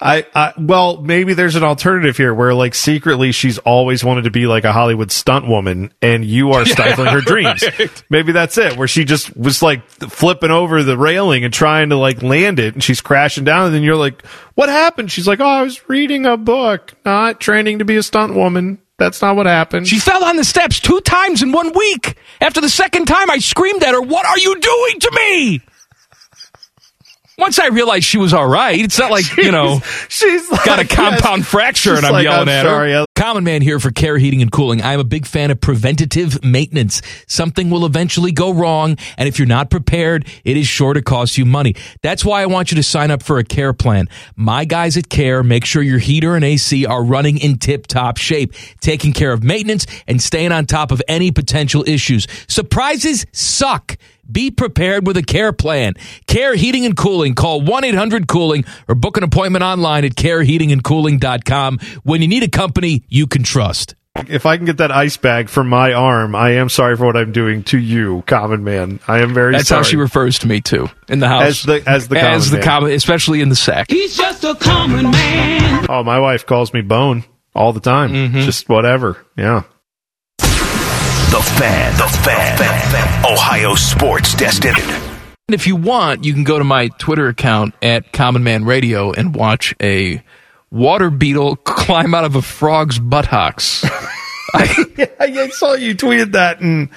[0.00, 4.30] I, I well, maybe there's an alternative here where like secretly she's always wanted to
[4.30, 7.62] be like a Hollywood stunt woman, and you are stifling her dreams.
[7.78, 8.04] right.
[8.10, 8.76] Maybe that's it.
[8.76, 12.74] Where she just was like flipping over the railing and trying to like land it,
[12.74, 14.24] and she's crashing down, and then you're like,
[14.54, 18.02] "What happened?" She's like, "Oh, I was reading a book, not training to be a
[18.02, 18.78] stunt woman.
[18.98, 22.16] That's not what happened." She fell on the steps two times in one week.
[22.40, 25.60] After the second time, I screamed at her, What are you doing to me?
[27.38, 30.86] Once I realized she was all right, it's not like, you know, she's got a
[30.86, 31.48] compound yes.
[31.48, 33.05] fracture She's and I'm like, yelling I'm at sorry, her.
[33.16, 34.82] Common Man here for Care Heating and Cooling.
[34.82, 37.00] I'm a big fan of preventative maintenance.
[37.26, 41.38] Something will eventually go wrong, and if you're not prepared, it is sure to cost
[41.38, 41.74] you money.
[42.02, 44.10] That's why I want you to sign up for a care plan.
[44.36, 48.18] My guys at Care make sure your heater and AC are running in tip top
[48.18, 48.52] shape,
[48.82, 52.26] taking care of maintenance and staying on top of any potential issues.
[52.48, 53.96] Surprises suck.
[54.30, 55.94] Be prepared with a care plan.
[56.26, 57.34] Care Heating and Cooling.
[57.34, 62.48] Call 1 800 Cooling or book an appointment online at careheatingandcooling.com when you need a
[62.48, 63.94] company you can trust.
[64.28, 67.18] If I can get that ice bag for my arm, I am sorry for what
[67.18, 68.98] I'm doing to you, common man.
[69.06, 69.80] I am very That's sorry.
[69.80, 71.42] how she refers to me too in the house.
[71.42, 72.62] As the- as the as common the man.
[72.64, 73.90] common, especially in the sack.
[73.90, 75.86] He's just a common man.
[75.90, 77.24] Oh, my wife calls me Bone
[77.54, 78.10] all the time.
[78.10, 78.40] Mm-hmm.
[78.40, 79.18] Just whatever.
[79.36, 79.64] Yeah.
[80.38, 83.24] The Fan, the Fan, fan, fan.
[83.32, 84.78] Ohio sports destined.
[84.78, 89.12] And if you want, you can go to my Twitter account at Common Man Radio
[89.12, 90.22] and watch a
[90.70, 93.84] water beetle climb out of a frog's buttocks.
[94.96, 96.88] yeah, I saw you tweeted that, and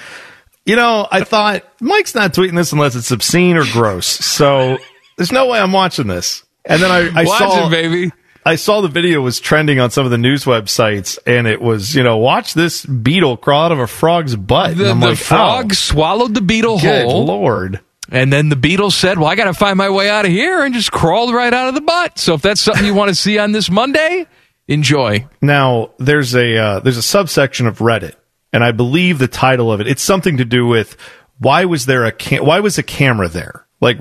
[0.66, 4.08] you know, I thought Mike's not tweeting this unless it's obscene or gross.
[4.08, 4.78] So
[5.18, 6.44] there's no way I'm watching this.
[6.66, 8.12] And then I, I Watch saw, it, baby.
[8.46, 11.96] I saw the video was trending on some of the news websites, and it was,
[11.96, 14.72] you know, watch this beetle crawl out of a frog's butt.
[14.72, 17.26] And The, the like, frog oh, swallowed the beetle good whole.
[17.26, 17.80] lord.
[18.11, 20.64] And then the beetles said, Well, I got to find my way out of here
[20.64, 22.18] and just crawled right out of the butt.
[22.18, 24.26] So if that's something you want to see on this Monday,
[24.68, 25.27] enjoy.
[25.41, 28.15] Now there's a uh, there's a subsection of Reddit,
[28.52, 30.98] and I believe the title of it it's something to do with
[31.38, 33.65] why was there a ca- why was a camera there?
[33.81, 33.97] Like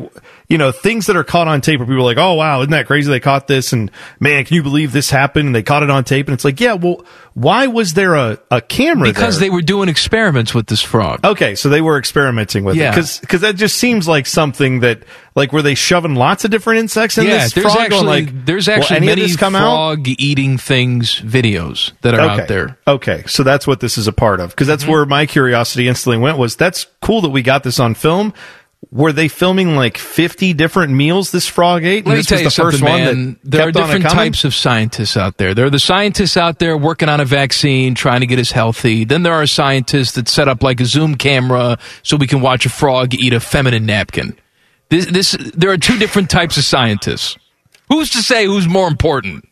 [0.49, 2.73] you know things that are caught on tape where people are like, oh wow, isn't
[2.73, 3.09] that crazy?
[3.11, 5.47] They caught this, and man, can you believe this happened?
[5.47, 8.41] And they caught it on tape, and it's like, yeah, well, why was there a,
[8.51, 9.49] a camera Because there?
[9.49, 11.25] they were doing experiments with this frog.
[11.25, 12.93] Okay, so they were experimenting with Yeah.
[12.99, 15.05] it because that just seems like something that
[15.37, 17.77] like were they shoving lots of different insects in yeah, this there's frog?
[17.77, 19.61] going actually like, there's actually many come out?
[19.95, 22.43] frog eating things videos that are okay.
[22.43, 22.77] out there.
[22.89, 24.91] Okay, so that's what this is a part of because that's Mm-hmm.
[24.93, 28.33] where my curiosity instantly went was that's cool that we got this on film,
[28.91, 32.07] were they filming like 50 different meals this frog ate?
[32.07, 33.41] Let me tell you the first something, man.
[33.43, 35.53] There are different types of scientists out there.
[35.53, 39.05] There are the scientists out there working on a vaccine, trying to get us healthy.
[39.05, 42.67] Then there are scientists that set up like a Zoom camera so we can watch
[42.67, 44.39] a frog eat a feminine napkin.
[44.91, 47.37] This, this, there are two different types of scientists.
[47.89, 49.47] Who's to say who's more important?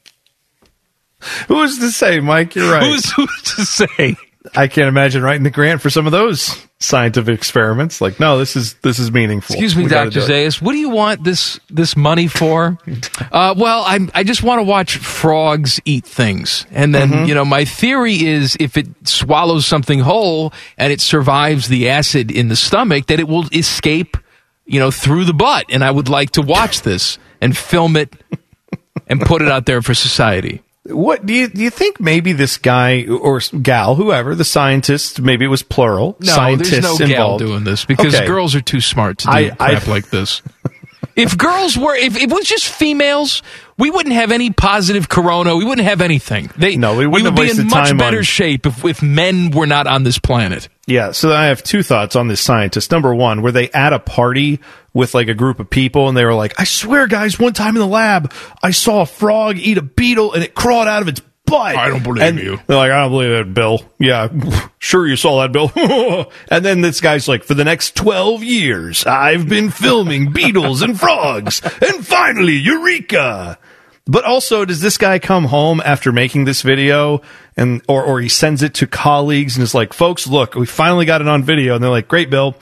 [1.48, 2.54] Who's to say, Mike?
[2.54, 2.82] You're right.
[2.84, 4.16] Who's, who's to say?
[4.54, 8.00] I can't imagine writing the grant for some of those scientific experiments.
[8.00, 9.54] Like, no, this is this is meaningful.
[9.54, 10.20] Excuse me, We Doctor do.
[10.20, 10.60] Zayas.
[10.62, 12.78] What do you want this this money for?
[13.32, 17.28] Uh, well, I I just want to watch frogs eat things, and then Mhm.
[17.28, 22.30] you know my theory is if it swallows something whole and it survives the acid
[22.30, 24.16] in the stomach, that it will escape,
[24.64, 25.64] you know, through the butt.
[25.70, 28.14] And I would like to watch this and film it
[29.08, 30.62] and put it out there for society.
[30.88, 31.62] What do you do?
[31.62, 36.16] You think maybe this guy or gal, whoever the scientist, maybe it was plural.
[36.20, 37.44] No, scientists there's no gal involved.
[37.44, 38.26] doing this because Okay.
[38.26, 40.42] girls are too smart to do I- I- crap like this.
[41.14, 43.42] If girls were, if, if it was just females,
[43.78, 45.54] we wouldn't have any positive corona.
[45.56, 46.50] We wouldn't have anything.
[46.56, 49.50] They, No, we wouldn't would have be in much better on- shape if, if men
[49.50, 50.68] were not on this planet.
[50.86, 52.90] Yeah, so I have two thoughts on this scientist.
[52.92, 54.60] Number one, were they at a party
[54.94, 57.74] with like a group of people and they were like, I swear, guys, one time
[57.76, 58.32] in the lab,
[58.62, 61.76] I saw a frog eat a beetle and it crawled out of its butt.
[61.76, 62.58] I don't believe and you.
[62.66, 63.82] They're like, I don't believe that, Bill.
[63.98, 64.28] Yeah,
[64.78, 65.70] sure you saw that, Bill.
[66.50, 70.98] and then this guy's like, for the next 12 years, I've been filming beetles and
[70.98, 71.60] frogs.
[71.62, 73.58] And finally, Eureka!
[74.08, 77.22] But also, does this guy come home after making this video
[77.56, 81.06] and or or he sends it to colleagues and is like, folks, look, we finally
[81.06, 82.56] got it on video, and they're like, great, Bill.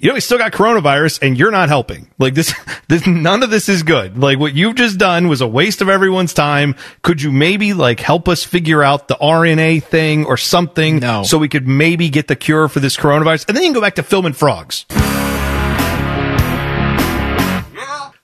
[0.00, 2.08] You know, we still got coronavirus and you're not helping.
[2.20, 2.54] Like this,
[2.88, 4.16] this, none of this is good.
[4.16, 6.76] Like what you've just done was a waste of everyone's time.
[7.02, 11.24] Could you maybe like help us figure out the RNA thing or something no.
[11.24, 13.48] so we could maybe get the cure for this coronavirus?
[13.48, 14.86] And then you can go back to filming frogs.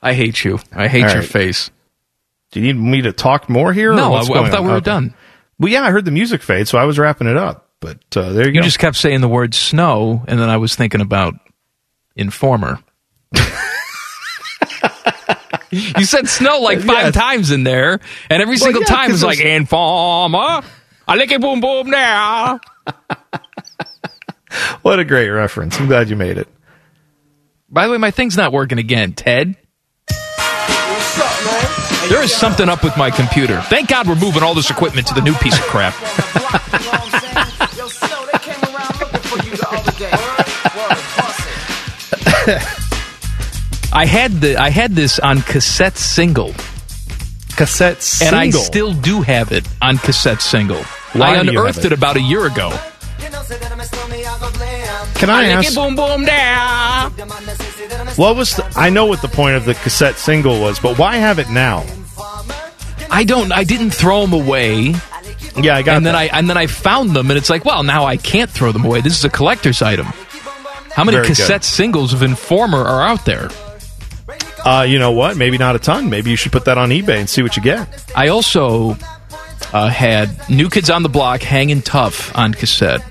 [0.00, 0.60] I hate you.
[0.70, 1.28] I hate All your right.
[1.28, 1.70] face.
[2.54, 3.92] Do you need me to talk more here?
[3.92, 4.64] No, I- I thought on?
[4.64, 4.84] we were Okay.
[4.84, 5.12] done.
[5.58, 7.68] Well, yeah, I heard the music fade, so I was wrapping it up.
[7.80, 8.64] But uh, there you, You go.
[8.64, 11.34] just kept saying the word snow, and then I was thinking about
[12.14, 12.78] informer.
[15.70, 17.98] you said snow like five times in there,
[18.30, 20.62] and every Well, single yeah, time it's like informer.
[21.08, 22.60] I like it, boom boom now.
[24.82, 25.78] what a great reference.
[25.80, 26.46] I'm glad you made it.
[27.68, 29.56] By the way, my thing's not working again, Ted.
[32.08, 33.60] There is something up with my computer.
[33.62, 35.94] Thank God we're moving all this equipment to the new piece of crap.
[43.92, 46.52] I had the I had this on cassette single.
[47.56, 48.38] Cassette single.
[48.38, 50.82] And I still do have it on cassette single.
[51.12, 51.86] Why I do you have unearthed it?
[51.86, 51.92] it?
[51.92, 52.76] about a year ago.
[55.14, 57.12] Can I like ask- boom boom down.
[58.16, 61.16] What was the, I know what the point of the cassette single was, but why
[61.16, 61.84] have it now?
[63.10, 63.52] I don't.
[63.52, 64.94] I didn't throw them away.
[65.56, 65.96] Yeah, I got.
[65.96, 68.50] And then I and then I found them, and it's like, well, now I can't
[68.50, 69.00] throw them away.
[69.00, 70.06] This is a collector's item.
[70.92, 71.36] How many Very good.
[71.36, 73.50] cassette singles of Informer are out there?
[74.64, 75.36] Uh, you know what?
[75.36, 76.08] Maybe not a ton.
[76.08, 78.04] Maybe you should put that on eBay and see what you get.
[78.16, 78.96] I also
[79.72, 83.02] uh, had New Kids on the Block, Hanging Tough on cassette.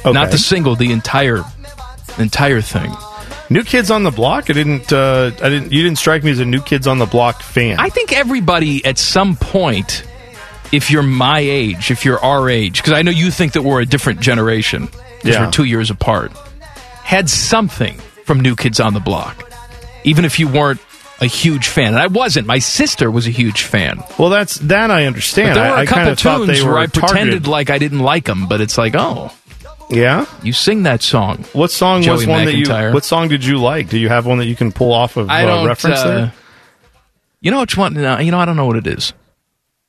[0.00, 0.12] Okay.
[0.12, 1.44] Not the single, the entire
[2.18, 2.92] entire thing.
[3.50, 4.48] New Kids on the Block.
[4.48, 4.92] I didn't.
[4.92, 5.72] Uh, I didn't.
[5.72, 7.78] You didn't strike me as a New Kids on the Block fan.
[7.78, 10.04] I think everybody at some point,
[10.72, 13.80] if you're my age, if you're our age, because I know you think that we're
[13.80, 15.44] a different generation, because Yeah.
[15.46, 16.32] we're two years apart,
[17.02, 19.50] had something from New Kids on the Block,
[20.04, 20.80] even if you weren't
[21.20, 21.88] a huge fan.
[21.88, 22.46] And I wasn't.
[22.46, 24.02] My sister was a huge fan.
[24.16, 25.56] well, that's that I understand.
[25.56, 28.24] But there were a I couple tunes were where I pretended like I didn't like
[28.26, 29.32] them, but it's like, oh,
[29.90, 30.26] Yeah.
[30.42, 31.44] you sing that song.
[31.52, 32.66] What song Joey was one that you?
[32.92, 33.88] What song did you like?
[33.88, 36.32] Do you have one that you can pull off of I uh, reference uh, there?
[37.40, 37.94] You know which one?
[37.94, 39.12] No, you know, I don't know what it is.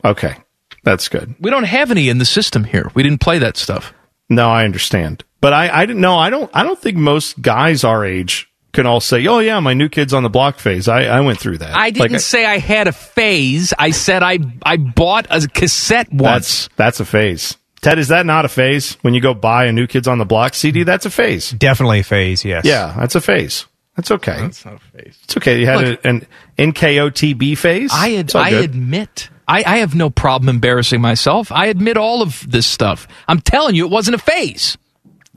[0.03, 0.36] Okay,
[0.84, 1.36] that's good.
[1.40, 2.90] We don't have any in the system here.
[2.94, 3.94] We didn't play that stuff.
[4.30, 6.18] No, I understand, but I, I didn't know.
[6.18, 6.49] I don't.
[6.53, 10.14] I don't think most guys our age can all say, "Oh yeah, my new kids
[10.14, 11.76] on the block phase." I, I went through that.
[11.76, 13.73] I didn't Like, say I had a phase.
[13.78, 16.68] I said I I bought a cassette once.
[16.68, 17.57] That's that's a phase.
[17.81, 18.93] Ted, is that not a phase?
[19.01, 20.85] When you go buy a new kids on the block CD, mm.
[20.85, 21.51] that's a phase.
[21.51, 22.65] Definitely a phase, yes.
[22.65, 23.65] Yeah, that's a phase.
[23.95, 24.37] That's okay.
[24.37, 25.17] That's not a phase.
[25.23, 25.59] It's okay.
[25.59, 26.05] You had Look.
[26.05, 26.27] a, an
[26.57, 27.91] NKOTB phase.
[27.93, 28.65] I ad- I good.
[28.65, 31.51] admit I, I have no problem embarrassing myself.
[31.51, 33.07] I admit all of this stuff.
[33.27, 34.77] I'm telling you, it wasn't a phase.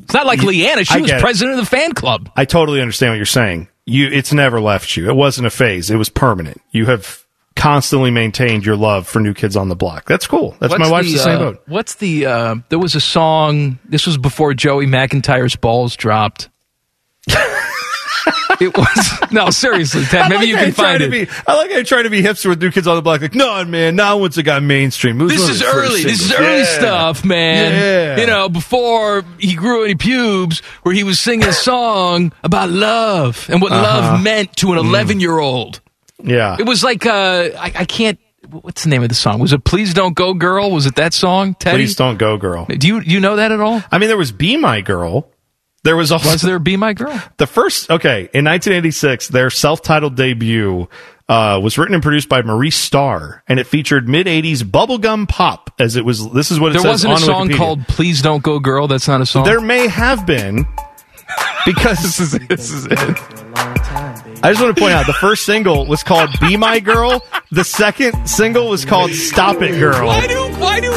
[0.03, 0.85] It's not like Leanna.
[0.85, 1.23] She I was get it.
[1.23, 2.31] president of the fan club.
[2.37, 3.69] I totally understand what you're saying.
[3.87, 5.09] You, it's never left you.
[5.09, 5.91] It wasn't a phase.
[5.91, 6.61] It was permanent.
[6.71, 7.24] You have
[7.57, 10.07] constantly maintained your love for New Kids on the Block.
[10.07, 10.57] That's cool.
[10.61, 11.63] That's my wife's the, same uh, boat.
[11.67, 12.27] What's the?
[12.27, 13.79] Uh, there was a song.
[13.85, 16.49] This was before Joey McIntyre's balls dropped.
[18.61, 20.23] it was no, seriously, Ted.
[20.23, 21.11] I Maybe like you can find it.
[21.11, 23.21] Be, I like how you try to be hipster with New Kids on the Block.
[23.23, 25.21] Like, no, man, not once it got mainstream.
[25.21, 26.03] It This is early.
[26.03, 26.65] This is early Yeah.
[26.65, 27.73] stuff, man.
[27.73, 28.21] Yeah.
[28.21, 33.49] You know, before he grew any pubes, where he was singing a song about love
[33.51, 33.83] and what Uh-huh.
[33.83, 34.89] love meant to an Mm.
[34.89, 35.81] 11 year old.
[36.23, 36.57] Yeah.
[36.59, 38.19] It was like, uh, I, I can't.
[38.51, 39.41] What's the name of the song?
[39.41, 40.71] Was it "Please Don't Go, Girl"?
[40.71, 41.55] Was it that song?
[41.55, 41.79] Teddy?
[41.79, 42.67] Please don't go, girl.
[42.67, 43.83] Do you you know that at all?
[43.91, 45.31] I mean, there was "Be My Girl."
[45.83, 47.19] There was also Was there "Be My Girl"?
[47.39, 47.91] the first.
[47.91, 50.89] Okay, in 1986, their self-titled debut
[51.27, 55.71] uh, was written and produced by Maurice Starr, and it featured mid-80s bubblegum pop.
[55.79, 57.57] As it was, this is what it There says wasn't a song Wikipedia.
[57.57, 59.45] called "Please Don't Go, Girl." That's not a song.
[59.45, 60.67] There may have been
[61.65, 63.44] because this is this is it.
[64.45, 67.65] I just want to point out the first single was called "Be My Girl." The
[67.65, 70.93] second single was called "Stop It, Girl." Why do why do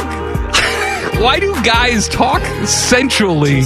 [1.24, 3.60] why do guys talk sensually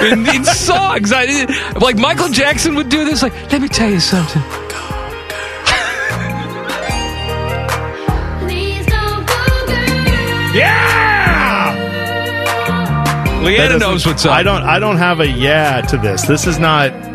[0.00, 1.12] in, in songs?
[1.12, 3.22] I, like Michael Jackson would do this.
[3.22, 4.40] Like, let me tell you something.
[10.54, 11.74] Yeah.
[13.42, 14.32] Leanna knows what's up.
[14.32, 14.62] I don't.
[14.62, 16.22] I don't have a yeah to this.
[16.22, 17.07] This is not.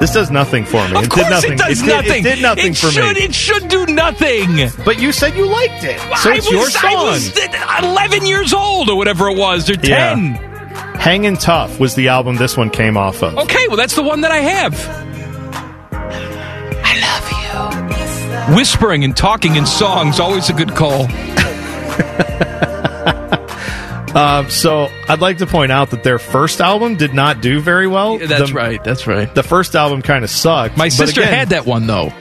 [0.00, 0.96] This does nothing for me.
[0.96, 1.52] Of it course, did nothing.
[1.52, 2.20] it does did, nothing.
[2.20, 3.22] It did nothing It for should, me.
[3.22, 4.70] It should do nothing.
[4.84, 6.90] But you said you liked it, so I it's was, your song.
[6.92, 9.70] I was 11 years old or whatever it was.
[9.70, 9.88] Or 10.
[9.88, 10.98] Yeah.
[10.98, 13.36] Hanging Tough was the album this one came off of.
[13.38, 14.74] Okay, well, that's the one that I have.
[16.84, 18.54] I love you.
[18.56, 21.06] Whispering and talking in songs, always a good call.
[24.26, 27.86] Um, so I'd like to point out that their first album did not do very
[27.86, 28.16] well.
[28.18, 28.82] That's The- right.
[28.82, 29.32] That's right.
[29.34, 30.76] The first album kind of sucked.
[30.78, 32.12] My sister again- had that one, though.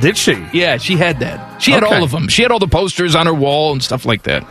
[0.00, 0.42] Did she?
[0.54, 1.60] Yeah, she had that.
[1.62, 1.94] She had Okay.
[1.96, 2.28] all of them.
[2.28, 4.44] She had all the posters on her wall and stuff like that.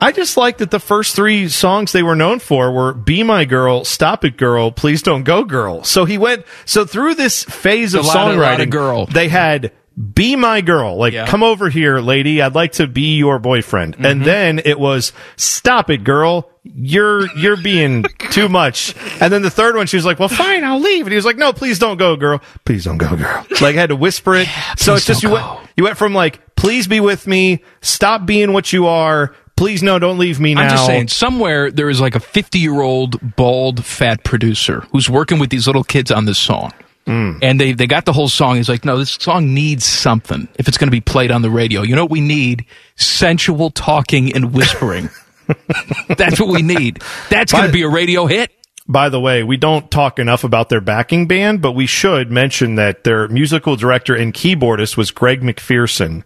[0.00, 3.44] I just like that the first three songs they were known for were "Be My
[3.44, 6.44] Girl," "Stop It, Girl," "Please Don't Go, Girl." So he went.
[6.64, 9.06] So through this phase of of- songwriting, lot of girl.
[9.06, 9.72] they had
[10.14, 11.26] "Be My Girl," like Yeah.
[11.26, 14.04] "Come over here, lady, I'd like to be your boyfriend," Mm-hmm.
[14.06, 19.50] and then it was "Stop It, Girl." You're you're being too much, and then the
[19.50, 21.78] third one, she was like, "Well, fine, I'll leave." And he was like, "No, please
[21.78, 22.42] don't go, girl.
[22.66, 24.48] Please don't go, girl." Like I had to whisper it.
[24.76, 25.46] so it's just you went
[25.76, 29.98] you went from like, "Please be with me," "Stop being what you are," "Please no,
[29.98, 33.34] don't leave me now." I'm just saying, somewhere there is like a 50 year old
[33.36, 36.72] bald fat producer who's working with these little kids on this song.
[37.08, 37.38] Mm.
[37.42, 38.56] And they, they got the whole song.
[38.56, 41.50] He's like, no, this song needs something if it's going to be played on the
[41.50, 41.82] radio.
[41.82, 42.66] You know what we need?
[42.96, 45.08] Sensual talking and whispering.
[46.08, 47.02] That's what we need.
[47.30, 48.52] That's going to be a radio hit.
[48.86, 52.76] By the way, we don't talk enough about their backing band, but we should mention
[52.76, 56.22] that their musical director and keyboardist was Greg McPherson,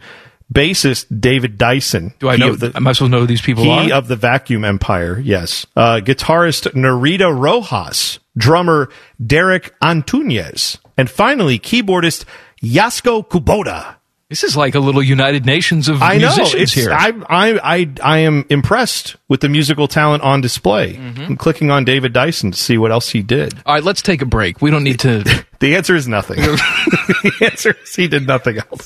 [0.53, 2.15] bassist David Dyson.
[2.21, 2.55] Do I know?
[2.55, 3.99] the- am I supposed to know who these people he are?
[3.99, 5.67] of the Vacuum Empire, yes.
[5.75, 8.89] Uh, guitarist Narita Rojas, drummer
[9.25, 12.25] Derek Antunes, and finally keyboardist
[12.63, 13.97] Yasko Kubota.
[14.29, 16.29] this is like a little United Nations of I know.
[16.35, 16.93] musicians It's, here.
[16.93, 20.95] I, I, I, I am impressed with the musical talent on display.
[20.95, 21.23] Mm-hmm.
[21.23, 23.53] I'm clicking on David Dyson to see what else he did.
[23.67, 24.63] All right, let's take a break.
[24.63, 25.45] We don't need to.
[25.63, 26.37] The answer is nothing.
[26.41, 28.85] the answer is he did nothing else.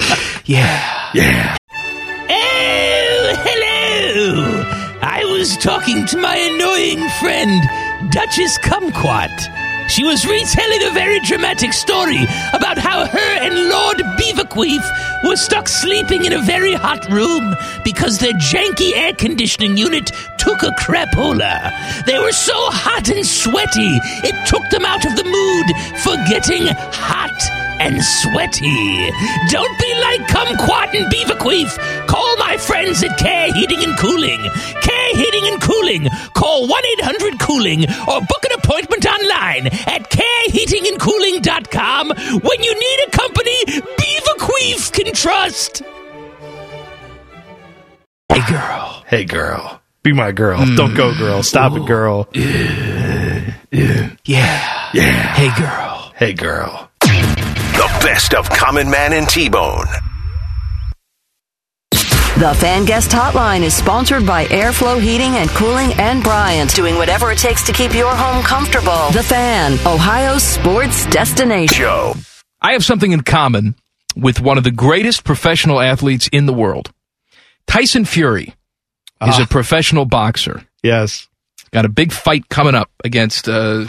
[0.44, 1.10] yeah.
[1.14, 1.56] Yeah.
[2.28, 4.98] Oh, hello!
[5.00, 7.60] I was talking to my annoying friend,
[8.08, 9.90] Duchess Kumquat.
[9.90, 12.22] She was retelling a very dramatic story
[12.54, 17.54] about how her and Lord Beaverqueef were stuck sleeping in a very hot room
[17.84, 21.70] because their janky air conditioning unit took a crapola.
[22.06, 26.68] They were so hot and sweaty, it took them out of the mood for getting
[26.92, 29.10] hot and sweaty.
[29.48, 32.06] Don't be like Kumquat and Beaverqueef.
[32.06, 34.40] Call my friends at Care Heating and Cooling.
[34.82, 36.08] Care Heating and Cooling.
[36.34, 42.08] Call 1 800 Cooling or book an appointment online at careheatingandcooling.com
[42.42, 45.82] when you need a company Beaverqueef can trust.
[48.28, 49.02] Hey, girl.
[49.06, 49.80] Hey, girl.
[50.02, 50.60] Be my girl.
[50.60, 50.76] Mm.
[50.76, 51.42] Don't go, girl.
[51.42, 52.28] Stop it, girl.
[52.32, 53.54] Yeah.
[53.72, 55.34] Yeah.
[55.34, 56.12] Hey, girl.
[56.14, 56.89] Hey, girl.
[57.80, 59.86] The best of Common Man and T-Bone.
[62.36, 67.32] The Fan Guest Hotline is sponsored by Airflow Heating and Cooling and Bryant, doing whatever
[67.32, 69.10] it takes to keep your home comfortable.
[69.12, 71.74] The Fan, Ohio's sports destination.
[71.74, 72.14] Show.
[72.60, 73.74] I have something in common
[74.14, 76.92] with one of the greatest professional athletes in the world.
[77.66, 78.48] Tyson Fury
[79.22, 79.42] is Ah.
[79.44, 80.66] a professional boxer.
[80.82, 81.28] Yes.
[81.70, 83.86] Got a big fight coming up against uh,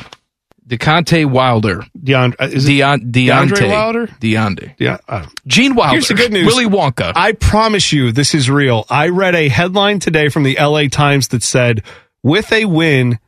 [0.68, 1.84] Deontay Wilder.
[2.02, 4.08] Deon, uh, is it Deon, DeAndre Deontay Wilder?
[4.08, 4.76] Deontay.
[4.80, 4.98] Yeah.
[5.08, 5.94] uh, Gene Wilder.
[5.94, 6.46] Here's the good news.
[6.46, 7.12] Willy Wonka.
[7.16, 8.86] I promise you, this is real.
[8.90, 11.84] I read a headline today from the LA Times that said,
[12.24, 13.20] with a win,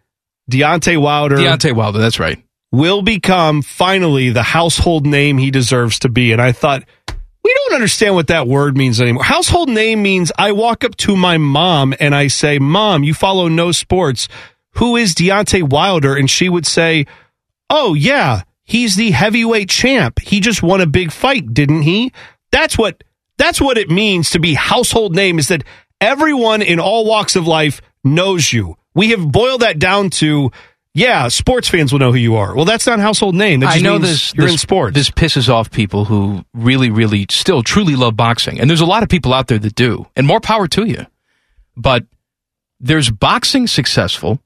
[0.49, 1.99] Deontay Wilder Deontay Wilder.
[1.99, 2.41] That's right.
[2.71, 6.31] will become finally the household name he deserves to be.
[6.31, 6.83] And I thought,
[7.43, 9.23] we don't understand what that word means anymore.
[9.23, 13.47] Household name means I walk up to my mom and I say, Mom, you follow
[13.49, 14.27] no sports.
[14.77, 16.15] Who is Deontay Wilder?
[16.15, 17.05] And she would say,
[17.69, 20.19] Oh, yeah, he's the heavyweight champ.
[20.19, 22.11] He just won a big fight, didn't he?
[22.51, 23.03] That's what
[23.37, 25.63] that's what it means to be household name is that
[25.99, 28.77] everyone in all walks of life knows you.
[28.93, 30.51] We have boiled that down to
[30.95, 32.55] yeah, sports fans will know who you are.
[32.55, 33.61] Well, that's not household name.
[33.61, 34.33] That I know this.
[34.35, 34.93] You're this, in sports.
[34.93, 39.01] This pisses off people who really, really still truly love boxing, and there's a lot
[39.01, 41.07] of people out there that do, and more power to you.
[41.75, 42.05] But
[42.79, 44.39] there's boxing successful,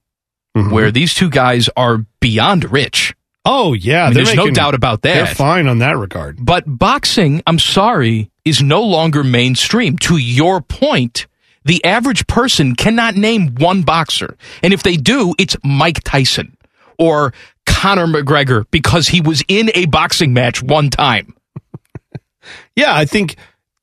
[0.58, 0.72] Mm-hmm.
[0.72, 3.14] where these two guys are beyond rich.
[3.46, 5.14] Oh yeah, I mean, there's no doubt about that.
[5.14, 6.44] They're fine on that regard.
[6.44, 9.98] But boxing, I'm sorry, is no longer mainstream.
[10.00, 11.28] To your point,
[11.64, 14.38] the average person cannot name one boxer.
[14.64, 16.58] And if they do, it's Mike Tyson
[16.98, 17.34] or
[17.66, 21.34] Conor McGregor because he was in a boxing match one time.
[22.78, 23.36] Yeah, I think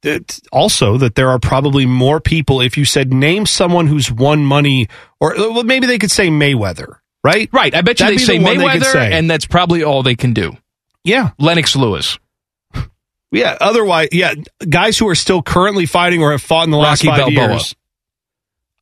[0.05, 2.61] that also that there are probably more people.
[2.61, 4.89] If you said name someone who's won money,
[5.21, 7.49] or well, maybe they could say Mayweather, right?
[7.53, 7.75] Right.
[7.75, 9.13] I bet you That'd they say the one they Mayweather, say.
[9.13, 10.57] and that's probably all they can do.
[11.03, 11.33] Yeah.
[11.39, 12.19] Lennox Lewis.
[13.33, 13.59] Yeah.
[13.61, 14.35] Otherwise, yeah,
[14.69, 17.53] guys who are still currently fighting or have fought in the last Rocky five Balboa.
[17.55, 17.75] years.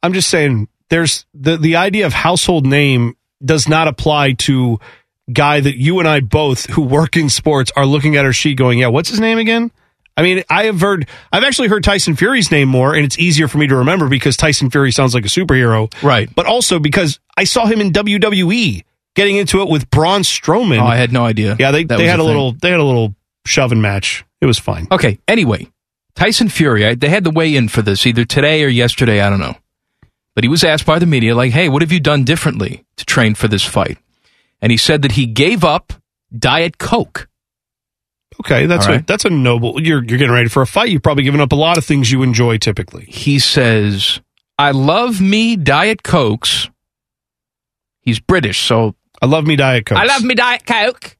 [0.02, 4.78] I'm just saying, there's the the idea of household name does not apply to
[5.32, 8.56] guy that you and I both who work in sports are looking at our sheet
[8.58, 9.70] going, yeah, what's his name again?
[10.16, 13.48] I mean, I have heard, I've actually heard Tyson Fury's name more, and it's easier
[13.48, 16.28] for me to remember because Tyson Fury sounds like a superhero, right?
[16.34, 18.84] But also because I saw him in WWE
[19.14, 20.80] getting into it with Braun Strowman.
[20.80, 21.56] Oh, I had no idea.
[21.58, 23.14] Yeah, they that they had a little they had a little
[23.46, 24.24] shoving match.
[24.40, 24.86] It was fine.
[24.90, 25.18] Okay.
[25.28, 25.68] Anyway,
[26.14, 29.20] Tyson Fury, I, they had to weigh in for this either today or yesterday.
[29.20, 29.56] I don't know.
[30.34, 33.04] But he was asked by the media, like, hey, what have you done differently to
[33.04, 33.98] train for this fight?
[34.62, 35.92] And he said that he gave up
[36.36, 37.28] Diet Coke.
[38.44, 39.80] Okay, that's All a that's a noble.
[39.80, 40.90] You're you're getting ready for a fight.
[40.90, 43.04] You've probably given up a lot of things you enjoy typically.
[43.06, 44.20] He says,
[44.58, 46.68] I love me Diet Cokes.
[48.00, 48.94] He's British, so.
[49.20, 49.98] I love me Diet Coke.
[49.98, 51.16] I love me Diet Coke.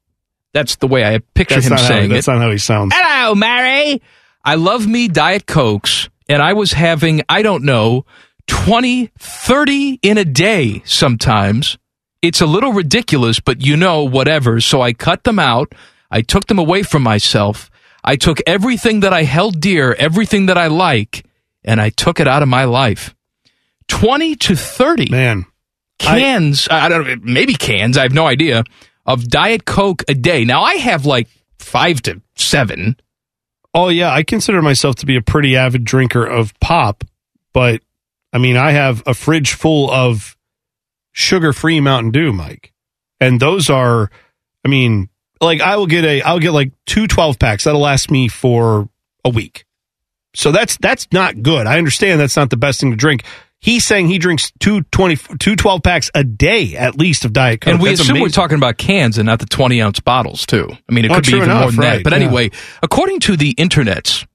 [0.53, 2.31] That's the way I picture That's him not how- saying that's it.
[2.31, 2.93] not how he sounds.
[2.93, 4.01] Hello, Mary.
[4.43, 8.05] I love me Diet Cokes, and I was having, I don't know,
[8.47, 11.77] 20, 30 in a day sometimes.
[12.21, 14.59] It's a little ridiculous, but you know, whatever.
[14.59, 15.73] So I cut them out.
[16.13, 17.69] I took them away from myself.
[18.03, 21.25] I took everything that I held dear, everything that I like,
[21.63, 23.15] and I took it out of my life.
[23.89, 25.45] 20 to 30 man
[25.99, 28.63] cans I, I don't know maybe cans i have no idea
[29.05, 31.27] of diet coke a day now i have like
[31.59, 32.95] five to seven
[33.75, 37.03] Oh yeah, I consider myself to be a pretty avid drinker of pop,
[37.53, 37.81] but
[38.31, 40.37] I mean, I have a fridge full of
[41.11, 42.71] sugar-free Mountain Dew, Mike.
[43.19, 44.11] And those are
[44.63, 45.09] I mean,
[45.43, 47.63] like I will get a I'll get like two 12 packs.
[47.65, 48.87] That'll last me for
[49.25, 49.65] a week.
[50.35, 51.67] So that's that's not good.
[51.67, 53.23] I understand that's not the best thing to drink.
[53.59, 57.61] He's saying he drinks two 20 two 12 packs a day at least of Diet
[57.61, 57.73] Coke.
[57.75, 60.67] and we That's assume we're talking about cans and not the 20 ounce bottles too
[60.89, 62.17] i mean it Oh, could be even more enough, than that but yeah.
[62.19, 62.51] anyway
[62.81, 64.27] according to the internets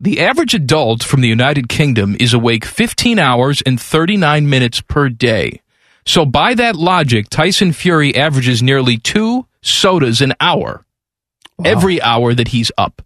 [0.00, 5.10] the average adult from the united kingdom is awake 15 hours and 39 minutes per
[5.10, 5.60] day
[6.06, 10.84] so by that logic tyson fury averages nearly two sodas an hour
[11.64, 13.02] every hour that he's up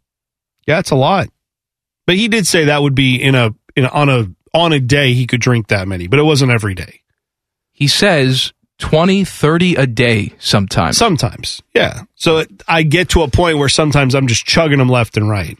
[0.67, 1.29] Yeah, that's a lot.
[2.07, 4.81] But he did say that would be in a in a, on a on a
[4.81, 7.03] day he could drink that many, but it wasn't every day.
[7.73, 10.97] He says 20, 30 a day sometimes.
[10.97, 12.03] Sometimes, yeah.
[12.15, 15.29] So it, I get to a point where sometimes I'm just chugging them left and
[15.29, 15.59] right.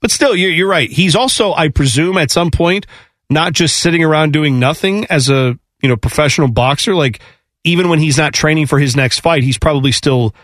[0.00, 0.90] But still, you're, you're right.
[0.90, 2.86] He's also, I presume, at some point,
[3.30, 6.94] not just sitting around doing nothing as a you know professional boxer.
[6.94, 7.20] Like
[7.64, 10.34] even when he's not training for his next fight, he's probably still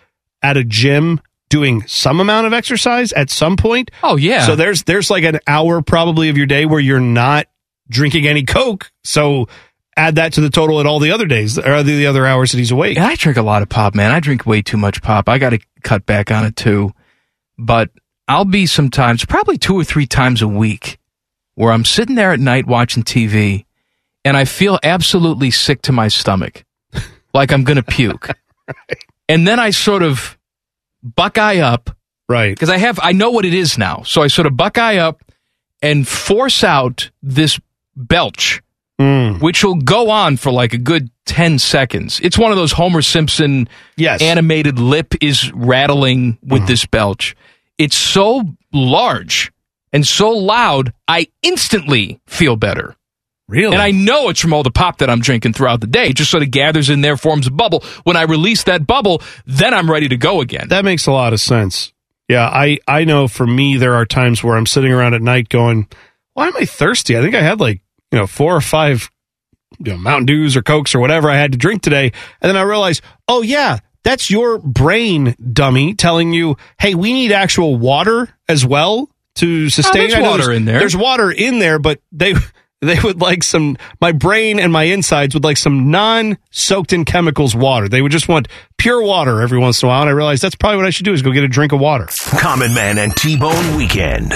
[0.42, 1.20] at a gym
[1.50, 3.90] doing some amount of exercise at some point.
[4.02, 4.46] Oh yeah.
[4.46, 7.46] So there's there's like an hour probably of your day where you're not
[7.88, 8.90] drinking any Coke.
[9.04, 9.48] So
[9.96, 12.52] add that to the total at all the other days or the, the other hours
[12.52, 12.96] that he's awake.
[12.96, 14.10] And I drink a lot of pop, man.
[14.10, 15.28] I drink way too much pop.
[15.28, 16.92] I got to cut back on it too.
[17.58, 17.90] But
[18.26, 20.98] I'll be sometimes, probably two or three times a week,
[21.56, 23.66] where I'm sitting there at night watching TV
[24.24, 26.64] and I feel absolutely sick to my stomach,
[27.32, 28.30] like I'm going to puke.
[29.30, 30.36] And then I sort of
[31.04, 31.96] buckeye up.
[32.28, 32.52] Right.
[32.52, 34.02] Because I have, I know what it is now.
[34.02, 35.22] So I sort of buckeye up
[35.80, 37.60] and force out this
[37.94, 38.60] belch,
[39.00, 39.40] mm.
[39.40, 42.18] which will go on for like a good 10 seconds.
[42.24, 44.20] It's one of those Homer Simpson yes.
[44.20, 46.66] animated lip is rattling with mm.
[46.66, 47.36] this belch.
[47.78, 48.42] It's so
[48.72, 49.52] large
[49.92, 52.96] and so loud, I instantly feel better.
[53.50, 53.72] Really?
[53.72, 56.06] And I know it's from all the pop that I'm drinking throughout the day.
[56.06, 57.82] It just sort of gathers in there, forms a bubble.
[58.04, 60.68] When I release that bubble, then I'm ready to go again.
[60.68, 61.92] That makes a lot of sense.
[62.28, 65.48] Yeah, I I know for me there are times where I'm sitting around at night
[65.48, 65.88] going,
[66.34, 67.82] "Why am I thirsty?" I think I had like
[68.12, 69.10] you know four or five
[69.80, 72.56] you know, Mountain Dews or Cokes or whatever I had to drink today, and then
[72.56, 78.28] I realized, oh yeah, that's your brain, dummy, telling you, "Hey, we need actual water
[78.48, 80.78] as well to sustain." Oh, there's water in there.
[80.78, 82.34] There's water in there, but they
[82.80, 83.76] they would like some.
[84.00, 87.88] My brain and my insides would like some non-soaked in chemicals water.
[87.88, 88.48] They would just want
[88.78, 91.04] pure water every once in a while, and I realized that's probably what I should
[91.04, 92.08] do is go get a drink of water.
[92.38, 94.32] Common Man and T-Bone Weekend.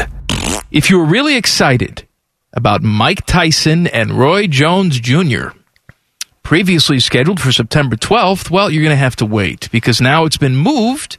[0.70, 2.06] If you were really excited
[2.52, 5.48] about Mike Tyson and Roy Jones Jr.,
[6.42, 10.36] previously scheduled for September 12th, well, you're going to have to wait because now it's
[10.36, 11.16] been moved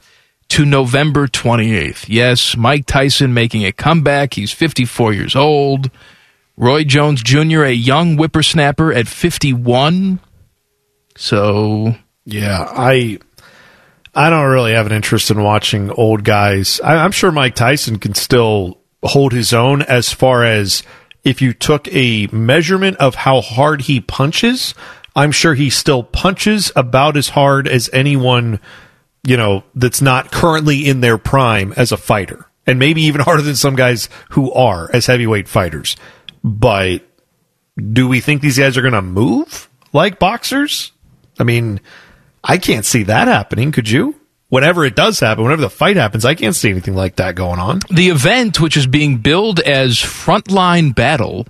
[0.48, 2.04] to November 28th.
[2.08, 4.34] Yes, Mike Tyson making a comeback.
[4.34, 5.90] He's 54 years old.
[6.56, 10.20] Roy Jones Jr., a young whippersnapper at 51.
[11.16, 13.18] So, Yeah, I
[14.14, 16.80] I don't really have an interest in watching old guys.
[16.82, 20.82] I, I'm sure Mike Tyson can still hold his own as far as
[21.22, 24.74] if you took a measurement of how hard he punches.
[25.14, 28.60] I'm sure he still punches about as hard as anyone
[29.26, 33.42] you know that's not currently in their prime as a fighter, and maybe even harder
[33.42, 35.96] than some guys who are as heavyweight fighters.
[36.46, 37.02] But
[37.76, 40.92] do we think these guys are going to move like boxers?
[41.40, 41.80] I mean,
[42.44, 43.72] I can't see that happening.
[43.72, 44.14] Could you?
[44.48, 47.58] Whenever it does happen, whenever the fight happens, I can't see anything like that going
[47.58, 47.80] on.
[47.90, 51.48] The event, which is being billed as Frontline Battle,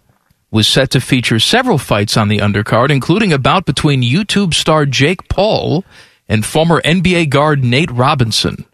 [0.50, 4.86] was set to feature several fights on the undercard, including a bout between YouTube star
[4.86, 5.84] Jake Paul
[6.26, 8.64] and former NBA guard Nate Robinson.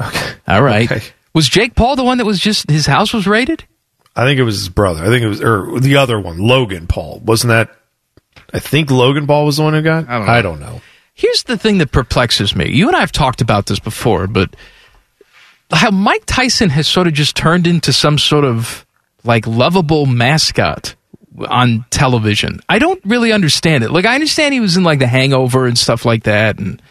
[0.00, 0.32] Okay.
[0.46, 0.90] All right.
[0.90, 1.04] Okay.
[1.34, 3.64] Was Jake Paul the one that was just his house was raided?
[4.14, 5.02] I think it was his brother.
[5.02, 7.20] I think it was, or the other one, Logan Paul.
[7.24, 7.70] Wasn't that?
[8.52, 10.08] I think Logan Paul was the one who got.
[10.08, 10.32] I don't know.
[10.32, 10.80] I don't know.
[11.14, 12.70] Here's the thing that perplexes me.
[12.70, 14.54] You and I have talked about this before, but
[15.70, 18.86] how Mike Tyson has sort of just turned into some sort of
[19.24, 20.94] like lovable mascot
[21.48, 22.60] on television.
[22.68, 23.90] I don't really understand it.
[23.90, 26.82] Like I understand he was in like The Hangover and stuff like that and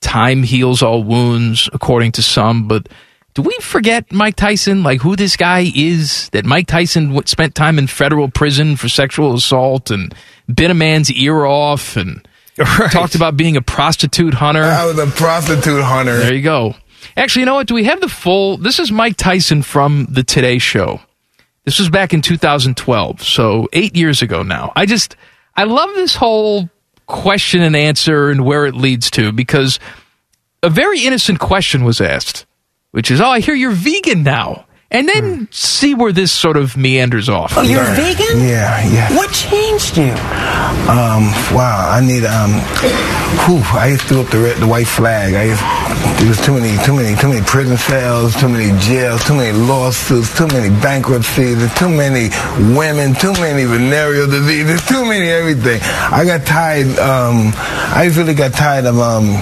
[0.00, 2.88] time heals all wounds according to some, but
[3.34, 6.28] do we forget Mike Tyson, like who this guy is?
[6.30, 10.14] That Mike Tyson spent time in federal prison for sexual assault and
[10.52, 12.26] bit a man's ear off and
[12.90, 14.64] talked about being a prostitute hunter.
[14.64, 16.18] I was a prostitute hunter.
[16.18, 16.74] There you go.
[17.16, 17.66] Actually, you know what?
[17.66, 18.56] Do we have the full?
[18.56, 21.00] This is Mike Tyson from the Today Show.
[21.64, 24.72] This was back in 2012, so eight years ago now.
[24.74, 25.14] I just,
[25.54, 26.68] I love this whole
[27.06, 29.78] question and answer and where it leads to because
[30.62, 32.46] a very innocent question was asked,
[32.92, 36.76] which is, "Oh, I hear you're vegan now," and then see where this sort of
[36.76, 37.54] meanders off.
[37.56, 38.40] Oh, you're vegan?
[38.40, 39.16] Yeah, yeah.
[39.16, 40.10] What changed you?
[40.90, 42.50] Um, wow, I need um
[43.46, 45.34] whew, I used to throw up the red, the white flag.
[45.34, 45.62] I used
[46.18, 49.56] there was too many too many too many prison cells, too many jails, too many
[49.56, 52.30] lawsuits, too many bankruptcies, too many
[52.76, 55.80] women, too many venereal diseases, too many everything.
[55.82, 59.38] I got tired um I really got tired of um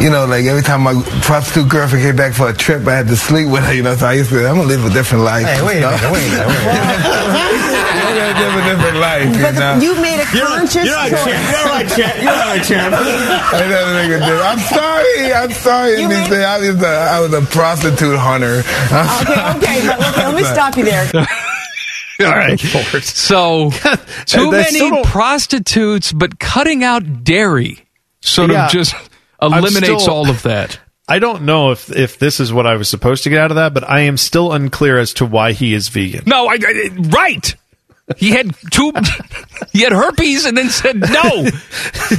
[0.00, 3.06] you know, like every time my prostitute girlfriend came back for a trip, I had
[3.08, 5.24] to sleep with her, you know, so I used to, I'm gonna live a different
[5.24, 5.46] life.
[5.46, 6.74] Hey, wait a minute, wait a minute, wait a
[8.14, 9.78] gonna live a different life, you But know.
[9.80, 11.24] you made a conscious you're not choice.
[11.24, 11.42] champ.
[11.52, 12.14] You're not champ.
[12.24, 12.94] You're not champ.
[12.94, 14.42] I never think of this.
[14.42, 15.32] I'm sorry.
[15.32, 16.00] I'm sorry.
[16.00, 16.32] You made...
[16.32, 18.58] I was a, I was a prostitute hunter.
[18.60, 21.06] Okay, okay, but okay, let me stop you there.
[22.20, 22.58] All right.
[22.60, 27.84] So, too That's many prostitutes, but cutting out dairy
[28.20, 28.66] sort Yeah.
[28.66, 28.94] of just
[29.42, 30.78] eliminates still- all of that.
[31.06, 33.56] I don't know if if this is what I was supposed to get out of
[33.56, 36.24] that, but I am still unclear as to why he is vegan.
[36.26, 37.54] No, I, I right.
[38.18, 38.92] He had two.
[39.72, 41.48] he had herpes, and then said, "No,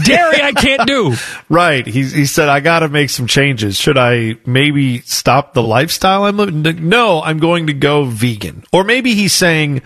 [0.04, 1.16] dairy, I can't do."
[1.48, 1.86] Right.
[1.86, 3.78] He he said I got to make some changes.
[3.80, 6.90] Should I maybe stop the lifestyle I'm living?
[6.90, 8.64] No, I'm going to go vegan.
[8.74, 9.84] Or maybe he's saying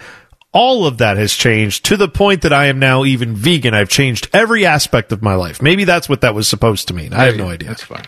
[0.54, 3.74] all of that has changed to the point that I am now even vegan.
[3.74, 5.62] I've changed every aspect of my life.
[5.62, 7.14] Maybe that's what that was supposed to mean.
[7.14, 7.70] I have no idea.
[7.70, 8.06] That's fine.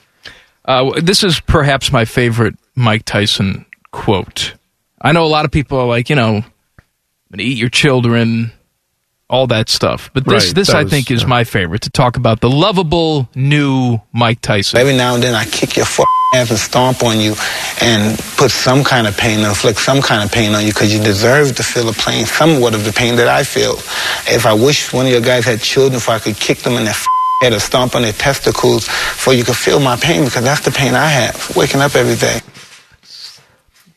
[0.65, 4.53] Uh, this is perhaps my favorite Mike Tyson quote.
[5.01, 6.43] I know a lot of people are like, you know,
[7.31, 8.51] gonna eat your children,
[9.29, 10.11] all that stuff.
[10.13, 13.27] But this, Right, this I was- think is my favorite to talk about the lovable
[13.33, 14.79] new Mike Tyson.
[14.79, 15.99] Every now and then I kick your f-
[16.35, 17.35] ass and stomp on you
[17.81, 21.01] and put some kind of pain, inflict some kind of pain on you because you
[21.01, 23.73] deserve to feel the pain, somewhat of the pain that I feel.
[24.33, 26.83] If I wish one of your guys had children, if I could kick them in
[26.83, 27.05] their f-
[27.41, 30.71] head or stomp on their testicles, for you could feel my pain because that's the
[30.71, 32.39] pain I have, waking up every day.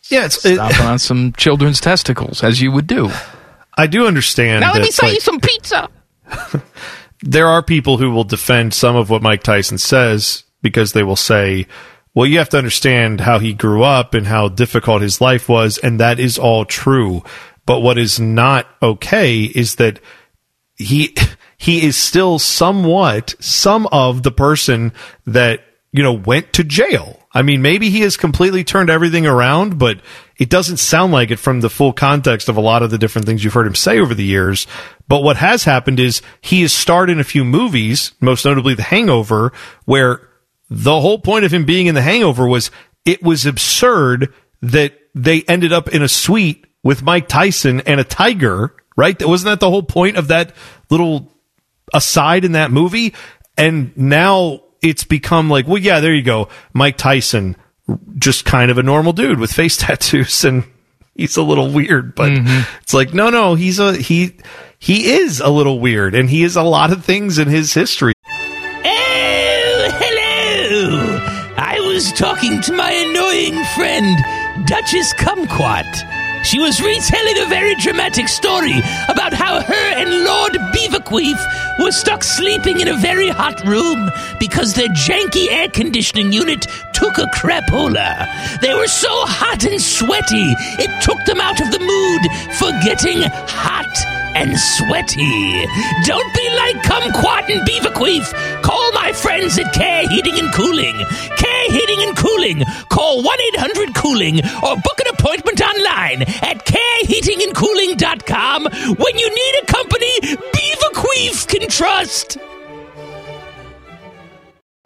[0.08, 3.10] Yeah, it's Stomping on some children's testicles, as you would do.
[3.76, 4.60] I do understand.
[4.60, 5.88] Now let me sell like, you some pizza.
[7.22, 11.16] there are people who will defend some of what Mike Tyson says because they will
[11.16, 11.66] say,
[12.14, 15.78] well, you have to understand how he grew up and how difficult his life was,
[15.78, 17.22] and that is all true.
[17.66, 20.00] But what is not okay is that
[20.76, 21.16] he
[21.64, 24.92] he is still somewhat some of the person
[25.24, 27.18] that you know went to jail.
[27.32, 29.98] I mean, maybe he has completely turned everything around, but
[30.36, 33.26] it doesn't sound like it from the full context of a lot of the different
[33.26, 34.66] things you've heard him say over the years.
[35.08, 38.82] But what has happened is he has starred in a few movies, most notably The
[38.82, 39.50] Hangover,
[39.86, 40.28] where
[40.68, 42.70] the whole point of him being in The Hangover was
[43.06, 48.04] it was absurd that they ended up in a suite with Mike Tyson and a
[48.04, 49.16] tiger, right?
[49.24, 50.54] Wasn't that the whole point of that
[50.90, 51.33] little
[51.94, 53.14] aside in that movie?
[53.56, 56.48] And now it's become like, well, yeah, there you go.
[56.74, 57.56] Mike Tyson,
[58.18, 60.64] just kind of a normal dude with face tattoos and
[61.14, 62.80] he's a little weird, but mm-hmm.
[62.82, 64.36] it's like, no, no, he's a, he,
[64.78, 68.12] he is a little weird and he is a lot of things in his history.
[68.26, 71.20] Oh, hello!
[71.56, 76.13] I was talking to my annoying friend, Duchess Kumquat.
[76.44, 81.38] She was retelling a very dramatic story about how her and Lord Beaverqueef
[81.80, 87.16] were stuck sleeping in a very hot room because their janky air conditioning unit took
[87.16, 88.28] a crapola.
[88.60, 92.22] They were so hot and sweaty, it took them out of the mood
[92.58, 95.66] for getting hot and sweaty.
[96.04, 98.32] Don't be like Kumquat and Beaverqueef.
[98.62, 100.94] Call my friends at Care Heating and Cooling.
[101.36, 102.64] Care Heating and Cooling.
[102.90, 108.64] Call 1 800 Cooling or book an appointment online at careheatingandcooling.com
[108.96, 112.38] when you need a company Beaverqueef can trust.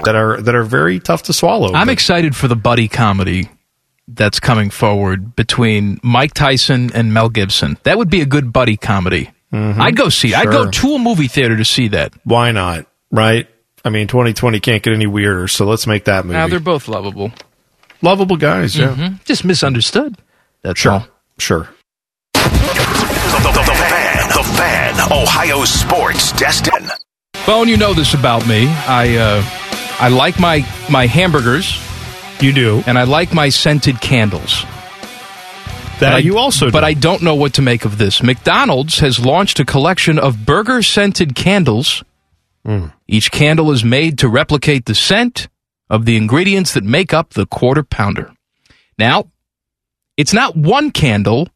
[0.04, 1.72] that are that are very tough to swallow.
[1.74, 3.48] I'm But excited for the buddy comedy
[4.06, 7.76] that's coming forward between Mike Tyson and Mel Gibson.
[7.82, 9.30] That would be a good buddy comedy.
[9.52, 10.34] I'd go see.
[10.34, 12.12] I'd go to a movie theater to see that.
[12.24, 12.86] Why not?
[13.10, 13.48] Right?
[13.84, 16.36] I mean, 2020 can't get any weirder, so let's make that movie.
[16.36, 17.32] Now they're both lovable.
[18.02, 18.88] Lovable guys, yeah.
[18.94, 19.24] Mhm.
[19.24, 20.16] Just misunderstood.
[20.62, 20.92] That's Sure.
[20.92, 21.06] all.
[21.38, 21.68] Sure.
[22.34, 26.88] The, the- the fan, the fan, Ohio sports destin.
[27.46, 28.66] Bone, you know this about me.
[28.68, 29.42] I uh,
[30.00, 31.80] I like my my hamburgers.
[32.40, 34.64] You do, and I like my scented candles.
[36.00, 38.22] That But I- you also But I don't know what to make of this.
[38.22, 42.04] McDonald's has launched a collection of burger scented candles.
[42.64, 42.86] Hmm.
[43.06, 45.48] Each candle is made to replicate the scent
[45.90, 48.30] of the ingredients that make up the quarter pounder.
[48.98, 49.24] Now,
[50.16, 51.48] it's not one candle,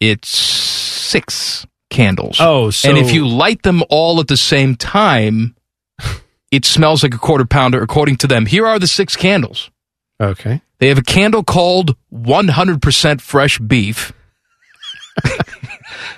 [0.00, 2.36] it's six candles.
[2.40, 5.54] Oh, so- and if you light them all at the same time,
[6.52, 8.46] it smells like a quarter pounder according to them.
[8.46, 9.70] Here are the six candles.
[10.20, 10.60] Okay.
[10.78, 14.12] They have a candle called 100% fresh beef.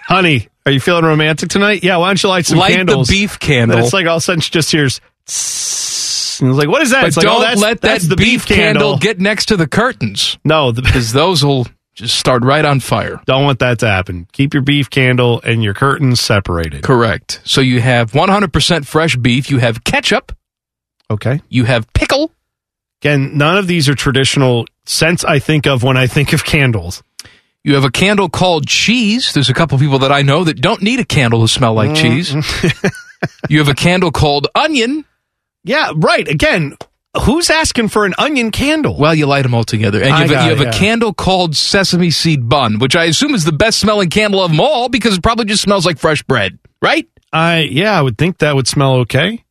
[0.04, 1.82] Honey, are you feeling romantic tonight?
[1.82, 3.76] Yeah, why don't you light some Light the beef candle.
[3.76, 6.82] And it's like all of a sudden she just hears tss, and it's like, what
[6.82, 7.02] is that?
[7.02, 9.56] But it's oh, don't oh, that's, let that's that the beef candle get next to
[9.56, 10.38] the curtains.
[10.44, 13.20] No, because those will just start right on fire.
[13.26, 14.26] Don't want that to happen.
[14.32, 16.82] Keep your beef candle and your curtains separated.
[16.82, 17.40] Correct.
[17.44, 19.50] So you have 100% fresh beef.
[19.50, 20.32] You have ketchup.
[21.10, 21.42] Okay.
[21.48, 22.30] You have pickle.
[23.02, 27.02] Again, none of these are traditional scents I think of when I think of candles.
[27.64, 29.32] You have a candle called cheese.
[29.32, 31.90] There's a couple people that I know that don't need a candle to smell like
[31.90, 31.96] Mm.
[31.96, 32.34] cheese.
[33.48, 35.04] you have a candle called onion.
[35.64, 36.26] Yeah, right.
[36.26, 36.76] Again,
[37.24, 38.96] who's asking for an onion candle?
[38.98, 39.98] Well, you light them all together.
[40.02, 40.70] And you have, got you have yeah.
[40.70, 44.50] a candle called sesame seed bun, which I assume is the best smelling candle of
[44.50, 47.06] them all because it probably just smells like fresh bread, right?
[47.32, 49.44] I yeah, I would think that would smell okay.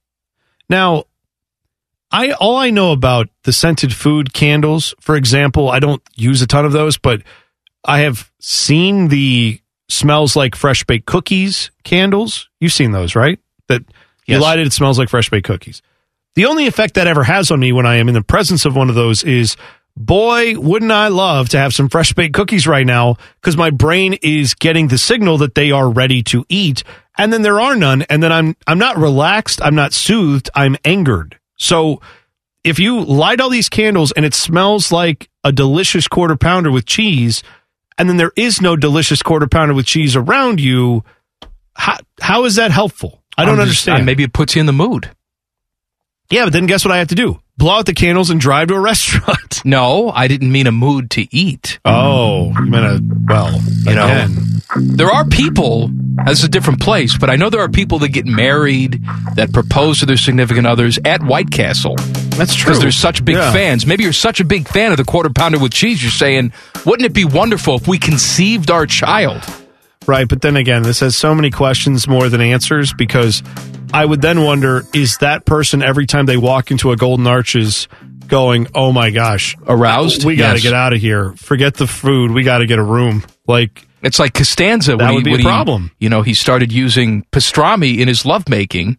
[0.70, 1.06] Now,
[2.12, 6.48] I all I know about the scented food candles, for example, I don't use a
[6.48, 7.22] ton of those, but
[7.86, 9.60] I have seen the
[9.90, 12.50] smells like fresh baked cookies candles.
[12.60, 13.40] You've seen those, right?
[13.68, 13.82] That
[14.26, 14.42] you Yes.
[14.42, 15.82] light it, it smells like fresh baked cookies.
[16.36, 18.76] The only effect that ever has on me when I am in the presence of
[18.76, 19.56] one of those is
[19.98, 24.14] boy, wouldn't I love to have some fresh baked cookies right now because my brain
[24.22, 26.84] is getting the signal that they are ready to eat.
[27.18, 28.04] And then there are none.
[28.04, 29.62] And then I'm, I'm not relaxed.
[29.62, 30.50] I'm not soothed.
[30.56, 31.39] I'm angered.
[31.60, 32.02] So
[32.64, 36.86] if you light all these candles and it smells like a delicious quarter pounder with
[36.86, 37.44] cheese,
[37.98, 41.04] and then there is no delicious quarter pounder with cheese around you,
[41.76, 43.22] how, how is that helpful?
[43.38, 44.02] I don't just- understand.
[44.02, 45.10] uh, maybe it puts you in the mood.
[46.32, 47.40] Yeah, but then guess what I have to do?
[47.58, 49.62] Blow out the candles and drive to a restaurant.
[49.66, 51.80] No, I didn't mean a mood to eat.
[51.86, 54.28] Oh, you meant a, well, You know,
[54.78, 55.90] there are people,
[56.24, 59.02] that's a different place, but I know there are people that get married,
[59.36, 61.96] that propose to their significant others at White Castle.
[62.38, 62.70] That's true.
[62.70, 63.52] Because they're such big Yeah.
[63.52, 63.86] fans.
[63.86, 66.54] Maybe you're such a big fan of the quarter pounder with cheese, you're saying,
[66.86, 69.44] wouldn't it be wonderful if we conceived our child
[70.10, 73.44] Right, but then again, this has so many questions more than answers because
[73.94, 77.88] I would then wonder is that person every time they walk into a Golden Arches
[78.26, 80.26] going, "Oh my gosh, aroused?
[80.26, 80.64] We got to Yes.
[80.64, 81.34] get out of here.
[81.38, 82.32] Forget the food.
[82.32, 84.96] We got to get a room." Like It's like Costanza.
[84.96, 85.92] That would he, be a when he, problem.
[86.00, 88.98] you know, he started using pastrami in his lovemaking.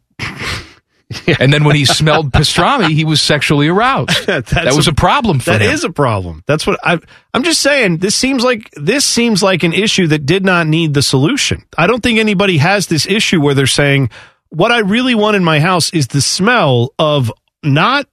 [1.41, 4.27] And then when he smelled pastrami, he was sexually aroused.
[4.27, 5.70] that was a, problem for That him.
[5.73, 6.45] is a problem.
[6.47, 6.99] That's what I.
[7.35, 7.99] I'm just saying.
[7.99, 11.65] This seems like this seems like an issue that did not need the solution.
[11.77, 14.11] I don't think anybody has this issue where they're saying
[14.51, 17.32] what I really want in my house is the smell of
[17.62, 18.07] not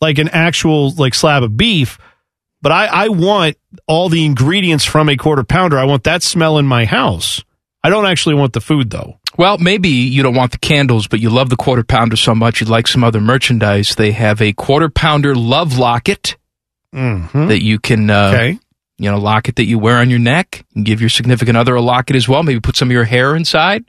[0.00, 1.98] like an actual like slab of beef,
[2.62, 3.56] but I I want
[3.86, 5.78] all the ingredients from a quarter pounder.
[5.78, 7.42] I want that smell in my house.
[7.82, 9.17] I don't actually want the food though.
[9.38, 12.60] Well, maybe you don't want the candles, but you love the quarter pounder so much
[12.60, 13.94] you'd like some other merchandise.
[13.94, 16.36] They have a quarter pounder love locket
[16.92, 18.32] that you can, uh?
[18.34, 18.58] Okay.
[18.98, 21.80] you know, locket that you wear on your neck and give your significant other a
[21.80, 22.42] locket as well.
[22.42, 23.84] Maybe put some of your hair inside.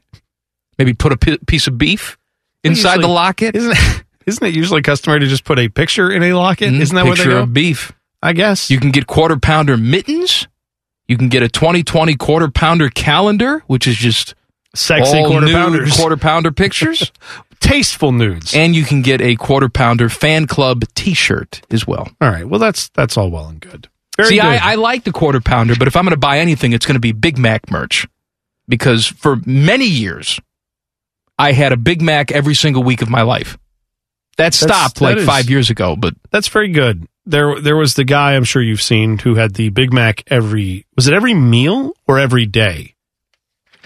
[0.77, 2.17] Maybe put a piece of beef
[2.63, 3.55] inside the locket.
[3.55, 6.71] Isn't it, isn't it usually customary to just put a picture in a locket?
[6.73, 7.41] Mhm, Isn't that where they picture go?
[7.43, 7.91] of beef.
[8.21, 10.47] I guess you can get quarter pounder mittens.
[11.07, 14.35] You can get a 2020 quarter pounder calendar, which is just
[14.75, 15.97] Sexy all quarter nude pounders.
[15.97, 17.11] quarter pounder pictures,
[17.59, 22.07] tasteful nudes, and you can get a quarter pounder fan club T-shirt as well.
[22.21, 22.47] All right.
[22.47, 23.87] Well, that's that's all well and good.
[24.15, 24.45] Very See, good.
[24.45, 26.95] I, I like the quarter pounder, but if I'm going to buy anything, it's going
[26.95, 28.07] to be Big Mac merch
[28.67, 30.39] because for many years
[31.39, 33.57] I had a Big Mac every single week of my life.
[34.37, 37.07] That stopped like is- five years ago, but That's very good.
[37.25, 40.85] There, there was the guy I'm sure you've seen who had the Big Mac every
[40.95, 42.95] was it every meal or every day?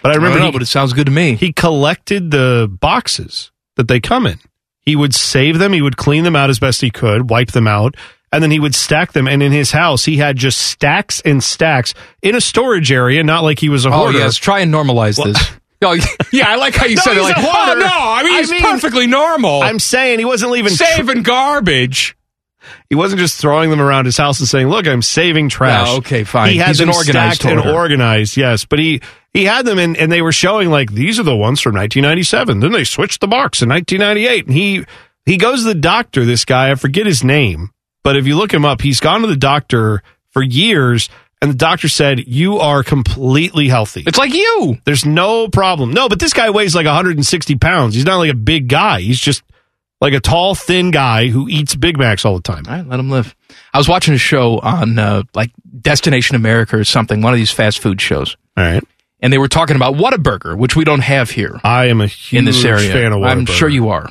[0.04, 1.36] But I remember, don't know, he, but it sounds good to me.
[1.36, 4.40] He collected the boxes that they come in.
[4.82, 5.74] He would save them.
[5.74, 7.96] He would clean them out as best he could, wipe them out,
[8.32, 9.28] and then he would stack them.
[9.30, 13.44] And in his house, he had just stacks and stacks in a storage area, not
[13.44, 14.18] like he was a oh hoarder.
[14.20, 15.38] yes, try and normalize this.
[15.86, 15.98] Oh,
[16.32, 17.22] yeah, I like how you No, said it.
[17.22, 19.62] Like, oh no, I mean, I it's mean- perfectly normal.
[19.62, 22.16] I'm saying he wasn't leaving saving garbage.
[22.90, 25.98] He wasn't just throwing them around his house and saying, "Look, I'm saving trash." No,
[25.98, 26.52] okay, fine.
[26.52, 28.38] He had He's them an organized stacked and organized.
[28.38, 29.02] Yes, but he
[29.34, 32.60] he had them and and they were showing like these are the ones from 1997.
[32.60, 34.86] Then they switched the box in 1998, and he
[35.26, 36.26] he goes to the doctor.
[36.26, 37.72] This guy, I forget his name,
[38.04, 41.10] but if you look him up, he's gone to the doctor for years.
[41.42, 44.06] And the doctor said, You are completely healthy.
[44.08, 44.78] It's like you.
[44.86, 45.92] There's no problem.
[45.92, 47.96] No, but this guy weighs like 160 pounds.
[47.96, 49.02] He's not like a big guy.
[49.02, 49.44] He's just
[50.04, 52.66] like a tall, thin guy who eats Big Macs all the time.
[52.68, 53.34] All right, let him live.
[53.74, 55.50] I was watching a show on uh, like
[55.80, 58.36] Destination America or something, one of these fast food shows.
[58.58, 58.84] All right.
[59.22, 61.58] And they were talking about Whataburger, which we don't have here.
[61.64, 62.92] I am a huge in this area.
[62.92, 63.32] fan of Whataburger.
[63.32, 64.10] I'm sure you are.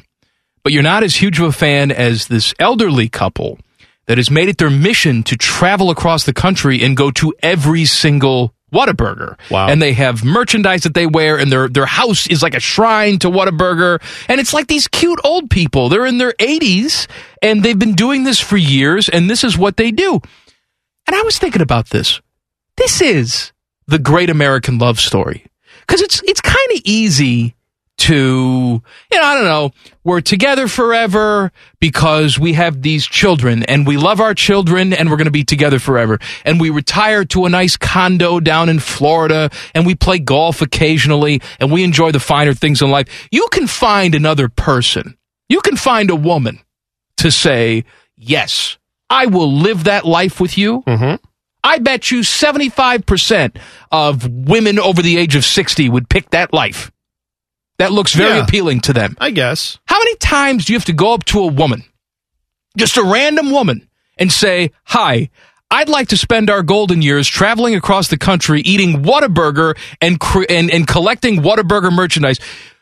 [0.64, 3.58] But you're not as huge of a fan as this elderly couple
[4.06, 7.84] that has made it their mission to travel across the country and go to every
[7.84, 9.38] single Whataburger.
[9.50, 9.68] Wow.
[9.68, 13.18] And they have merchandise that they wear, and their their house is like a shrine
[13.20, 14.02] to Whataburger.
[14.28, 15.88] And it's like these cute old people.
[15.88, 17.06] They're in their 80s,
[17.42, 20.20] and they've been doing this for years, and this is what they do.
[21.06, 22.20] And I was thinking about this.
[22.76, 23.52] This is
[23.86, 25.46] the great American love story.
[25.80, 27.54] Because it's it's kind of easy
[27.98, 28.82] to,
[29.12, 29.70] you know, I don't know,
[30.02, 35.16] we're together forever because we have these children and we love our children and we're
[35.16, 36.18] going to be together forever.
[36.44, 41.40] And we retire to a nice condo down in Florida and we play golf occasionally
[41.60, 43.28] and we enjoy the finer things in life.
[43.30, 45.16] You can find another person.
[45.48, 46.60] You can find a woman
[47.18, 47.84] to say,
[48.16, 48.78] yes,
[49.08, 50.82] I will live that life with you.
[50.82, 51.24] Mm-hmm.
[51.64, 53.56] I bet you 75%
[53.92, 56.90] of women over the age of 60 would pick that life.
[57.82, 58.44] That looks very Yeah.
[58.44, 59.16] appealing to them.
[59.20, 59.78] I guess.
[59.86, 61.82] How many times do you have to go up to a woman,
[62.76, 65.30] just a random woman, and say, Hi,
[65.70, 70.18] I'd like to spend our golden years traveling across the country eating Whataburger and,
[70.48, 72.38] and, and collecting Whataburger merchandise?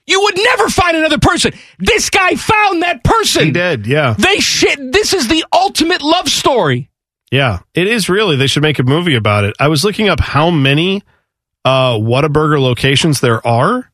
[0.06, 1.52] You would never find another person.
[1.78, 3.44] This guy found that person.
[3.46, 4.14] He did, yeah.
[4.18, 4.92] They shit.
[4.92, 6.90] This is the ultimate love story.
[7.30, 8.34] Yeah, it is really.
[8.34, 9.54] They should make a movie about it.
[9.60, 11.02] I was looking up how many
[11.64, 13.89] uh, Whataburger locations there are.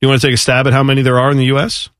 [0.00, 1.90] You want to take a stab at how many there are in the U.S.?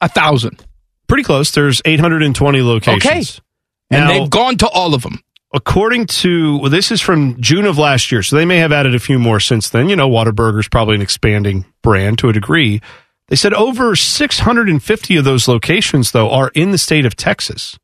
[0.00, 0.64] A thousand.
[1.06, 1.50] Pretty close.
[1.50, 3.04] There's 820 locations.
[3.06, 3.44] Okay.
[3.90, 5.20] And they've gone to all of them.
[5.52, 8.94] According to, well, this is from June of last year, so they may have added
[8.96, 9.88] a few more since then.
[9.88, 12.80] You know, Whataburger's probably an expanding brand to a degree.
[13.28, 17.78] They said over 650 of those locations, though, are in the state of Texas.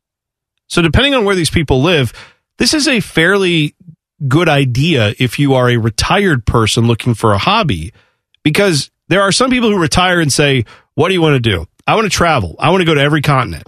[0.67, 2.11] So depending on where these people live,
[2.57, 3.75] this is a fairly
[4.27, 7.93] good idea if you are a retired person looking for a hobby,
[8.43, 10.63] because there are some people who retire and say,
[10.95, 11.67] "What do you want to do?
[11.85, 12.55] I want to travel.
[12.57, 13.67] I want to go to every continent."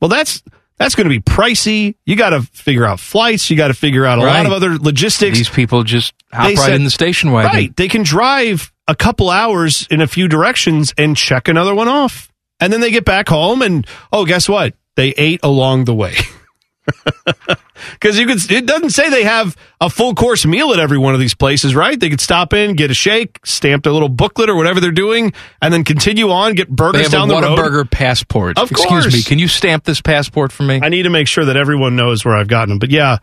[0.00, 0.42] Well, that's
[0.78, 1.94] That's going to be pricey.
[2.06, 3.50] You got to figure out flights.
[3.50, 5.38] You got to figure out a lot of other logistics.
[5.38, 7.52] These people just hop They right said- in the station wagon.
[7.52, 7.76] Right.
[7.76, 12.32] They can drive a couple hours in a few directions and check another one off.
[12.58, 14.74] And then they get back home and, oh, guess what?
[14.96, 16.14] They ate along the way.
[17.90, 21.14] Because you could, it doesn't say they have a full course meal at every one
[21.14, 21.98] of these places, right?
[21.98, 25.32] They could stop in, get a shake, stamp their little booklet or whatever they're doing,
[25.60, 27.58] and then continue on, get burgers down the road.
[27.58, 28.58] Whataburger passport.
[28.58, 29.14] Of Excuse course.
[29.14, 29.22] me.
[29.22, 30.80] Can you stamp this passport for me?
[30.82, 32.78] I need to make sure that everyone knows where I've gotten them.
[32.78, 33.18] But yeah,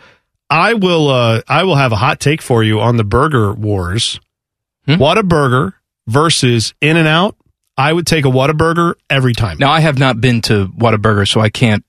[0.49, 1.09] I will.
[1.09, 4.19] Uh, I will have a hot take for you on the burger wars.
[4.85, 4.93] Hmm?
[4.93, 5.73] Whataburger
[6.07, 7.35] versus In and Out.
[7.77, 9.57] I would take a Whataburger every time.
[9.57, 11.85] Now, I have not been to Whataburger, so I can't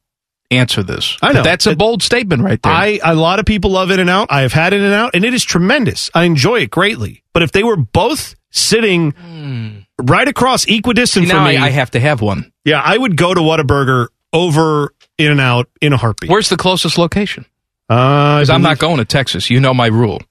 [0.50, 1.16] answer this.
[1.22, 1.42] I But know.
[1.42, 2.72] that's a bold statement right there.
[2.72, 4.28] I a lot of people love In and Out.
[4.30, 6.10] I have had In and Out, and it is tremendous.
[6.14, 7.22] I enjoy it greatly.
[7.32, 9.14] But if they were both sitting
[10.02, 11.26] right across equidistant.
[11.26, 12.52] See, from me, I, I have to have one.
[12.64, 16.30] yeah, I would go to Whataburger over In and Out in a heartbeat.
[16.30, 17.46] Where's the closest location?
[17.88, 19.50] Uh, Because I'm not going to Texas.
[19.50, 20.20] You know my rule.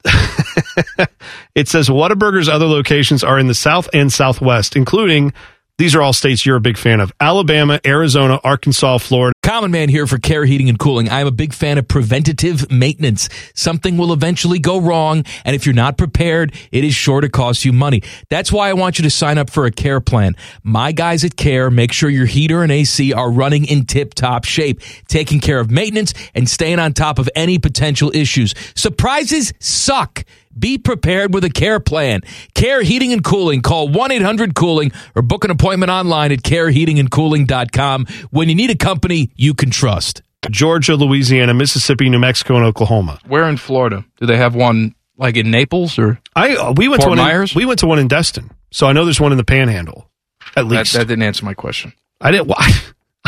[1.56, 5.34] It says Whataburger's other locations are in the South and Southwest, including
[5.80, 9.34] these are all states you're a big fan of Alabama, Arizona, Arkansas, Florida.
[9.42, 11.10] Common Man here for Care Heating and Cooling.
[11.10, 13.30] I'm a big fan of preventative maintenance.
[13.56, 17.64] Something will eventually go wrong, and if you're not prepared, it is sure to cost
[17.64, 18.04] you money.
[18.30, 20.36] That's why I want you to sign up for a care plan.
[20.64, 24.44] My guys at Care make sure your heater and AC are running in tip top
[24.44, 28.54] shape, taking care of maintenance and staying on top of any potential issues.
[28.76, 30.26] Surprises suck.
[30.60, 32.22] Be prepared with a care plan.
[32.54, 33.62] Care Heating and Cooling.
[33.62, 38.76] Call 1 800 Cooling or book an appointment online at careheatingandcooling.com when you need a
[38.76, 40.22] company you can trust.
[40.50, 43.20] Georgia, Louisiana, Mississippi, New Mexico, and Oklahoma.
[43.28, 44.06] Where in Florida?
[44.18, 46.20] Do they have one like in Naples or?
[46.36, 47.28] I uh, we went Fort to one.
[47.30, 47.54] Myers?
[47.54, 50.10] In, we went to one in Destin, so I know there's one in the Panhandle.
[50.56, 51.92] At least that didn't answer my question.
[52.22, 52.48] I didn't.
[52.48, 52.72] Why?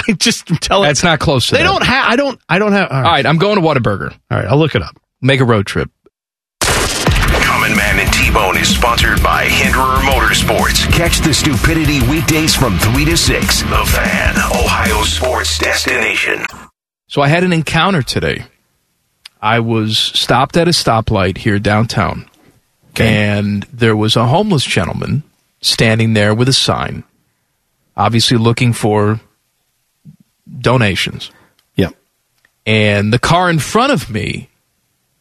[0.07, 0.87] I just tell it.
[0.87, 1.63] That's not close to They that.
[1.65, 2.11] don't have.
[2.11, 2.39] I don't.
[2.47, 2.89] I don't have.
[2.89, 3.11] All All right.
[3.11, 4.11] right, I'm going to Whataburger.
[4.31, 4.47] All right.
[4.47, 4.95] I'll look it up.
[5.21, 5.91] Make a road trip.
[7.72, 10.91] Common Man and T-Bone is sponsored by Hinderer Motorsports.
[10.91, 13.61] Catch the stupidity weekdays from 3 to 6.
[13.61, 16.43] The Fan, Ohio sports destination.
[17.07, 18.43] So I had an encounter today.
[19.41, 22.30] I was stopped at a stoplight here downtown,
[22.98, 25.23] and there was a homeless gentleman
[25.61, 27.06] standing there with a sign,
[27.95, 29.22] obviously looking for
[30.60, 31.31] donations.
[31.76, 31.95] Yep.
[32.65, 34.49] And the car in front of me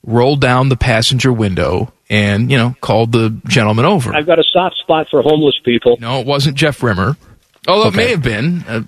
[0.05, 4.13] rolled down the passenger window and, you know, called the gentleman over.
[4.13, 5.97] I've got a soft spot for homeless people.
[6.01, 7.17] No, it wasn't Jeff Rimmer.
[7.67, 8.65] Although it may have been.
[8.67, 8.83] Uh,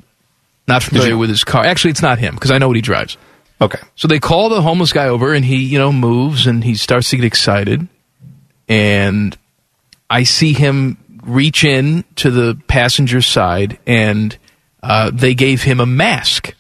[0.69, 1.65] not familiar with his car.
[1.65, 3.17] Actually, it's not him because I know what he drives.
[3.61, 3.79] Okay.
[3.95, 7.11] So they call the homeless guy over and he, you know, moves and he starts
[7.11, 7.87] to get excited.
[8.69, 9.37] And
[10.11, 14.37] I see him reach in to the passenger side and
[14.83, 16.55] uh, they gave him a mask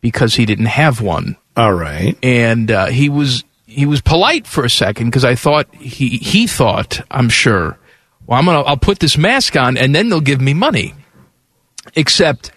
[0.00, 1.36] because he didn't have one.
[1.56, 2.16] All right.
[2.22, 6.46] And uh, he was he was polite for a second because I thought he he
[6.46, 7.78] thought I'm sure
[8.26, 10.94] well I'm gonna I'll put this mask on and then they'll give me money.
[11.94, 12.52] Except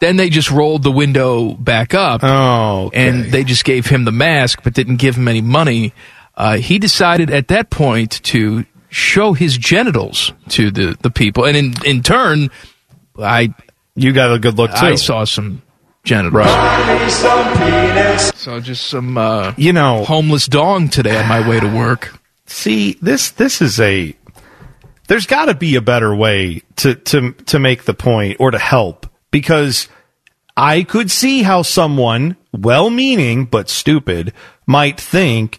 [0.00, 2.20] then they just rolled the window back up.
[2.22, 5.94] Oh, and they just gave him the mask but didn't give him any money.
[6.34, 11.56] Uh, he decided at that point to show his genitals to the, the people, and
[11.56, 12.50] in in turn,
[13.18, 13.54] I
[13.94, 14.86] you got a good look too.
[14.86, 15.62] I saw some
[16.06, 16.46] genitals.
[18.36, 22.18] So just some uh, you know homeless dong today on my way to work.
[22.46, 24.16] See, this this is a
[25.08, 28.58] there's got to be a better way to to to make the point or to
[28.58, 29.88] help because
[30.56, 34.32] I could see how someone well-meaning but stupid
[34.66, 35.58] might think,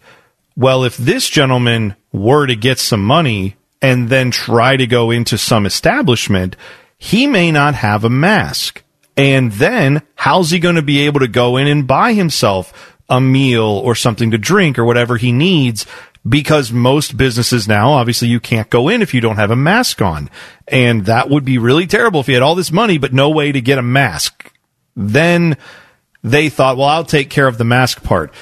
[0.55, 5.37] well, if this gentleman were to get some money and then try to go into
[5.37, 6.55] some establishment,
[6.97, 8.83] he may not have a mask.
[9.18, 13.19] And then how's he going to be able to go in and buy himself a
[13.19, 15.85] meal or something to drink or whatever he needs?
[16.27, 20.02] Because most businesses now, obviously you can't go in if you don't have a mask
[20.02, 20.30] on.
[20.68, 23.52] And that would be really terrible if you had all this money, but no way
[23.52, 24.53] to get a mask.
[24.95, 25.57] Then
[26.23, 28.34] they thought, well, I'll take care of the mask part.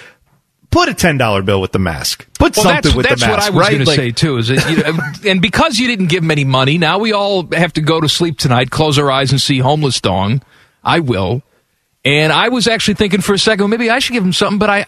[0.72, 2.28] Put a $10 bill with the mask.
[2.40, 3.22] Put Well, something with the mask.
[3.22, 3.72] That's what I was right?
[3.74, 4.38] going to say too.
[4.38, 4.98] Is it, you know,
[5.32, 8.10] and because you didn't give him any money, now we all have to go to
[8.10, 10.42] sleep tonight, close our eyes, and see homeless dong.
[10.86, 11.41] I will.
[12.06, 14.60] And I was actually thinking for a second, well, maybe I should give him something.
[14.60, 14.86] But I,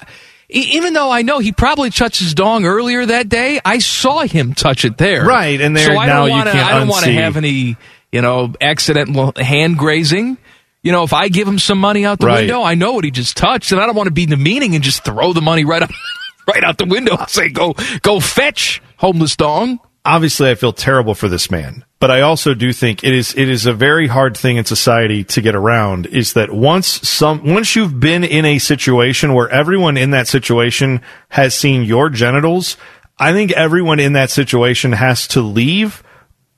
[0.49, 4.53] even though I know he probably touched his dong earlier that day, I saw him
[4.53, 5.25] touch it there.
[5.25, 7.35] Right, and there- so I now don't you wanna, can't I don't want to have
[7.37, 7.75] any,
[8.11, 10.37] you know, accidental hand grazing.
[10.83, 12.41] You know, if I give him some money out the Right.
[12.41, 14.83] window, I know what he just touched, and I don't want to be demeaning and
[14.83, 15.91] just throw the money right out,
[16.47, 21.13] right out the window and say, "Go, go fetch homeless dong." Obviously I feel terrible
[21.13, 24.37] for this man, but I also do think it is it is a very hard
[24.37, 28.57] thing in society to get around is that once some once you've been in a
[28.57, 32.77] situation where everyone in that situation has seen your genitals,
[33.19, 36.01] I think everyone in that situation has to leave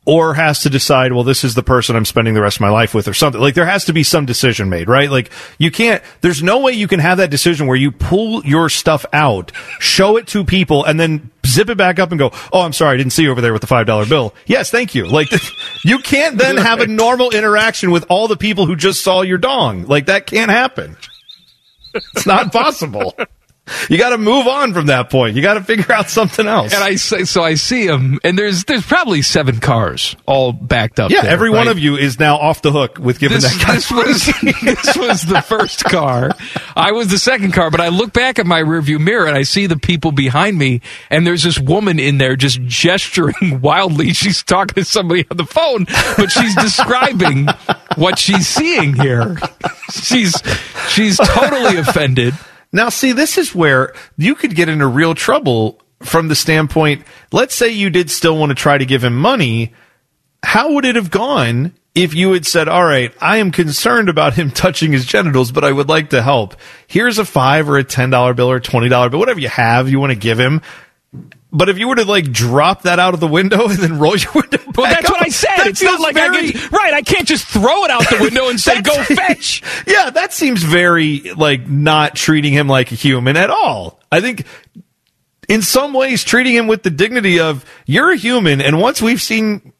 [0.06, 2.70] or has to decide, well, this is the person I'm spending the rest of my
[2.70, 3.40] life with or something.
[3.40, 5.10] Like there has to be some decision made, right?
[5.10, 8.70] Like you can't, there's no way you can have that decision where you pull your
[8.70, 12.62] stuff out, show it to people and then zip it back up and go, oh,
[12.62, 14.34] I'm sorry, I didn't see you over there with the $5 bill.
[14.46, 15.06] Yes, thank you.
[15.06, 15.28] Like
[15.84, 19.38] you can't then have a normal interaction with all the people who just saw your
[19.38, 19.86] dong.
[19.86, 20.98] Like that can't happen.
[21.94, 23.16] It's not possible.
[23.90, 25.36] You got to move on from that point.
[25.36, 26.74] You got to figure out something else.
[26.74, 31.00] And I say, so I see him, and there's there's probably seven cars all backed
[31.00, 31.12] up.
[31.12, 33.66] Yeah, there, every one of you is now off the hook with giving This, that
[33.68, 33.76] guy.
[33.76, 34.26] this was
[34.86, 36.32] this was the first car.
[36.76, 39.44] I was the second car, but I look back at my rearview mirror and I
[39.44, 44.14] see the people behind me, and there's this woman in there just gesturing wildly.
[44.14, 45.86] She's talking to somebody on the phone,
[46.18, 47.48] but she's describing
[47.96, 49.38] what she's seeing here.
[49.91, 50.36] She's
[50.90, 52.36] she's totally offended.
[52.72, 57.04] Now, see, this is where you could get into real trouble from the standpoint.
[57.32, 59.74] Let's say you did still want to try to give him money.
[60.44, 64.36] How would it have gone if you had said, all right, I am concerned about
[64.36, 66.56] him touching his genitals, but I would like to help.
[66.88, 70.12] Here's a five or a $10 bill or $20 bill, whatever you have you want
[70.12, 70.62] to give him.
[71.52, 74.16] But if you were to like drop that out of the window and then roll
[74.16, 75.66] your window back Well, that's up, what I said.
[75.68, 76.94] It's not feels like very- I can, right.
[76.94, 80.62] I can't just throw it out the window and say, "Go fetch." Yeah, that seems
[80.62, 84.00] very like not treating him like a human at all.
[84.12, 84.46] I think
[85.48, 89.22] in some ways treating him with the dignity of you're a human and once we've
[89.22, 89.74] seen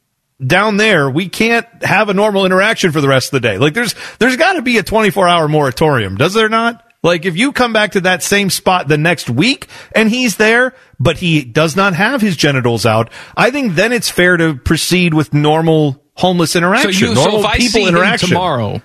[0.44, 3.58] down there, we can't have a normal interaction for the rest of the day.
[3.60, 6.84] Like there's there's got to be a 24-hour moratorium, does there not?
[7.02, 10.74] Like if you come back to that same spot the next week and he's there,
[11.00, 15.14] but he does not have his genitals out, I think then it's fair to proceed
[15.14, 18.30] with normal homeless interaction, So you, normal so if I people see him interaction.
[18.30, 18.82] tomorrow,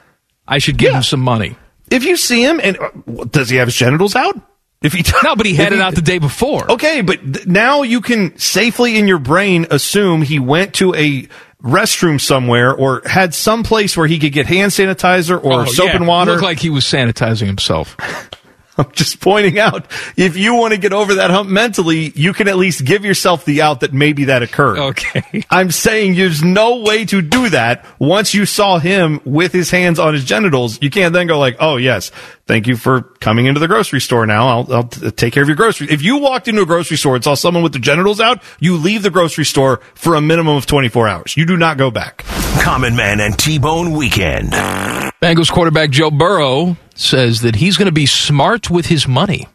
[0.46, 1.56] I should give him some money.
[1.90, 4.40] If you see him, and uh, does he have his genitals out?
[4.80, 6.70] If he no, but he had it out the day before.
[6.72, 11.26] Okay, but th- now you can safely in your brain assume he went to a
[11.64, 15.86] restroom somewhere or had some place where he could get hand sanitizer or Oh, soap
[15.88, 15.96] yeah.
[15.96, 16.32] and water.
[16.32, 17.96] Looked like he was sanitizing himself.
[18.78, 19.86] I'm just pointing out
[20.16, 23.44] if you want to get over that hump mentally, you can at least give yourself
[23.44, 24.78] the out that maybe that occurred.
[24.78, 25.44] Okay.
[25.50, 29.98] I'm saying there's no way to do that once you saw him with his hands
[29.98, 30.80] on his genitals.
[30.82, 32.10] You can't then go like, "Oh yes,
[32.46, 34.26] thank you for coming into the grocery store.
[34.26, 36.96] Now I'll, I'll t- take care of your groceries." If you walked into a grocery
[36.96, 40.20] store and saw someone with the genitals out, you leave the grocery store for a
[40.20, 41.36] minimum of 24 hours.
[41.36, 42.24] You do not go back.
[42.60, 44.52] Common Man and T-Bone Weekend.
[44.52, 49.46] Bengals quarterback Joe Burrow says that he's going to be smart with his money.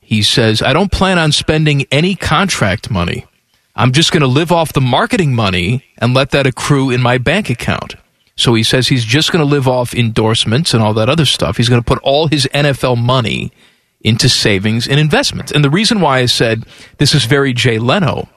[0.00, 3.26] He says, I don't plan on spending any contract money.
[3.74, 7.18] I'm just going to live off the marketing money and let that accrue in my
[7.18, 7.96] bank account.
[8.36, 11.56] So he says he's just going to live off endorsements and all that other stuff.
[11.56, 13.52] He's going to put all his NFL money
[14.00, 15.50] into savings and investments.
[15.50, 16.64] And the reason why I said
[16.98, 18.28] this is very Jay Leno,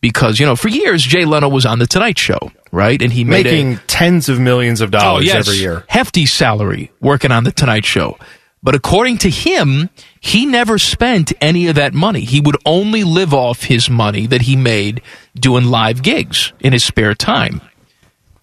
[0.00, 3.00] because, you know, for years, Jay Leno was on The Tonight Show, right?
[3.00, 5.84] And he made a- Making tens of millions of dollars every year.
[5.88, 8.18] Hefty salary working on the Tonight Show.
[8.62, 9.88] But according to him,
[10.20, 12.20] he never spent any of that money.
[12.22, 15.00] He would only live off his money that he made
[15.36, 17.60] doing live gigs in his spare time.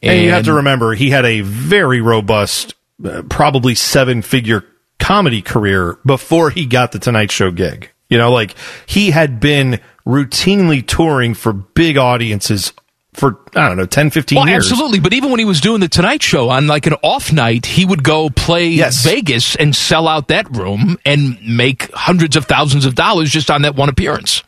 [0.02, 4.64] And, you have to remember, he had a very robust, uh, probably seven figure
[5.00, 7.92] comedy career before he got the Tonight Show gig.
[8.08, 8.56] You know, like
[8.86, 12.74] he had been routinely touring for big audiences
[13.14, 14.70] for, I don't know, 10, 15 Well, years.
[14.70, 15.00] absolutely.
[15.00, 17.86] But even when he was doing the Tonight Show on like an off night, he
[17.86, 22.94] would go play Vegas and sell out that room and make hundreds of thousands of
[22.96, 24.44] dollars just on that one appearance.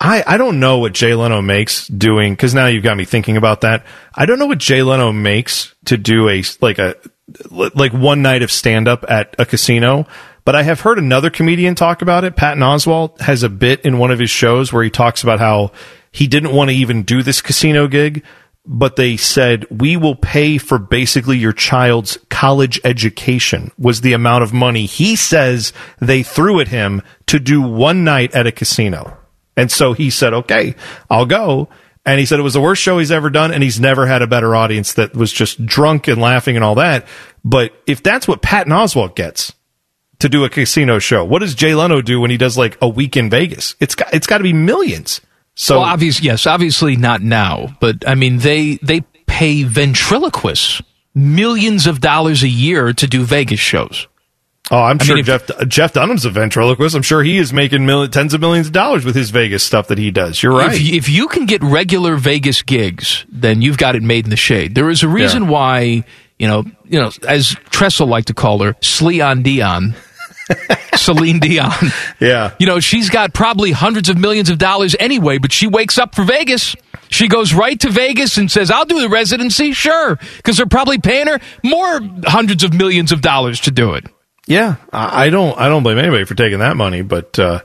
[0.00, 3.36] I, I don't know what Jay Leno makes doing because now you've got me thinking
[3.36, 3.84] about that.
[4.14, 6.94] I don't know what Jay Leno makes to do a like a
[7.50, 10.06] like one night of stand up at a casino.
[10.44, 12.36] But I have heard another comedian talk about it.
[12.36, 15.72] Patton Oswalt has a bit in one of his shows where he talks about how
[16.12, 18.22] he didn't want to even do this casino gig,
[18.66, 24.44] but they said we will pay for basically your child's college education was the amount
[24.44, 29.16] of money he says they threw at him to do one night at a casino.
[29.56, 30.74] And so he said, okay,
[31.10, 31.68] I'll go.
[32.06, 33.52] And he said it was the worst show he's ever done.
[33.52, 36.74] And he's never had a better audience that was just drunk and laughing and all
[36.74, 37.06] that.
[37.44, 39.54] But if that's what Patton Oswalt gets
[40.24, 42.88] to do a casino show, what does Jay Leno do when he does like a
[42.88, 43.76] week in Vegas?
[43.80, 45.20] It's got, it's got to be millions.
[45.54, 50.82] So well, obvious, yes, obviously not now, but I mean they they pay ventriloquists
[51.14, 54.08] millions of dollars a year to do Vegas shows.
[54.70, 56.96] Oh, I'm I sure mean, if- Jeff Jeff Dunham's a ventriloquist.
[56.96, 59.88] I'm sure he is making mil- tens of millions of dollars with his Vegas stuff
[59.88, 60.42] that he does.
[60.42, 60.74] You're right.
[60.74, 64.30] If, you- if you can get regular Vegas gigs, then you've got it made in
[64.30, 64.74] the shade.
[64.74, 65.50] There is a reason Yeah.
[65.50, 66.04] why,
[66.38, 69.94] you know, you know, as Tressel liked to call her, Sleon Dion,
[70.96, 71.72] Celine Dion.
[72.20, 72.54] Yeah.
[72.58, 76.14] You know, she's got probably hundreds of millions of dollars anyway, but she wakes up
[76.14, 76.76] for Vegas.
[77.08, 80.98] She goes right to Vegas and says, I'll do the residency, sure, because they're probably
[80.98, 84.04] paying her more hundreds of millions of dollars to do it.
[84.46, 85.58] Yeah, I don't.
[85.58, 87.60] I don't blame anybody for taking that money, but uh,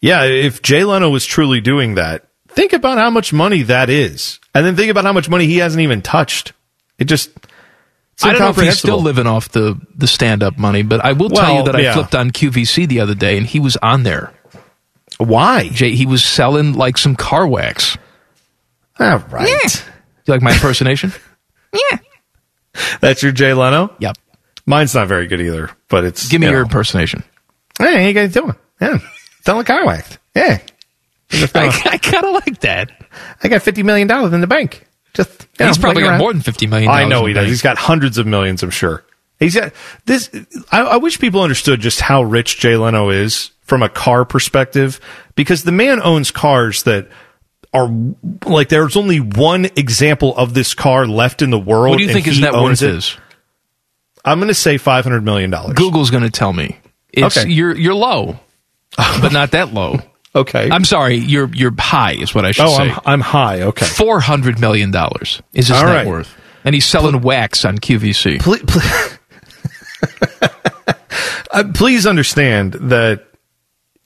[0.00, 4.38] yeah, if Jay Leno was truly doing that, think about how much money that is,
[4.54, 6.52] and then think about how much money he hasn't even touched.
[6.98, 7.30] It just.
[8.20, 11.02] It's I don't know if he's still living off the, the stand up money, but
[11.02, 11.94] I will tell Well, you that I yeah.
[11.94, 14.30] flipped on QVC the other day and he was on there.
[15.16, 15.68] Why?
[15.70, 17.96] Jay, he was selling like some car wax.
[18.98, 19.86] All right.
[20.26, 21.12] You like my impersonation?
[21.72, 21.98] Yeah.
[23.00, 23.94] That's your Jay Leno.
[24.00, 24.16] Yep.
[24.66, 26.28] Mine's not very good either, but it's.
[26.28, 26.66] Give me you your know.
[26.66, 27.22] impersonation.
[27.78, 28.54] Hey, how you guys doing?
[28.80, 28.98] Yeah,
[29.44, 30.18] selling car wax.
[30.34, 30.58] Yeah.
[31.32, 32.90] I, I kind of like that.
[33.42, 34.84] I got fifty million dollars in the bank.
[35.14, 36.18] Just you He's probably got around.
[36.18, 37.44] more than $50 million I know he the does.
[37.44, 37.48] bank.
[37.50, 38.62] He's got hundreds of millions.
[38.62, 39.04] I'm sure.
[39.38, 39.72] He's got
[40.04, 40.30] this.
[40.70, 45.00] I, I wish people understood just how rich Jay Leno is from a car perspective,
[45.34, 47.08] because the man owns cars that
[47.72, 47.88] are
[48.44, 51.90] like there's only one example of this car left in the world.
[51.90, 52.96] What do you think his he net owns worth it.
[52.96, 53.16] is?
[54.24, 55.74] I'm going to say five hundred million dollars.
[55.74, 56.76] Google's going to tell me.
[57.12, 57.48] It's, Okay.
[57.48, 58.38] You're, you're low,
[58.96, 59.98] but not that low.
[60.34, 60.68] Okay.
[60.70, 61.16] I'm sorry.
[61.16, 62.74] You're, you're high is what I should say.
[62.74, 62.90] Oh, say.
[62.90, 63.62] I'm, I'm high.
[63.62, 63.86] Okay.
[63.86, 64.94] $400 million
[65.52, 66.06] is his All net right.
[66.06, 66.36] worth.
[66.64, 68.40] And he's selling wax on QVC.
[68.40, 69.18] Please,
[71.50, 73.26] uh, please understand that,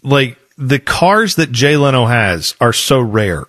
[0.02, 3.44] like, the cars that Jay Leno has are so rare.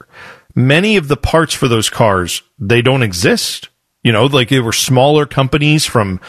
[0.56, 3.70] Many of the parts for those cars, they don't exist.
[4.04, 6.20] You know, like they were smaller companies from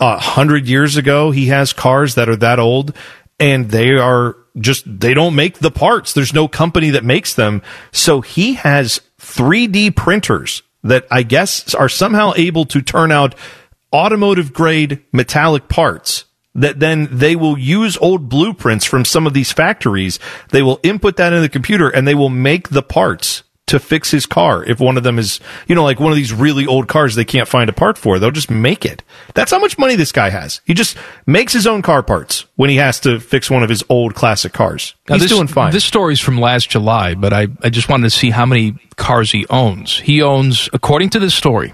[0.00, 1.30] a hundred years ago.
[1.30, 2.96] He has cars that are that old
[3.38, 6.12] and they are just, they don't make the parts.
[6.12, 7.62] There's no company that makes them.
[7.92, 13.34] So he has 3D printers that I guess are somehow able to turn out
[13.92, 16.24] automotive grade metallic parts
[16.54, 20.18] that then they will use old blueprints from some of these factories.
[20.50, 24.10] They will input that in the computer and they will make the parts to fix
[24.10, 24.62] his car.
[24.64, 27.24] If one of them is, you know, like one of these really old cars they
[27.24, 29.02] can't find a part for, they'll just make it.
[29.34, 30.60] That's how much money this guy has.
[30.64, 30.96] He just
[31.26, 34.52] makes his own car parts when he has to fix one of his old classic
[34.52, 34.94] cars.
[35.08, 35.72] Now, He's this, doing fine.
[35.72, 39.30] This story's from last July, but I, I just wanted to see how many cars
[39.32, 39.98] he owns.
[39.98, 41.72] He owns, according to this story,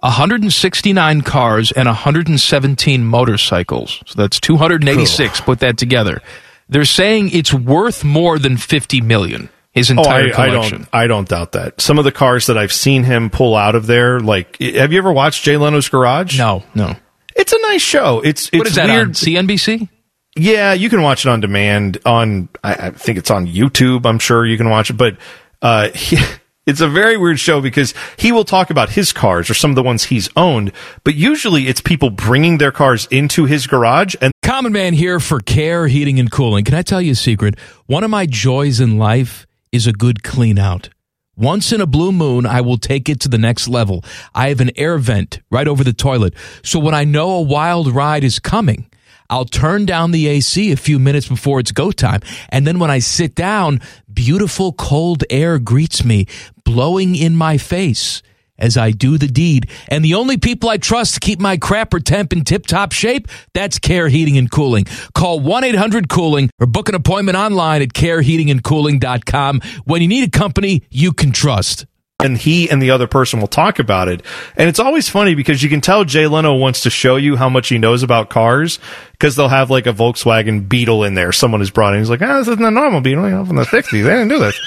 [0.00, 4.02] 169 cars and 117 motorcycles.
[4.06, 5.42] So that's 286.
[5.42, 6.22] Put that together.
[6.68, 9.48] They're saying it's worth more than 50 million.
[9.72, 10.78] His entire oh, I, I collection.
[10.78, 10.88] don't.
[10.92, 11.80] I don't doubt that.
[11.80, 14.98] Some of the cars that I've seen him pull out of there, like, have you
[14.98, 16.36] ever watched Jay Leno's Garage?
[16.36, 16.96] No, no.
[17.36, 18.20] It's a nice show.
[18.20, 19.08] It's it's what is that weird.
[19.08, 19.88] on CNBC?
[20.36, 22.48] Yeah, you can watch it on demand on.
[22.64, 24.06] I, I think it's on YouTube.
[24.06, 25.16] I'm sure you can watch it, but
[25.62, 26.18] uh, he,
[26.66, 29.76] it's a very weird show because he will talk about his cars or some of
[29.76, 30.72] the ones he's owned,
[31.04, 34.32] but usually it's people bringing their cars into his garage and.
[34.42, 36.64] Common Man here for Care Heating and Cooling.
[36.64, 37.56] Can I tell you a secret?
[37.86, 40.90] One of my joys in life is a good clean out.
[41.36, 44.04] Once in a blue moon, I will take it to the next level.
[44.34, 46.34] I have an air vent right over the toilet.
[46.62, 48.90] So when I know a wild ride is coming,
[49.30, 52.20] I'll turn down the AC a few minutes before it's go time.
[52.50, 53.80] And then when I sit down,
[54.12, 56.26] beautiful cold air greets me,
[56.64, 58.22] blowing in my face
[58.60, 59.68] as I do the deed.
[59.88, 63.28] And the only people I trust to keep my crapper temp in tip top shape,
[63.54, 64.84] that's Care Heating and Cooling.
[65.14, 70.30] Call 1 800 Cooling or book an appointment online at careheatingandcooling.com when you need a
[70.38, 71.86] company you can trust.
[72.22, 74.22] and he and the other person will talk about it.
[74.54, 77.48] And it's always funny because you can tell Jay Leno wants to show you how
[77.48, 78.78] much he knows about cars
[79.12, 81.32] because they'll have like a Volkswagen Beetle in there.
[81.32, 82.00] Someone has brought in.
[82.00, 83.90] He's like, ah, this isn't a normal Beetle, you know, from the 60s.
[83.90, 84.60] They didn't do this.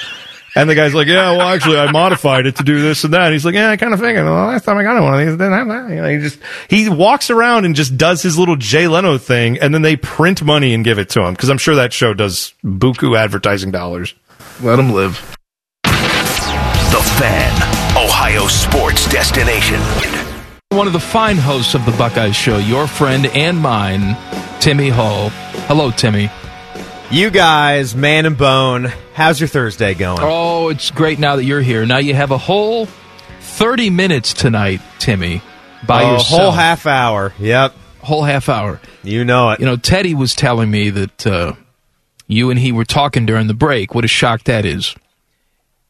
[0.56, 3.22] And the guy's like, yeah, well, actually, I modified it to do this and that.
[3.22, 4.24] And he's like, yeah, I kind of figured.
[4.24, 5.90] Well, last time I got one of these, it didn't have that.
[5.90, 9.58] You know, he just, he walks around and just does his little Jay Leno thing.
[9.58, 11.34] And then they print money and give it to him.
[11.34, 14.14] Cause I'm sure that show does buku advertising dollars.
[14.62, 15.36] Let him live.
[15.82, 17.52] The Fan,
[17.96, 19.80] Ohio sports destination.
[20.68, 24.16] One of the fine hosts of the Buckeyes Show, your friend and mine,
[24.60, 25.30] Timmy Hall.
[25.66, 26.30] Hello, Timmy.
[27.14, 30.18] You guys, man and bone, how's your Thursday going?
[30.20, 31.86] Oh, it's great now that you're here.
[31.86, 32.86] Now you have a whole
[33.40, 35.40] 30 minutes tonight, Timmy,
[35.86, 36.40] by a yourself.
[36.40, 37.32] whole half hour.
[37.38, 37.72] Yep.
[38.00, 38.80] Whole half hour.
[39.04, 39.60] You know it.
[39.60, 41.52] You know, Teddy was telling me that uh,
[42.26, 43.94] you and he were talking during the break.
[43.94, 44.96] What a shock that is.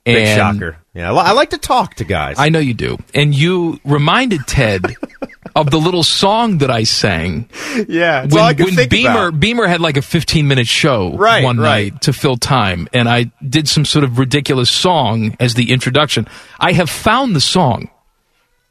[0.05, 0.77] Big And shocker.
[0.93, 2.37] Yeah, I like to talk to guys.
[2.39, 2.99] I know you do.
[3.15, 4.95] And you reminded Ted
[5.55, 7.49] of the little song that I sang.
[7.89, 9.41] Yeah, that's when, all I could when think Beamer about.
[9.41, 11.93] Beamer had like a 15 minute show Right, one right.
[11.93, 16.27] night to fill time, and I did some sort of ridiculous song as the introduction.
[16.59, 17.91] I have found the song.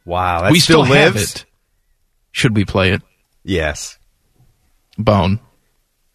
[0.06, 1.46] Wow, that we still still have it.
[2.32, 3.02] Should we play it?
[3.44, 3.98] Yes.
[4.98, 5.40] Bone.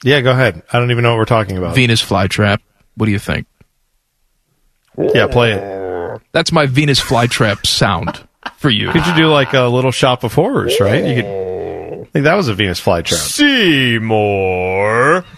[0.04, 0.62] Yeah, go ahead.
[0.72, 1.74] I don't even know what we're talking about.
[1.74, 2.58] Venus flytrap.
[2.96, 3.46] What do you think?
[4.96, 6.22] Yeah, play it.
[6.32, 8.90] That's my Venus flytrap sound for you.
[8.90, 11.04] Could you do like a little shop of horrors, right?
[11.04, 11.26] You could.
[11.26, 13.18] I think that was a Venus flytrap.
[13.18, 15.24] Seymour.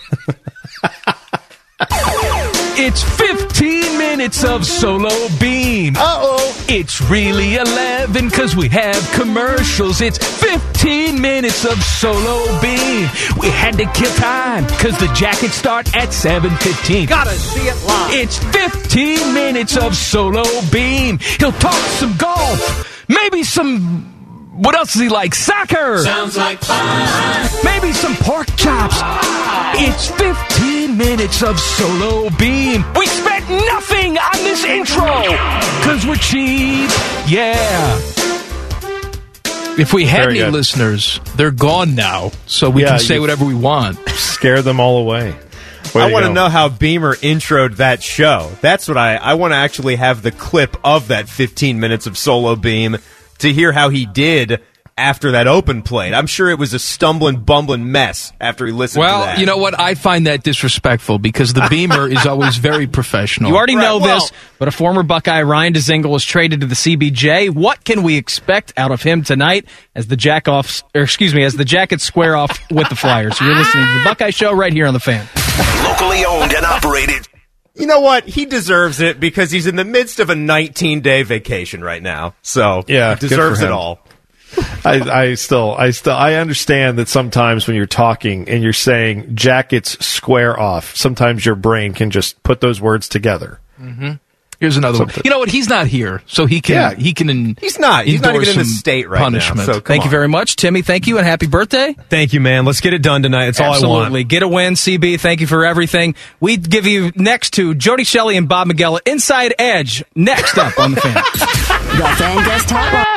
[2.83, 5.97] It's 15 minutes of solo beam.
[5.99, 6.65] Uh oh.
[6.67, 10.01] It's really 11 because we have commercials.
[10.01, 13.07] It's 15 minutes of solo beam.
[13.39, 17.07] We had to kill time because the jackets start at 7.15.
[17.07, 18.15] Gotta see it live.
[18.15, 21.19] It's 15 minutes of solo beam.
[21.39, 24.07] He'll talk some golf, maybe some.
[24.63, 25.35] What else does he like?
[25.35, 25.99] Soccer.
[25.99, 27.49] Sounds like fun.
[27.65, 28.97] Maybe some pork chops.
[29.79, 32.85] It's 15 minutes of solo beam.
[32.95, 35.07] We spent nothing on this intro
[35.79, 36.91] because we're cheap.
[37.27, 37.99] Yeah.
[39.79, 40.53] If we had Very any good.
[40.53, 43.97] listeners, they're gone now, so we Yeah, can say you- whatever we want.
[44.11, 45.35] Scare them all away.
[45.95, 48.51] Way I want to know how Beamer introed that show.
[48.61, 52.17] That's what I I want to actually have the clip of that 15 minutes of
[52.17, 52.99] solo beam
[53.39, 54.61] to hear how he did
[55.01, 56.13] after that open played.
[56.13, 59.57] I'm sure it was a stumbling, bumbling mess after he listened to Well, you know
[59.57, 59.79] what?
[59.79, 63.51] I find that disrespectful because the Beamer is always very professional.
[63.51, 66.75] You already know well- this, but a former Buckeye Ryan Dzingel was traded to the
[66.75, 67.51] CBJ.
[67.51, 69.65] What can we expect out of him tonight
[69.95, 73.41] as the jack offs, or excuse me, as the Jackets square off with the Flyers?
[73.41, 75.27] You're listening to the Buckeye Show right here on the Fan.
[75.85, 77.29] Locally owned and operated.
[77.75, 78.25] You know what?
[78.25, 82.35] He deserves it because he's in the midst of a 19 day vacation right now.
[82.43, 84.07] So Yeah, he deserves it all.
[84.85, 89.37] I, I still, I still, I understand that sometimes when you're talking and you're saying
[89.37, 93.61] jackets square off, sometimes your brain can just put those words together.
[93.77, 94.13] hmm
[94.61, 95.11] Here's another one.
[95.25, 95.49] You know what?
[95.49, 96.75] He's not here, so he can.
[96.75, 96.95] Yeah.
[96.95, 97.57] he can.
[97.59, 98.05] He's not.
[98.05, 99.61] He's not even in the state right now, punishment.
[99.65, 100.83] so come Thank you very much, Timmy.
[100.83, 101.95] Thank you and happy birthday.
[102.11, 102.67] Thank you, man.
[102.67, 103.47] Let's get it done tonight.
[103.47, 103.83] That's all I want.
[104.03, 104.25] Absolutely.
[104.25, 105.19] Get a win, CB.
[105.19, 106.15] Thank you for everything.
[106.41, 110.93] We give you next to Jody Shelley and Bob McGilla Inside Edge next up on
[110.93, 111.15] the fan.
[111.91, 113.17] The fan guest hotline.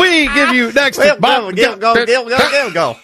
[0.00, 0.98] we give you next.
[0.98, 2.96] Go, go, go, go, go, go, go.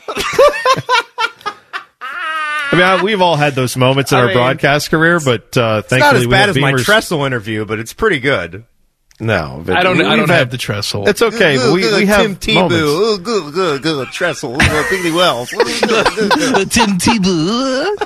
[2.72, 5.56] I mean, I, we've all had those moments in I our mean, broadcast career, but
[5.56, 8.20] uh, It's not thankfully as we bad have as my Trestle interview, but it's pretty
[8.20, 8.64] good.
[9.22, 9.98] No, but I don't.
[9.98, 11.06] we- I don't we've the trestle.
[11.06, 12.54] It's okay, but we, we have Tim Tebow.
[12.70, 12.78] moments.
[12.86, 14.08] Oh, good, good, good.
[14.08, 14.56] Trestle.
[14.56, 15.50] Piggly Wells.
[16.70, 17.96] Tim Tebow.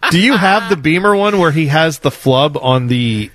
[0.10, 3.30] Do you have the Beamer one where he has the flub on the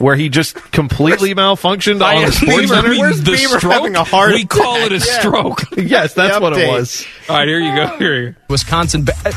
[0.00, 2.88] where he just completely malfunctioned on the sports Beamer center?
[2.88, 3.72] means Where's the Beamer stroke?
[3.72, 4.96] having a heart We call it a?
[4.96, 5.20] Yeah.
[5.20, 5.62] stroke.
[5.76, 7.06] yes, that's what it was.
[7.28, 7.86] All right, here you go.
[7.98, 8.36] Here you go.
[8.48, 9.32] Wisconsin ba- uh,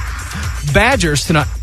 [0.73, 1.47] Badgers tonight.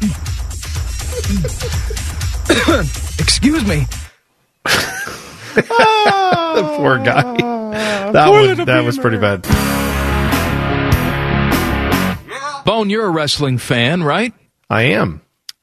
[3.18, 3.86] Excuse me.
[4.64, 5.62] the
[6.76, 7.22] poor guy.
[7.72, 8.10] Ah.
[8.12, 9.42] That one, that was pretty bad.
[12.64, 14.32] Bone, you're a wrestling fan, right?
[14.68, 15.22] I am.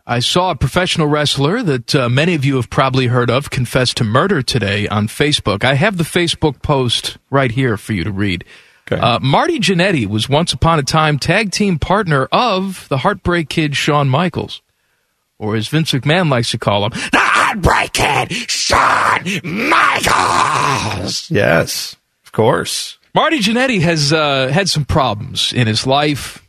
[0.10, 3.94] I saw a professional wrestler that uh, many of you have probably heard of confess
[3.96, 5.66] to murder today on Facebook.
[5.66, 8.46] I have the Facebook post right here for you to read.
[8.90, 9.02] Okay.
[9.02, 13.76] Uh, Marty Jannetty was once upon a time tag team partner of the Heartbreak Kid
[13.76, 14.62] Shawn Michaels,
[15.40, 21.30] or as Vince McMahon likes to call him, the Heartbreak Kid Shawn Michaels.
[21.30, 22.98] Yes, of course.
[23.14, 26.42] Marty Jannetty has uh, had some problems in his life.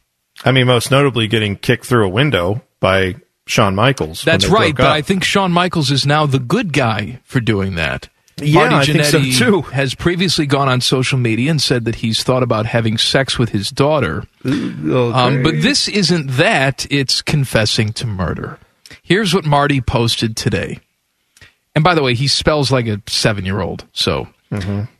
[0.44, 3.16] I mean, most notably getting kicked through a window by
[3.48, 4.22] Shawn Michaels.
[4.22, 4.86] That's right, but.
[4.86, 8.08] I think Shawn Michaels is now the good guy for doing that.
[8.40, 9.62] Yeah, Marty I think so, too.
[9.62, 13.48] has previously gone on social media and said that he's thought about having sex with
[13.48, 14.24] his daughter.
[14.44, 18.58] Um, but this isn't that, it's confessing to murder.
[19.02, 20.78] Here's what Marty posted today.
[21.74, 23.86] And by the way, he spells like a seven year old.
[23.92, 24.28] So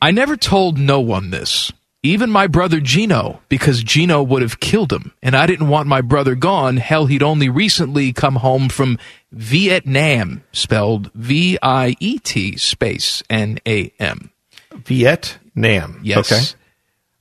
[0.01, 1.71] I never told no one this,
[2.01, 5.11] even my brother Gino, because Gino would have killed him.
[5.21, 6.77] And I didn't want my brother gone.
[6.77, 8.97] Hell, he'd only recently come home from
[9.31, 14.31] Vietnam, spelled V I E T space N A M.
[14.73, 15.99] Vietnam.
[16.03, 16.31] Yes.
[16.31, 16.59] Okay.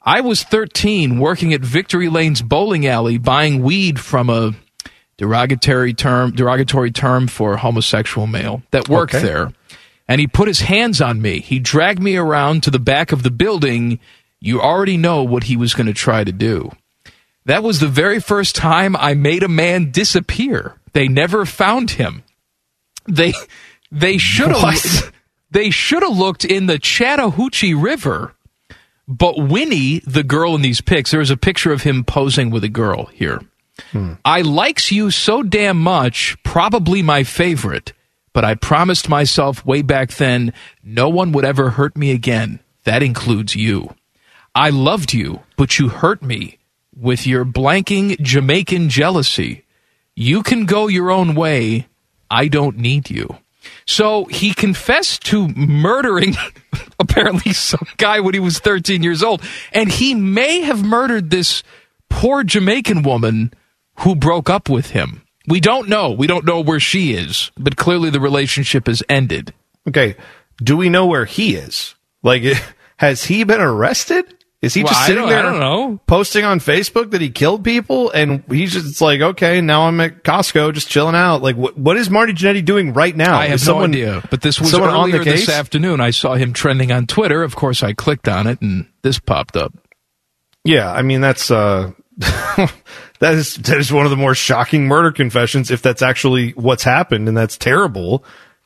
[0.02, 4.52] I was 13 working at Victory Lane's bowling alley buying weed from a
[5.16, 9.26] derogatory term derogatory term for homosexual male that worked Okay.
[9.26, 9.52] there.
[10.06, 11.40] And he put his hands on me.
[11.40, 13.98] He dragged me around to the back of the building.
[14.40, 16.70] You already know what he was going to try to do.
[17.44, 20.76] That was the very first time I made a man disappear.
[20.92, 22.22] They never found him.
[23.06, 23.32] They
[23.90, 25.12] they should have
[25.50, 28.34] they should have looked in the Chattahoochee River.
[29.06, 32.68] But Winnie, the girl in these pics, there's a picture of him posing with a
[32.68, 33.40] girl here.
[33.92, 34.14] Hmm.
[34.24, 37.94] I likes you so damn much, probably my favorite,
[38.34, 40.52] but I promised myself way back then
[40.82, 42.60] no one would ever hurt me again.
[42.84, 43.94] That includes you.
[44.54, 46.58] I loved you, but you hurt me
[46.96, 49.64] with your blanking Jamaican jealousy.
[50.16, 51.86] You can go your own way.
[52.30, 53.38] I don't need you.
[53.86, 56.34] So he confessed to murdering
[56.98, 59.42] apparently some guy when he was 13 years old.
[59.72, 61.62] And he may have murdered this
[62.08, 63.52] poor Jamaican woman
[64.00, 65.22] who broke up with him.
[65.46, 66.10] We don't know.
[66.10, 69.54] We don't know where she is, but clearly the relationship has ended.
[69.86, 70.16] Okay.
[70.62, 71.94] Do we know where he is?
[72.22, 72.42] Like,
[72.96, 74.34] has he been arrested?
[74.60, 76.00] Is he Well, just sitting don't- there I don't know.
[76.08, 78.10] posting on Facebook that he killed people?
[78.10, 81.42] And he's just like, okay, now I'm at Costco just chilling out.
[81.42, 83.38] Like, what, what is Marty Jannetty doing right now?
[83.38, 84.22] I have Is someone, no idea.
[84.30, 85.46] But this was someone on earlier the case?
[85.46, 86.00] this afternoon.
[86.00, 87.44] I saw him trending on Twitter.
[87.44, 89.72] Of course, I clicked on it, and this popped up.
[90.64, 95.12] Yeah, I mean that's uh that is that is one of the more shocking murder
[95.12, 98.24] confessions if that's actually what's happened and that's terrible.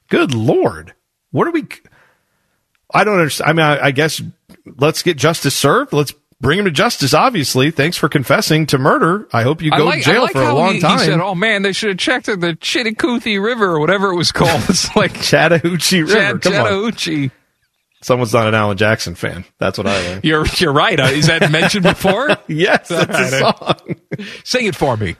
[0.09, 0.95] Good lord.
[1.33, 1.67] What are we
[2.95, 3.51] I don't understand.
[3.51, 4.21] I mean I, I guess
[4.65, 5.93] let's get justice served.
[5.93, 7.71] Let's bring him to justice obviously.
[7.71, 9.29] Thanks for confessing to murder.
[9.33, 10.99] I hope you go like, to jail like for a long he, time.
[10.99, 14.17] He said, "Oh man, they should have checked in the Chattahoochee River or whatever it
[14.17, 16.39] was called." It's like Chattahoochee River.
[16.39, 17.31] Chat- Come on.
[18.03, 19.45] Someone's not an Alan Jackson fan.
[19.59, 20.25] That's what I learned.
[20.25, 20.99] You're you're right.
[20.99, 22.37] Uh, Is that mentioned before?
[22.49, 23.97] yes, that's a song.
[24.45, 25.17] Sing it for me.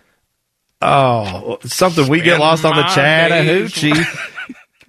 [0.81, 3.93] Oh, something we get lost on the Chattahoochee.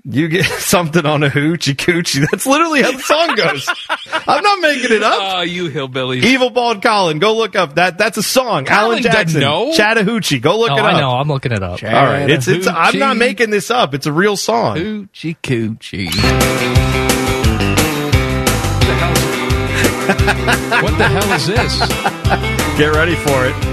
[0.06, 2.28] You get something on a hoochie coochie.
[2.30, 3.70] That's literally how the song goes.
[4.28, 5.36] I'm not making it up.
[5.38, 6.24] Oh, you hillbillies.
[6.24, 7.98] Evil Bald Colin, go look up that.
[7.98, 8.66] That's a song.
[8.66, 9.76] Colin Alan Jackson, doesn't?
[9.76, 10.40] Chattahoochee.
[10.40, 10.94] Go look Oh, it up.
[10.94, 11.12] I know.
[11.12, 11.82] I'm looking it up.
[11.84, 12.68] All right, it's it's.
[12.68, 13.94] I'm not making this up.
[13.94, 14.76] It's a real song.
[14.78, 16.08] Hoochie coochie.
[20.84, 21.80] what the hell is this?
[22.78, 23.73] Get ready for it.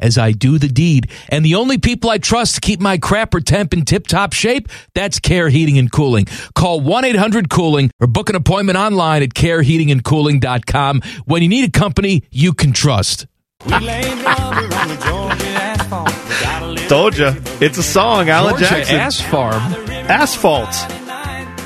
[0.00, 1.10] as I do the deed.
[1.28, 4.68] And the only people I trust to keep my crapper temp in tip top shape,
[4.94, 6.26] that's Care Heating and Cooling.
[6.54, 11.78] Call 1 800 Cooling or book an appointment online at careheatingandcooling.com when you need a
[11.78, 13.26] company you can trust.
[13.66, 16.08] We laid rubber on the Georgia asphalt.
[16.08, 18.30] We got a little Told you, it's a song.
[18.30, 18.96] Alan Georgia Jackson.
[18.96, 19.62] Ass Farm.
[20.08, 20.74] Asphalt.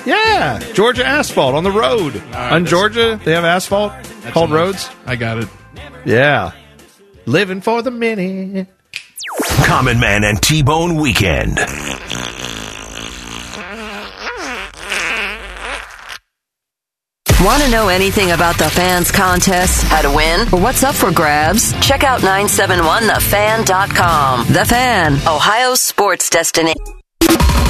[0.07, 2.23] Yeah, Georgia asphalt on the road.
[2.35, 3.93] on Georgia, they have asphalt
[4.33, 4.91] called roads.
[5.07, 5.49] I got it.
[6.05, 6.53] Yeah,
[7.27, 8.69] living for the minute.
[9.65, 11.59] Common Man and T-Bone Weekend.
[17.43, 21.11] Want to know anything about the fans contest, how to win, or what's up for
[21.13, 21.73] grabs?
[21.87, 24.47] Check out 971thefan.com.
[24.53, 26.81] The Fan, Ohio's sports destination.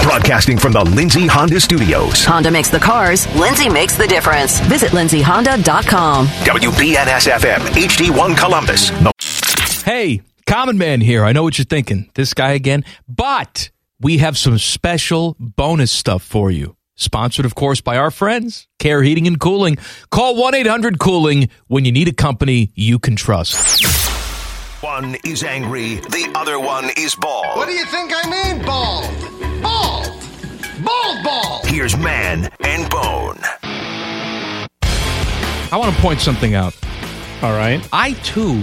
[0.02, 2.24] Broadcasting from the Lindsay Honda Studios.
[2.24, 4.60] Honda makes the cars, Lindsay makes the difference.
[4.60, 6.26] Visit lindsayhonda.com.
[6.26, 8.90] WBNS FM, HD1 Columbus.
[9.84, 11.26] Hey, Common Man here.
[11.26, 12.08] I know what you're thinking.
[12.14, 12.86] This guy again.
[13.06, 13.68] But
[14.00, 16.74] we have some special bonus stuff for you.
[16.94, 19.76] Sponsored, of course, by our friends, Care Heating and Cooling.
[20.08, 23.84] Call 1 800 Cooling when you need a company you can trust.
[24.82, 27.58] One is angry, the other one is bald.
[27.58, 29.04] What do you think I mean, bald?
[29.62, 30.06] Bald!
[30.82, 31.66] Bald bald!
[31.66, 33.38] Here's Man and Bone.
[35.70, 36.74] I want to point something out.
[37.42, 37.86] All right.
[37.92, 38.62] I too